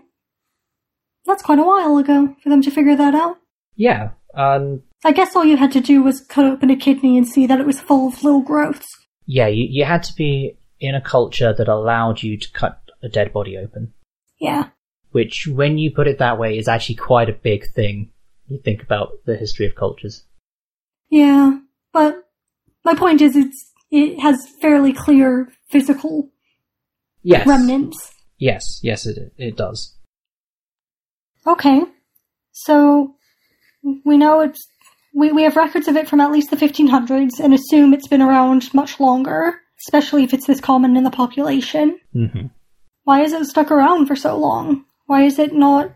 That's 1.26 1.42
quite 1.42 1.58
a 1.58 1.62
while 1.64 1.96
ago 1.98 2.36
for 2.42 2.48
them 2.50 2.62
to 2.62 2.70
figure 2.70 2.96
that 2.96 3.14
out. 3.14 3.38
Yeah, 3.76 4.10
um, 4.34 4.82
I 5.04 5.12
guess 5.12 5.34
all 5.34 5.44
you 5.44 5.56
had 5.56 5.72
to 5.72 5.80
do 5.80 6.02
was 6.02 6.20
cut 6.20 6.44
open 6.44 6.70
a 6.70 6.76
kidney 6.76 7.16
and 7.18 7.26
see 7.26 7.46
that 7.46 7.60
it 7.60 7.66
was 7.66 7.80
full 7.80 8.08
of 8.08 8.22
little 8.22 8.42
growths. 8.42 8.86
yeah, 9.26 9.46
you, 9.46 9.66
you 9.68 9.84
had 9.84 10.02
to 10.04 10.14
be 10.14 10.56
in 10.80 10.94
a 10.94 11.00
culture 11.00 11.52
that 11.52 11.68
allowed 11.68 12.22
you 12.22 12.36
to 12.36 12.52
cut 12.52 12.80
a 13.02 13.08
dead 13.08 13.32
body 13.32 13.56
open. 13.56 13.92
Yeah. 14.38 14.68
Which, 15.12 15.46
when 15.46 15.78
you 15.78 15.90
put 15.90 16.08
it 16.08 16.18
that 16.18 16.38
way, 16.38 16.58
is 16.58 16.68
actually 16.68 16.96
quite 16.96 17.28
a 17.28 17.32
big 17.32 17.66
thing. 17.72 18.10
You 18.48 18.58
think 18.58 18.82
about 18.82 19.12
the 19.24 19.36
history 19.36 19.66
of 19.66 19.74
cultures. 19.76 20.24
Yeah. 21.08 21.58
But 21.92 22.24
my 22.84 22.94
point 22.94 23.20
is 23.22 23.34
it's 23.36 23.70
it 23.90 24.18
has 24.20 24.46
fairly 24.60 24.92
clear 24.92 25.52
physical 25.68 26.30
Yes. 27.22 27.46
remnants. 27.46 28.12
Yes, 28.38 28.80
yes, 28.82 29.06
it 29.06 29.32
it 29.38 29.56
does. 29.56 29.93
Okay. 31.46 31.82
So 32.52 33.14
we 34.04 34.16
know 34.16 34.40
it's 34.40 34.66
we, 35.14 35.30
we 35.32 35.42
have 35.44 35.56
records 35.56 35.86
of 35.88 35.96
it 35.96 36.08
from 36.08 36.20
at 36.20 36.32
least 36.32 36.50
the 36.50 36.56
1500s 36.56 37.38
and 37.40 37.54
assume 37.54 37.92
it's 37.94 38.08
been 38.08 38.22
around 38.22 38.72
much 38.74 38.98
longer, 38.98 39.60
especially 39.86 40.24
if 40.24 40.34
it's 40.34 40.46
this 40.46 40.60
common 40.60 40.96
in 40.96 41.04
the 41.04 41.10
population. 41.10 41.98
hmm 42.12 42.46
Why 43.04 43.22
is 43.22 43.32
it 43.32 43.44
stuck 43.46 43.70
around 43.70 44.06
for 44.06 44.16
so 44.16 44.36
long? 44.36 44.84
Why 45.06 45.22
is 45.22 45.38
it 45.38 45.52
not 45.54 45.92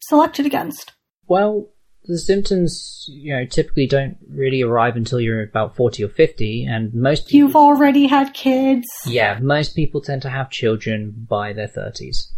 selected 0.00 0.46
against? 0.46 0.92
Well, 1.28 1.68
the 2.04 2.18
symptoms, 2.18 3.04
you 3.08 3.36
know, 3.36 3.44
typically 3.44 3.86
don't 3.86 4.16
really 4.28 4.62
arrive 4.62 4.96
until 4.96 5.20
you're 5.20 5.42
about 5.42 5.76
40 5.76 6.02
or 6.04 6.08
50, 6.08 6.64
and 6.64 6.92
most 6.94 7.26
people, 7.28 7.36
You've 7.38 7.56
already 7.56 8.06
had 8.06 8.32
kids. 8.34 8.86
yeah, 9.06 9.38
most 9.40 9.76
people 9.76 10.00
tend 10.00 10.22
to 10.22 10.30
have 10.30 10.50
children 10.50 11.26
by 11.28 11.52
their 11.52 11.68
30s. 11.68 12.32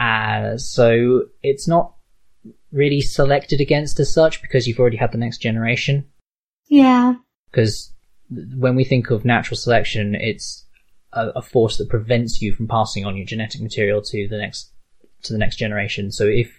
Uh, 0.00 0.56
so 0.56 1.26
it's 1.42 1.68
not 1.68 1.94
really 2.72 3.00
selected 3.00 3.60
against 3.60 4.00
as 4.00 4.12
such 4.12 4.40
because 4.40 4.66
you've 4.66 4.80
already 4.80 4.96
had 4.96 5.12
the 5.12 5.18
next 5.18 5.38
generation. 5.38 6.06
Yeah. 6.68 7.14
Because 7.50 7.92
when 8.56 8.76
we 8.76 8.84
think 8.84 9.10
of 9.10 9.24
natural 9.24 9.56
selection, 9.56 10.14
it's 10.14 10.64
a, 11.12 11.28
a 11.36 11.42
force 11.42 11.76
that 11.78 11.90
prevents 11.90 12.40
you 12.40 12.52
from 12.52 12.68
passing 12.68 13.04
on 13.04 13.16
your 13.16 13.26
genetic 13.26 13.60
material 13.60 14.00
to 14.02 14.28
the 14.28 14.38
next 14.38 14.72
to 15.24 15.32
the 15.34 15.38
next 15.38 15.56
generation. 15.56 16.10
So 16.10 16.24
if 16.24 16.56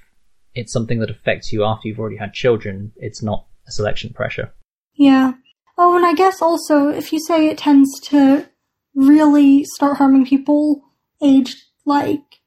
it's 0.53 0.73
something 0.73 0.99
that 0.99 1.09
affects 1.09 1.51
you 1.51 1.63
after 1.63 1.87
you've 1.87 1.99
already 1.99 2.17
had 2.17 2.33
children, 2.33 2.91
it's 2.97 3.23
not 3.23 3.47
a 3.67 3.71
selection 3.71 4.13
pressure. 4.13 4.53
Yeah. 4.93 5.33
Oh, 5.77 5.95
and 5.95 6.05
I 6.05 6.13
guess 6.13 6.41
also, 6.41 6.89
if 6.89 7.11
you 7.11 7.19
say 7.19 7.47
it 7.47 7.57
tends 7.57 7.99
to 8.01 8.45
really 8.93 9.63
start 9.63 9.97
harming 9.97 10.25
people 10.25 10.83
aged 11.23 11.57
like 11.85 12.40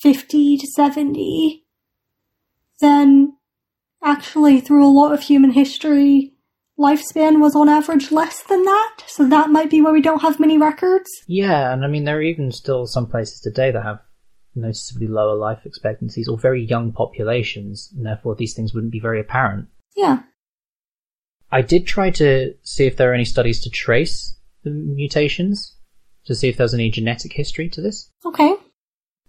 50 0.00 0.58
to 0.58 0.66
70, 0.66 1.64
then 2.80 3.36
actually 4.02 4.60
through 4.60 4.86
a 4.86 4.90
lot 4.90 5.12
of 5.12 5.22
human 5.22 5.50
history, 5.50 6.34
lifespan 6.78 7.40
was 7.40 7.56
on 7.56 7.68
average 7.68 8.12
less 8.12 8.42
than 8.42 8.64
that. 8.64 8.96
So 9.06 9.28
that 9.28 9.50
might 9.50 9.70
be 9.70 9.82
why 9.82 9.90
we 9.90 10.00
don't 10.00 10.22
have 10.22 10.40
many 10.40 10.58
records. 10.58 11.10
Yeah, 11.26 11.72
and 11.72 11.84
I 11.84 11.88
mean 11.88 12.04
there 12.04 12.18
are 12.18 12.22
even 12.22 12.52
still 12.52 12.86
some 12.86 13.06
places 13.06 13.40
today 13.40 13.70
that 13.70 13.82
have 13.82 14.00
noticeably 14.54 15.06
lower 15.06 15.34
life 15.34 15.60
expectancies 15.64 16.28
or 16.28 16.38
very 16.38 16.64
young 16.64 16.92
populations, 16.92 17.92
and 17.96 18.06
therefore 18.06 18.34
these 18.34 18.54
things 18.54 18.74
wouldn't 18.74 18.92
be 18.92 19.00
very 19.00 19.20
apparent. 19.20 19.68
Yeah. 19.96 20.20
I 21.50 21.62
did 21.62 21.86
try 21.86 22.10
to 22.10 22.54
see 22.62 22.86
if 22.86 22.96
there 22.96 23.10
are 23.10 23.14
any 23.14 23.24
studies 23.24 23.60
to 23.62 23.70
trace 23.70 24.38
the 24.64 24.70
mutations, 24.70 25.76
to 26.26 26.34
see 26.34 26.48
if 26.48 26.56
there's 26.56 26.74
any 26.74 26.90
genetic 26.90 27.32
history 27.32 27.68
to 27.70 27.80
this. 27.80 28.10
Okay. 28.24 28.54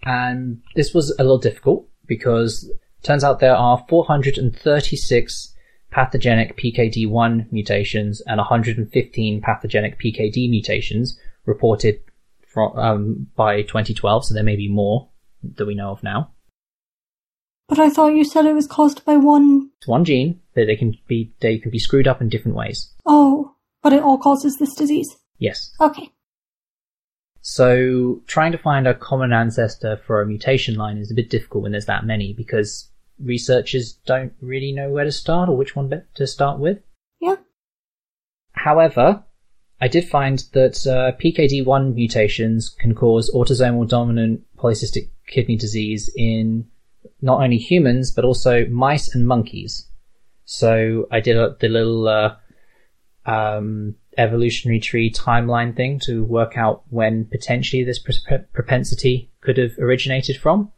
And 0.03 0.61
this 0.75 0.93
was 0.93 1.11
a 1.19 1.23
little 1.23 1.37
difficult 1.37 1.87
because 2.07 2.71
turns 3.03 3.23
out 3.23 3.39
there 3.39 3.55
are 3.55 3.83
436 3.89 5.55
pathogenic 5.91 6.57
PKD1 6.57 7.51
mutations 7.51 8.21
and 8.25 8.37
115 8.37 9.41
pathogenic 9.41 9.99
PKD 9.99 10.49
mutations 10.49 11.19
reported 11.45 11.99
from, 12.47 12.77
um, 12.77 13.27
by 13.35 13.61
2012, 13.61 14.25
so 14.25 14.33
there 14.33 14.43
may 14.43 14.55
be 14.55 14.69
more 14.69 15.09
that 15.43 15.65
we 15.65 15.75
know 15.75 15.91
of 15.91 16.03
now. 16.03 16.31
But 17.67 17.79
I 17.79 17.89
thought 17.89 18.15
you 18.15 18.23
said 18.23 18.45
it 18.45 18.53
was 18.53 18.67
caused 18.67 19.05
by 19.05 19.17
one 19.17 19.69
It's 19.77 19.87
one 19.87 20.03
gene, 20.03 20.39
but 20.55 20.65
they 20.65 20.75
can 20.75 20.95
be 21.07 21.31
they 21.39 21.59
can 21.59 21.69
be 21.69 21.77
screwed 21.77 22.07
up 22.07 22.19
in 22.21 22.29
different 22.29 22.57
ways. 22.57 22.91
oh, 23.05 23.55
but 23.83 23.93
it 23.93 24.01
all 24.03 24.17
causes 24.17 24.57
this 24.57 24.73
disease. 24.75 25.15
Yes. 25.37 25.71
Okay. 25.79 26.09
So 27.41 28.21
trying 28.27 28.51
to 28.51 28.57
find 28.57 28.87
a 28.87 28.93
common 28.93 29.31
ancestor 29.31 29.97
for 30.05 30.21
a 30.21 30.27
mutation 30.27 30.75
line 30.75 30.97
is 30.97 31.11
a 31.11 31.15
bit 31.15 31.29
difficult 31.29 31.63
when 31.63 31.71
there's 31.71 31.85
that 31.85 32.05
many 32.05 32.33
because 32.33 32.89
researchers 33.19 33.93
don't 34.05 34.33
really 34.41 34.71
know 34.71 34.89
where 34.89 35.05
to 35.05 35.11
start 35.11 35.49
or 35.49 35.57
which 35.57 35.75
one 35.75 36.03
to 36.15 36.27
start 36.27 36.59
with. 36.59 36.79
Yeah. 37.19 37.35
However, 38.51 39.23
I 39.81 39.87
did 39.87 40.07
find 40.07 40.39
that 40.53 40.85
uh, 40.85 41.17
PKD1 41.17 41.95
mutations 41.95 42.69
can 42.69 42.93
cause 42.93 43.31
autosomal 43.33 43.87
dominant 43.87 44.43
polycystic 44.57 45.09
kidney 45.27 45.55
disease 45.55 46.09
in 46.15 46.67
not 47.21 47.41
only 47.41 47.57
humans 47.57 48.11
but 48.11 48.25
also 48.25 48.65
mice 48.65 49.15
and 49.15 49.25
monkeys. 49.25 49.87
So 50.43 51.07
I 51.11 51.21
did 51.21 51.37
a, 51.37 51.55
the 51.59 51.69
little 51.69 52.07
uh, 52.07 52.35
um, 53.25 53.95
evolutionary 54.19 54.79
tree 54.79 55.11
timeline 55.11 55.75
thing 55.75 55.99
to 56.03 56.23
work 56.25 56.57
out 56.57 56.83
when 56.89 57.25
potentially 57.25 57.83
this 57.83 57.99
pr- 57.99 58.35
propensity 58.53 59.31
could 59.41 59.57
have 59.57 59.71
originated 59.79 60.37
from. 60.37 60.71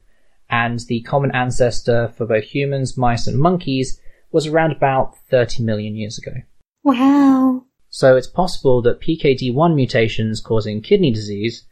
And 0.50 0.80
the 0.88 1.02
common 1.02 1.32
ancestor 1.32 2.14
for 2.16 2.26
both 2.26 2.44
humans, 2.44 2.98
mice, 2.98 3.26
and 3.26 3.40
monkeys 3.40 4.00
was 4.32 4.48
around 4.48 4.72
about 4.72 5.18
30 5.30 5.64
million 5.64 5.96
years 5.96 6.18
ago. 6.18 6.38
Wow. 6.84 7.66
So 7.90 8.16
it's 8.16 8.28
possible 8.28 8.82
that 8.84 9.02
PKD1 9.02 9.76
mutations 9.76 10.40
causing 10.40 10.82
kidney 10.82 11.12
disease 11.12 11.66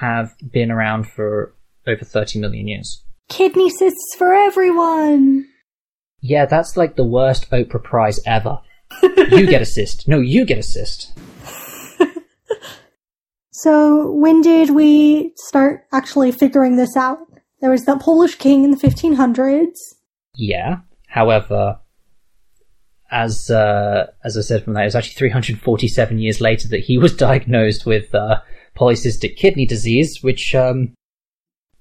have 0.00 0.34
been 0.52 0.70
around 0.70 1.06
for 1.06 1.54
over 1.86 2.04
30 2.04 2.40
million 2.40 2.66
years. 2.66 3.04
Kidney 3.28 3.70
cysts 3.70 4.14
for 4.16 4.32
everyone. 4.32 5.46
Yeah, 6.20 6.46
that's 6.46 6.76
like 6.76 6.96
the 6.96 7.04
worst 7.04 7.50
Oprah 7.50 7.82
prize 7.82 8.20
ever. 8.26 8.58
You 9.02 9.46
get 9.46 9.62
a 9.62 9.66
cyst. 9.66 10.08
No, 10.08 10.20
you 10.20 10.44
get 10.44 10.58
a 10.58 10.62
cyst. 10.62 11.12
So, 13.62 14.10
when 14.12 14.40
did 14.40 14.70
we 14.70 15.34
start 15.36 15.86
actually 15.92 16.32
figuring 16.32 16.76
this 16.76 16.96
out? 16.96 17.18
There 17.60 17.68
was 17.68 17.84
that 17.84 18.00
Polish 18.00 18.36
king 18.36 18.64
in 18.64 18.70
the 18.70 18.76
1500s. 18.78 19.76
Yeah. 20.34 20.76
However, 21.08 21.78
as 23.10 23.50
uh, 23.50 24.06
as 24.24 24.38
I 24.38 24.40
said 24.40 24.64
from 24.64 24.72
that, 24.72 24.80
it 24.80 24.84
was 24.86 24.94
actually 24.94 25.18
347 25.18 26.18
years 26.18 26.40
later 26.40 26.68
that 26.68 26.84
he 26.84 26.96
was 26.96 27.14
diagnosed 27.28 27.84
with 27.84 28.14
uh, 28.14 28.40
polycystic 28.74 29.36
kidney 29.36 29.66
disease, 29.66 30.20
which 30.22 30.54
um, 30.54 30.94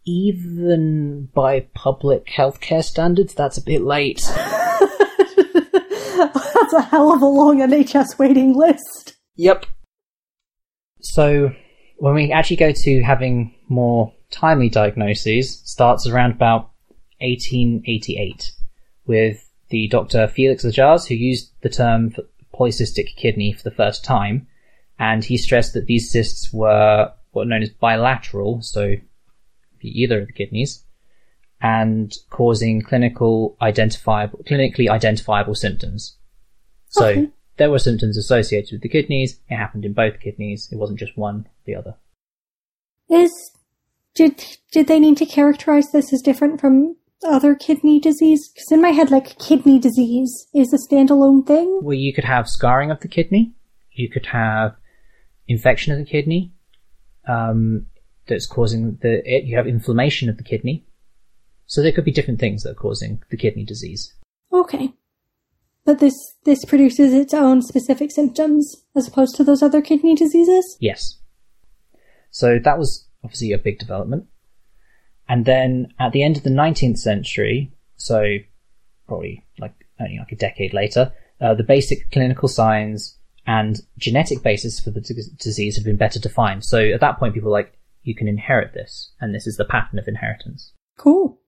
even 0.05 1.29
by 1.33 1.61
public 1.75 2.25
healthcare 2.25 2.83
standards, 2.83 3.33
that's 3.33 3.57
a 3.57 3.63
bit 3.63 3.83
late. 3.83 4.21
That's 6.19 6.73
a 6.73 6.81
hell 6.81 7.13
of 7.13 7.21
a 7.21 7.25
long 7.25 7.59
NHS 7.59 8.17
waiting 8.19 8.53
list. 8.55 9.17
Yep. 9.35 9.65
So 11.01 11.51
when 11.97 12.13
we 12.13 12.31
actually 12.31 12.57
go 12.57 12.71
to 12.71 13.01
having 13.01 13.55
more 13.67 14.13
timely 14.31 14.69
diagnoses, 14.69 15.61
starts 15.63 16.07
around 16.07 16.31
about 16.31 16.71
1888 17.19 18.51
with 19.05 19.49
the 19.69 19.87
Dr. 19.87 20.27
Felix 20.27 20.63
Lejars, 20.63 21.07
who 21.07 21.15
used 21.15 21.51
the 21.61 21.69
term 21.69 22.13
polycystic 22.53 23.15
kidney 23.15 23.53
for 23.53 23.63
the 23.63 23.75
first 23.75 24.03
time, 24.03 24.47
and 24.97 25.23
he 25.23 25.37
stressed 25.37 25.73
that 25.73 25.85
these 25.85 26.11
cysts 26.11 26.51
were 26.51 27.11
what 27.31 27.43
are 27.43 27.49
known 27.49 27.61
as 27.63 27.69
bilateral, 27.69 28.61
so 28.61 28.95
either 29.81 30.21
of 30.21 30.27
the 30.27 30.33
kidneys, 30.33 30.83
and 31.61 32.13
causing 32.29 32.81
clinical 32.81 33.57
identifiable, 33.61 34.39
clinically 34.49 34.89
identifiable 34.89 35.55
symptoms. 35.55 36.17
So 36.89 37.05
Okay. 37.07 37.29
there 37.57 37.69
were 37.69 37.79
symptoms 37.79 38.17
associated 38.17 38.71
with 38.73 38.81
the 38.81 38.89
kidneys. 38.89 39.39
It 39.49 39.55
happened 39.55 39.85
in 39.85 39.93
both 39.93 40.19
kidneys. 40.19 40.69
It 40.71 40.77
wasn't 40.77 40.99
just 40.99 41.17
one 41.17 41.47
the 41.65 41.75
other. 41.75 41.95
Is 43.09 43.31
did 44.15 44.43
did 44.71 44.87
they 44.87 44.99
need 44.99 45.17
to 45.17 45.25
characterize 45.25 45.91
this 45.91 46.13
as 46.13 46.21
different 46.21 46.59
from 46.61 46.95
other 47.23 47.55
kidney 47.55 47.99
disease? 47.99 48.49
Because 48.49 48.71
in 48.71 48.81
my 48.81 48.89
head, 48.89 49.11
like 49.11 49.37
kidney 49.39 49.79
disease 49.79 50.47
is 50.53 50.73
a 50.73 50.77
standalone 50.77 51.45
thing. 51.45 51.79
Well, 51.83 51.95
you 51.97 52.13
could 52.13 52.23
have 52.23 52.47
scarring 52.47 52.91
of 52.91 53.01
the 53.01 53.07
kidney. 53.07 53.53
You 53.91 54.09
could 54.09 54.27
have 54.27 54.75
infection 55.47 55.91
of 55.91 55.99
the 55.99 56.05
kidney. 56.05 56.53
Um, 57.27 57.87
that's 58.27 58.47
causing 58.47 58.97
the, 59.01 59.21
it, 59.25 59.43
you 59.45 59.57
have 59.57 59.67
inflammation 59.67 60.29
of 60.29 60.37
the 60.37 60.43
kidney. 60.43 60.85
So 61.69 61.83
there 61.83 61.91
could 61.91 62.03
be 62.03 62.11
different 62.11 62.39
things 62.39 62.63
that 62.63 62.71
are 62.71 62.81
causing 62.81 63.21
the 63.29 63.37
kidney 63.37 63.63
disease. 63.63 64.11
Okay, 64.51 64.91
but 65.85 65.99
this 65.99 66.15
this 66.43 66.65
produces 66.65 67.13
its 67.13 67.33
own 67.33 67.61
specific 67.61 68.11
symptoms 68.11 68.75
as 68.95 69.07
opposed 69.07 69.35
to 69.35 69.43
those 69.43 69.61
other 69.61 69.81
kidney 69.81 70.15
diseases. 70.15 70.77
Yes. 70.79 71.19
So 72.31 72.57
that 72.63 72.79
was 72.79 73.07
obviously 73.23 73.53
a 73.53 73.59
big 73.59 73.77
development. 73.77 74.25
And 75.27 75.45
then 75.45 75.93
at 75.99 76.11
the 76.11 76.23
end 76.23 76.37
of 76.37 76.43
the 76.43 76.49
19th 76.49 76.97
century, 76.97 77.71
so 77.97 78.37
probably 79.07 79.45
like 79.59 79.75
only 79.99 80.17
like 80.17 80.31
a 80.31 80.35
decade 80.35 80.73
later, 80.73 81.13
uh, 81.39 81.53
the 81.53 81.63
basic 81.63 82.09
clinical 82.11 82.47
signs 82.47 83.15
and 83.45 83.79
genetic 83.97 84.41
basis 84.41 84.79
for 84.79 84.89
the 84.89 85.01
d- 85.01 85.21
disease 85.37 85.75
had 85.75 85.85
been 85.85 85.97
better 85.97 86.19
defined. 86.19 86.65
So 86.65 86.79
at 86.79 86.99
that 87.01 87.19
point, 87.19 87.35
people 87.35 87.51
were 87.51 87.57
like, 87.57 87.73
you 88.03 88.15
can 88.15 88.27
inherit 88.27 88.73
this, 88.73 89.11
and 89.19 89.35
this 89.35 89.45
is 89.45 89.57
the 89.57 89.65
pattern 89.65 89.99
of 89.99 90.07
inheritance. 90.07 90.71
Cool. 90.97 91.38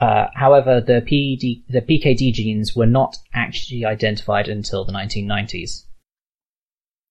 Uh, 0.00 0.26
however, 0.34 0.80
the 0.80 1.00
PD, 1.00 1.62
the 1.68 1.80
PKD 1.80 2.32
genes 2.32 2.74
were 2.74 2.86
not 2.86 3.16
actually 3.32 3.84
identified 3.84 4.48
until 4.48 4.84
the 4.84 4.92
1990s. 4.92 5.84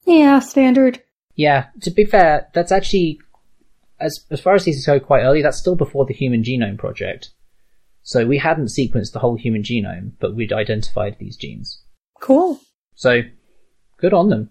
Yeah, 0.06 0.40
standard. 0.40 1.02
Yeah, 1.36 1.68
to 1.82 1.92
be 1.92 2.06
fair, 2.06 2.50
that's 2.54 2.72
actually, 2.72 3.20
as 4.00 4.26
as 4.30 4.42
far 4.42 4.54
as 4.54 4.66
these 4.66 4.86
go 4.86 5.00
quite 5.00 5.24
early, 5.24 5.42
that's 5.42 5.58
still 5.58 5.76
before 5.76 6.06
the 6.06 6.14
Human 6.14 6.44
Genome 6.44 6.78
Project. 6.78 7.30
So 8.04 8.26
we 8.26 8.38
hadn't 8.38 8.66
sequenced 8.66 9.14
the 9.14 9.20
whole 9.20 9.38
human 9.38 9.64
genome, 9.64 10.12
but 10.20 10.36
we'd 10.36 10.52
identified 10.52 11.16
these 11.20 11.38
genes. 11.38 11.82
Cool. 12.20 12.60
So, 12.96 13.22
good 13.98 14.14
on 14.14 14.30
them. 14.30 14.50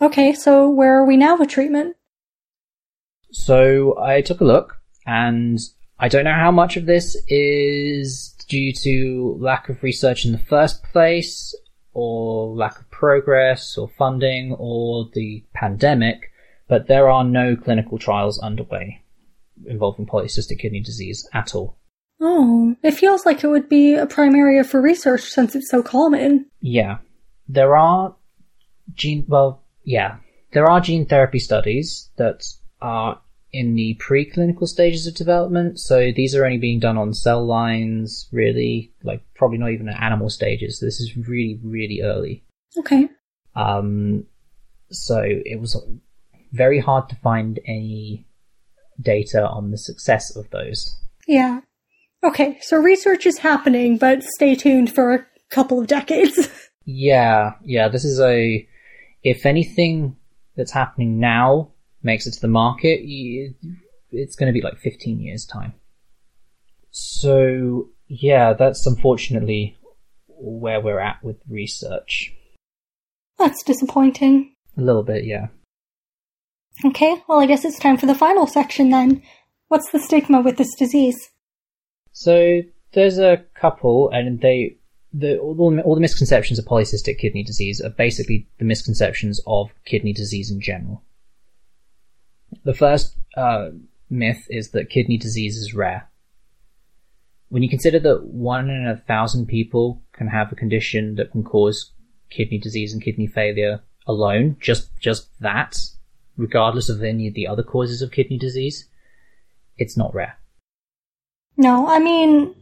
Okay, 0.00 0.32
so 0.32 0.68
where 0.68 0.98
are 0.98 1.04
we 1.04 1.16
now 1.16 1.36
with 1.36 1.50
treatment? 1.50 1.96
So 3.30 3.98
I 3.98 4.22
took 4.22 4.40
a 4.40 4.44
look, 4.44 4.80
and 5.06 5.58
I 6.00 6.08
don't 6.08 6.24
know 6.24 6.32
how 6.32 6.50
much 6.50 6.76
of 6.76 6.86
this 6.86 7.16
is 7.26 8.34
due 8.48 8.72
to 8.72 9.36
lack 9.40 9.68
of 9.68 9.82
research 9.82 10.24
in 10.24 10.32
the 10.32 10.38
first 10.38 10.82
place, 10.84 11.54
or 11.92 12.54
lack 12.54 12.78
of 12.78 12.90
progress, 12.90 13.76
or 13.76 13.88
funding, 13.88 14.54
or 14.58 15.08
the 15.12 15.44
pandemic, 15.54 16.30
but 16.68 16.86
there 16.86 17.10
are 17.10 17.24
no 17.24 17.56
clinical 17.56 17.98
trials 17.98 18.38
underway 18.38 19.02
involving 19.66 20.06
polycystic 20.06 20.60
kidney 20.60 20.80
disease 20.80 21.28
at 21.34 21.54
all. 21.54 21.76
Oh, 22.20 22.76
it 22.82 22.92
feels 22.92 23.26
like 23.26 23.42
it 23.42 23.48
would 23.48 23.68
be 23.68 23.94
a 23.94 24.06
prime 24.06 24.34
area 24.34 24.64
for 24.64 24.80
research 24.80 25.22
since 25.22 25.54
it's 25.54 25.70
so 25.70 25.82
common. 25.82 26.46
Yeah. 26.60 26.98
There 27.48 27.76
are 27.76 28.14
gene, 28.94 29.24
well, 29.28 29.62
yeah, 29.84 30.16
there 30.52 30.70
are 30.70 30.80
gene 30.80 31.06
therapy 31.06 31.38
studies 31.38 32.10
that 32.16 32.44
are 32.80 33.20
in 33.52 33.74
the 33.74 33.98
preclinical 34.00 34.66
stages 34.66 35.06
of 35.06 35.14
development. 35.14 35.78
So 35.78 36.12
these 36.14 36.34
are 36.34 36.44
only 36.44 36.58
being 36.58 36.80
done 36.80 36.98
on 36.98 37.14
cell 37.14 37.44
lines, 37.44 38.28
really, 38.32 38.92
like 39.02 39.22
probably 39.34 39.58
not 39.58 39.70
even 39.70 39.88
at 39.88 40.02
animal 40.02 40.30
stages. 40.30 40.80
This 40.80 41.00
is 41.00 41.16
really, 41.16 41.58
really 41.62 42.02
early. 42.02 42.44
Okay. 42.78 43.08
Um, 43.54 44.26
so 44.90 45.22
it 45.22 45.60
was 45.60 45.80
very 46.52 46.80
hard 46.80 47.08
to 47.08 47.16
find 47.16 47.58
any 47.66 48.26
data 49.00 49.46
on 49.46 49.70
the 49.70 49.78
success 49.78 50.34
of 50.36 50.50
those. 50.50 50.96
Yeah. 51.26 51.60
Okay, 52.24 52.58
so 52.60 52.76
research 52.78 53.26
is 53.26 53.38
happening, 53.38 53.96
but 53.96 54.24
stay 54.24 54.56
tuned 54.56 54.92
for 54.92 55.14
a 55.14 55.26
couple 55.50 55.80
of 55.80 55.86
decades. 55.86 56.48
Yeah, 56.90 57.52
yeah, 57.62 57.88
this 57.88 58.06
is 58.06 58.18
a. 58.18 58.66
If 59.22 59.44
anything 59.44 60.16
that's 60.56 60.72
happening 60.72 61.20
now 61.20 61.72
makes 62.02 62.26
it 62.26 62.32
to 62.34 62.40
the 62.40 62.48
market, 62.48 63.00
y- 63.02 63.54
it's 64.10 64.36
going 64.36 64.52
to 64.52 64.52
be 64.52 64.62
like 64.62 64.78
15 64.78 65.20
years' 65.20 65.44
time. 65.44 65.74
So, 66.90 67.88
yeah, 68.06 68.54
that's 68.54 68.86
unfortunately 68.86 69.76
where 70.28 70.80
we're 70.80 71.00
at 71.00 71.22
with 71.22 71.36
research. 71.48 72.32
That's 73.38 73.62
disappointing. 73.62 74.54
A 74.76 74.80
little 74.80 75.02
bit, 75.02 75.24
yeah. 75.24 75.48
Okay, 76.84 77.22
well, 77.28 77.40
I 77.40 77.46
guess 77.46 77.64
it's 77.64 77.78
time 77.78 77.96
for 77.96 78.06
the 78.06 78.14
final 78.14 78.46
section 78.46 78.90
then. 78.90 79.22
What's 79.68 79.90
the 79.90 79.98
stigma 79.98 80.40
with 80.40 80.56
this 80.56 80.74
disease? 80.76 81.30
So, 82.12 82.62
there's 82.92 83.18
a 83.18 83.44
couple, 83.54 84.10
and 84.10 84.40
they. 84.40 84.76
The, 85.12 85.38
all, 85.38 85.54
the, 85.54 85.82
all 85.82 85.94
the 85.94 86.02
misconceptions 86.02 86.58
of 86.58 86.66
polycystic 86.66 87.18
kidney 87.18 87.42
disease 87.42 87.80
are 87.80 87.88
basically 87.90 88.46
the 88.58 88.66
misconceptions 88.66 89.40
of 89.46 89.70
kidney 89.86 90.12
disease 90.12 90.50
in 90.50 90.60
general. 90.60 91.02
The 92.64 92.74
first 92.74 93.16
uh, 93.36 93.70
myth 94.10 94.46
is 94.48 94.70
that 94.70 94.90
kidney 94.90 95.18
disease 95.18 95.56
is 95.56 95.74
rare. 95.74 96.08
When 97.48 97.62
you 97.62 97.68
consider 97.68 97.98
that 98.00 98.24
one 98.24 98.68
in 98.68 98.86
a 98.86 98.96
thousand 98.96 99.46
people 99.46 100.02
can 100.12 100.28
have 100.28 100.52
a 100.52 100.56
condition 100.56 101.14
that 101.16 101.32
can 101.32 101.44
cause 101.44 101.92
kidney 102.30 102.58
disease 102.58 102.92
and 102.92 103.02
kidney 103.02 103.26
failure 103.26 103.80
alone, 104.06 104.56
just 104.60 104.90
just 105.00 105.28
that, 105.40 105.78
regardless 106.36 106.88
of 106.88 107.02
any 107.02 107.28
of 107.28 107.34
the 107.34 107.46
other 107.46 107.62
causes 107.62 108.02
of 108.02 108.12
kidney 108.12 108.38
disease, 108.38 108.88
it's 109.76 109.96
not 109.96 110.14
rare. 110.14 110.38
No, 111.56 111.88
I 111.88 111.98
mean, 111.98 112.54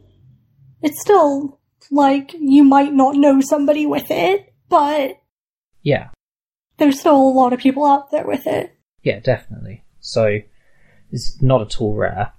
it's 0.81 1.01
still 1.01 1.59
like 1.91 2.33
you 2.39 2.63
might 2.63 2.93
not 2.93 3.15
know 3.15 3.41
somebody 3.41 3.85
with 3.85 4.09
it, 4.09 4.53
but 4.69 5.19
Yeah, 5.81 6.09
there's 6.77 6.99
still 6.99 7.17
a 7.17 7.37
lot 7.39 7.53
of 7.53 7.59
people 7.59 7.85
out 7.85 8.11
there 8.11 8.25
with 8.25 8.47
it. 8.47 8.76
Yeah, 9.07 9.19
definitely. 9.19 9.85
So 10.01 10.39
it's 11.13 11.41
not 11.41 11.61
at 11.61 11.79
all 11.79 11.95
rare. 11.95 12.33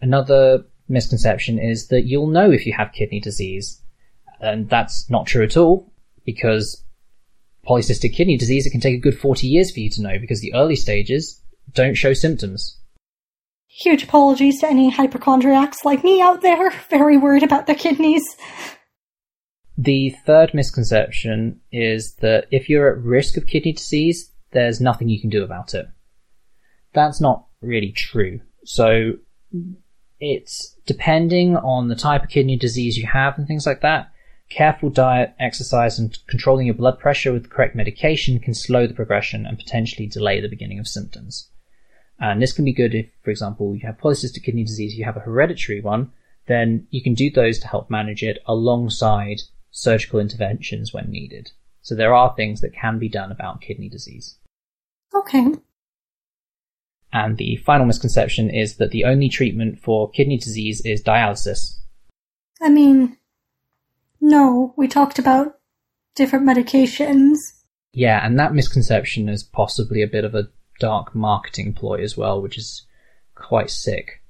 Another 0.00 0.64
misconception 0.88 1.60
is 1.60 1.86
that 1.88 2.06
you'll 2.06 2.26
know 2.26 2.50
if 2.50 2.66
you 2.66 2.72
have 2.72 2.92
kidney 2.92 3.20
disease, 3.20 3.80
and 4.40 4.68
that's 4.68 5.08
not 5.08 5.26
true 5.28 5.44
at 5.44 5.56
all 5.56 5.92
because 6.24 6.82
polycystic 7.68 8.12
kidney 8.14 8.36
disease 8.36 8.66
it 8.66 8.70
can 8.70 8.80
take 8.80 8.96
a 8.96 9.00
good 9.00 9.16
40 9.16 9.46
years 9.46 9.70
for 9.70 9.78
you 9.78 9.90
to 9.90 10.02
know 10.02 10.18
because 10.18 10.40
the 10.40 10.52
early 10.54 10.74
stages 10.74 11.40
don't 11.72 11.94
show 11.94 12.12
symptoms. 12.14 12.78
Huge 13.68 14.02
apologies 14.02 14.60
to 14.60 14.66
any 14.66 14.90
hypochondriacs 14.90 15.84
like 15.84 16.02
me 16.02 16.20
out 16.20 16.42
there, 16.42 16.70
very 16.90 17.16
worried 17.16 17.44
about 17.44 17.66
their 17.66 17.76
kidneys. 17.76 18.24
The 19.76 20.16
third 20.26 20.52
misconception 20.52 21.60
is 21.70 22.16
that 22.16 22.48
if 22.50 22.68
you're 22.68 22.90
at 22.90 23.04
risk 23.04 23.36
of 23.36 23.46
kidney 23.46 23.72
disease, 23.72 24.32
there's 24.50 24.80
nothing 24.80 25.08
you 25.08 25.20
can 25.20 25.30
do 25.30 25.44
about 25.44 25.74
it. 25.74 25.86
That's 26.94 27.20
not 27.20 27.46
really 27.60 27.92
true. 27.92 28.40
So 28.64 29.14
it's 30.20 30.76
depending 30.86 31.56
on 31.56 31.88
the 31.88 31.96
type 31.96 32.24
of 32.24 32.30
kidney 32.30 32.56
disease 32.56 32.96
you 32.96 33.06
have 33.06 33.38
and 33.38 33.46
things 33.46 33.66
like 33.66 33.80
that. 33.82 34.10
Careful 34.50 34.88
diet, 34.88 35.34
exercise, 35.38 35.98
and 35.98 36.16
controlling 36.26 36.66
your 36.66 36.74
blood 36.74 36.98
pressure 36.98 37.32
with 37.32 37.42
the 37.42 37.48
correct 37.50 37.76
medication 37.76 38.40
can 38.40 38.54
slow 38.54 38.86
the 38.86 38.94
progression 38.94 39.44
and 39.44 39.58
potentially 39.58 40.06
delay 40.06 40.40
the 40.40 40.48
beginning 40.48 40.78
of 40.78 40.88
symptoms. 40.88 41.50
And 42.18 42.40
this 42.40 42.52
can 42.52 42.64
be 42.64 42.72
good 42.72 42.94
if, 42.94 43.06
for 43.22 43.30
example, 43.30 43.74
you 43.74 43.86
have 43.86 43.98
polycystic 43.98 44.42
kidney 44.42 44.64
disease, 44.64 44.94
you 44.94 45.04
have 45.04 45.16
a 45.16 45.20
hereditary 45.20 45.80
one, 45.80 46.12
then 46.46 46.86
you 46.90 47.02
can 47.02 47.14
do 47.14 47.30
those 47.30 47.58
to 47.60 47.68
help 47.68 47.90
manage 47.90 48.22
it 48.22 48.38
alongside 48.46 49.42
surgical 49.70 50.18
interventions 50.18 50.94
when 50.94 51.10
needed. 51.10 51.50
So 51.82 51.94
there 51.94 52.14
are 52.14 52.34
things 52.34 52.60
that 52.62 52.74
can 52.74 52.98
be 52.98 53.08
done 53.08 53.30
about 53.30 53.60
kidney 53.60 53.88
disease. 53.88 54.36
Okay. 55.14 55.52
And 57.12 57.36
the 57.38 57.56
final 57.56 57.86
misconception 57.86 58.50
is 58.50 58.76
that 58.76 58.90
the 58.90 59.04
only 59.04 59.28
treatment 59.28 59.80
for 59.80 60.10
kidney 60.10 60.36
disease 60.36 60.82
is 60.84 61.02
dialysis. 61.02 61.78
I 62.60 62.68
mean, 62.68 63.16
no, 64.20 64.74
we 64.76 64.88
talked 64.88 65.18
about 65.18 65.58
different 66.14 66.46
medications. 66.46 67.38
Yeah, 67.92 68.24
and 68.24 68.38
that 68.38 68.54
misconception 68.54 69.28
is 69.28 69.42
possibly 69.42 70.02
a 70.02 70.08
bit 70.08 70.24
of 70.24 70.34
a 70.34 70.48
dark 70.80 71.14
marketing 71.14 71.72
ploy 71.72 72.02
as 72.02 72.16
well, 72.16 72.42
which 72.42 72.58
is 72.58 72.86
quite 73.34 73.70
sick. 73.70 74.22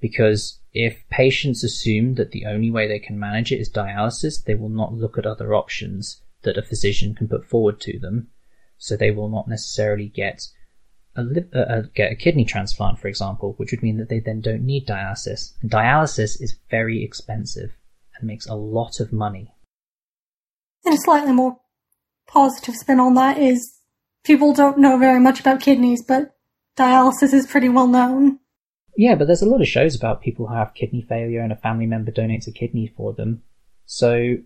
Because 0.00 0.58
if 0.72 1.04
patients 1.10 1.62
assume 1.62 2.14
that 2.14 2.30
the 2.32 2.46
only 2.46 2.70
way 2.70 2.88
they 2.88 2.98
can 2.98 3.18
manage 3.18 3.52
it 3.52 3.60
is 3.60 3.70
dialysis, 3.70 4.42
they 4.42 4.54
will 4.54 4.68
not 4.68 4.94
look 4.94 5.18
at 5.18 5.26
other 5.26 5.54
options 5.54 6.22
that 6.42 6.56
a 6.56 6.62
physician 6.62 7.14
can 7.14 7.28
put 7.28 7.44
forward 7.44 7.80
to 7.82 7.98
them. 7.98 8.28
So 8.78 8.96
they 8.96 9.10
will 9.10 9.28
not 9.28 9.46
necessarily 9.46 10.08
get 10.08 10.48
a, 11.16 11.22
li- 11.22 11.48
uh, 11.54 11.58
uh, 11.58 11.82
get 11.94 12.12
a 12.12 12.16
kidney 12.16 12.44
transplant, 12.44 12.98
for 12.98 13.08
example, 13.08 13.54
which 13.56 13.70
would 13.70 13.82
mean 13.82 13.98
that 13.98 14.08
they 14.08 14.20
then 14.20 14.40
don't 14.40 14.64
need 14.64 14.86
dialysis. 14.86 15.52
And 15.62 15.70
dialysis 15.70 16.40
is 16.40 16.58
very 16.70 17.02
expensive 17.04 17.70
and 18.18 18.26
makes 18.26 18.46
a 18.46 18.54
lot 18.54 19.00
of 19.00 19.12
money. 19.12 19.54
And 20.84 20.94
a 20.94 20.98
slightly 20.98 21.32
more 21.32 21.58
positive 22.26 22.76
spin 22.76 23.00
on 23.00 23.14
that 23.14 23.38
is 23.38 23.80
people 24.24 24.52
don't 24.52 24.78
know 24.78 24.98
very 24.98 25.20
much 25.20 25.40
about 25.40 25.60
kidneys, 25.60 26.02
but 26.06 26.34
dialysis 26.76 27.34
is 27.34 27.46
pretty 27.46 27.68
well 27.68 27.88
known. 27.88 28.38
Yeah, 28.96 29.14
but 29.14 29.26
there's 29.26 29.42
a 29.42 29.48
lot 29.48 29.60
of 29.60 29.68
shows 29.68 29.96
about 29.96 30.22
people 30.22 30.46
who 30.46 30.54
have 30.54 30.74
kidney 30.74 31.02
failure 31.08 31.40
and 31.40 31.52
a 31.52 31.56
family 31.56 31.86
member 31.86 32.12
donates 32.12 32.46
a 32.46 32.52
kidney 32.52 32.92
for 32.96 33.12
them. 33.12 33.42
So 33.86 34.36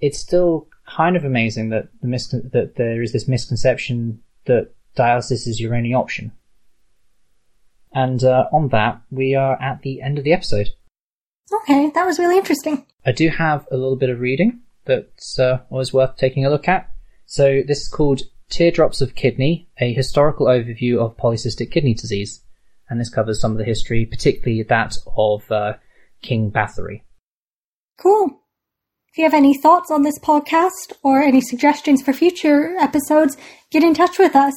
it's 0.00 0.18
still 0.18 0.68
kind 0.86 1.16
of 1.16 1.24
amazing 1.24 1.70
that 1.70 1.88
the 2.00 2.08
mis- 2.08 2.28
that 2.30 2.74
there 2.76 3.02
is 3.02 3.12
this 3.12 3.28
misconception 3.28 4.22
that 4.46 4.72
dialysis 4.98 5.46
is 5.46 5.60
your 5.60 5.74
only 5.74 5.94
option. 5.94 6.32
And 7.92 8.22
uh, 8.22 8.44
on 8.52 8.68
that, 8.68 9.00
we 9.10 9.34
are 9.34 9.60
at 9.60 9.82
the 9.82 10.02
end 10.02 10.18
of 10.18 10.24
the 10.24 10.32
episode. 10.32 10.70
Okay, 11.62 11.90
that 11.94 12.04
was 12.04 12.18
really 12.18 12.36
interesting. 12.36 12.84
I 13.06 13.12
do 13.12 13.28
have 13.28 13.66
a 13.70 13.76
little 13.76 13.96
bit 13.96 14.10
of 14.10 14.20
reading 14.20 14.60
that's 14.84 15.38
uh, 15.38 15.60
always 15.70 15.92
worth 15.92 16.16
taking 16.16 16.44
a 16.44 16.50
look 16.50 16.68
at. 16.68 16.90
So 17.26 17.62
this 17.66 17.82
is 17.82 17.88
called 17.88 18.22
Teardrops 18.50 19.00
of 19.00 19.14
Kidney, 19.14 19.68
a 19.80 19.92
historical 19.92 20.46
overview 20.46 20.98
of 20.98 21.16
polycystic 21.16 21.70
kidney 21.70 21.94
disease. 21.94 22.42
And 22.90 23.00
this 23.00 23.10
covers 23.10 23.40
some 23.40 23.52
of 23.52 23.58
the 23.58 23.64
history, 23.64 24.06
particularly 24.06 24.62
that 24.62 24.96
of 25.16 25.50
uh, 25.50 25.74
King 26.22 26.50
Bathory. 26.50 27.02
Cool. 27.98 28.40
If 29.18 29.22
you 29.22 29.30
have 29.30 29.34
any 29.34 29.58
thoughts 29.58 29.90
on 29.90 30.02
this 30.02 30.20
podcast 30.20 30.92
or 31.02 31.20
any 31.20 31.40
suggestions 31.40 32.02
for 32.02 32.12
future 32.12 32.76
episodes, 32.78 33.36
get 33.68 33.82
in 33.82 33.92
touch 33.92 34.16
with 34.16 34.36
us 34.36 34.54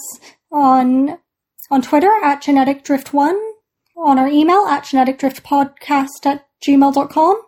on 0.52 1.18
on 1.72 1.82
Twitter 1.82 2.12
at 2.24 2.44
geneticdrift1, 2.44 3.34
on 3.98 4.20
our 4.20 4.28
email 4.28 4.68
at 4.68 4.84
geneticdriftpodcast 4.84 6.26
at 6.28 6.46
gmail.com, 6.64 7.42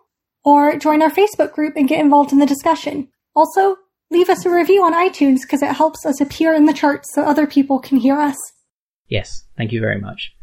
or 0.44 0.76
join 0.76 1.02
our 1.02 1.10
Facebook 1.12 1.52
group 1.52 1.74
and 1.76 1.86
get 1.86 2.00
involved 2.00 2.32
in 2.32 2.40
the 2.40 2.46
discussion. 2.46 3.06
Also, 3.36 3.76
leave 4.10 4.28
us 4.28 4.44
a 4.44 4.50
review 4.50 4.82
on 4.82 4.92
iTunes 4.92 5.42
because 5.42 5.62
it 5.62 5.76
helps 5.76 6.04
us 6.04 6.20
appear 6.20 6.52
in 6.52 6.64
the 6.64 6.74
charts 6.74 7.14
so 7.14 7.22
other 7.22 7.46
people 7.46 7.78
can 7.78 7.98
hear 7.98 8.18
us. 8.18 8.36
Yes, 9.06 9.44
thank 9.56 9.70
you 9.70 9.80
very 9.80 10.00
much. 10.00 10.34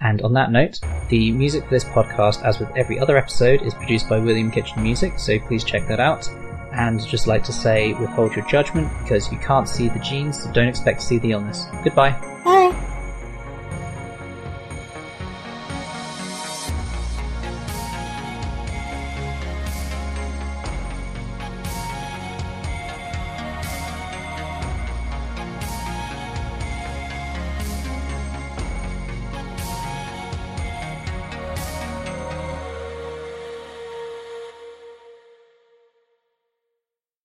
And 0.00 0.20
on 0.22 0.32
that 0.34 0.50
note, 0.52 0.80
the 1.08 1.32
music 1.32 1.64
for 1.64 1.70
this 1.70 1.84
podcast, 1.84 2.42
as 2.44 2.58
with 2.58 2.68
every 2.76 2.98
other 2.98 3.16
episode, 3.16 3.62
is 3.62 3.74
produced 3.74 4.08
by 4.08 4.18
William 4.18 4.50
Kitchen 4.50 4.82
Music, 4.82 5.18
so 5.18 5.38
please 5.38 5.64
check 5.64 5.86
that 5.88 6.00
out. 6.00 6.28
and 6.72 7.06
just 7.06 7.28
like 7.28 7.44
to 7.44 7.52
say 7.52 7.92
withhold 7.94 8.34
your 8.34 8.44
judgment 8.46 8.88
because 9.02 9.30
you 9.30 9.38
can't 9.38 9.68
see 9.68 9.88
the 9.88 10.00
genes, 10.00 10.42
so 10.42 10.50
don't 10.50 10.66
expect 10.66 10.98
to 11.00 11.06
see 11.06 11.18
the 11.18 11.30
illness. 11.30 11.66
Goodbye. 11.84 12.10
Bye. 12.44 12.93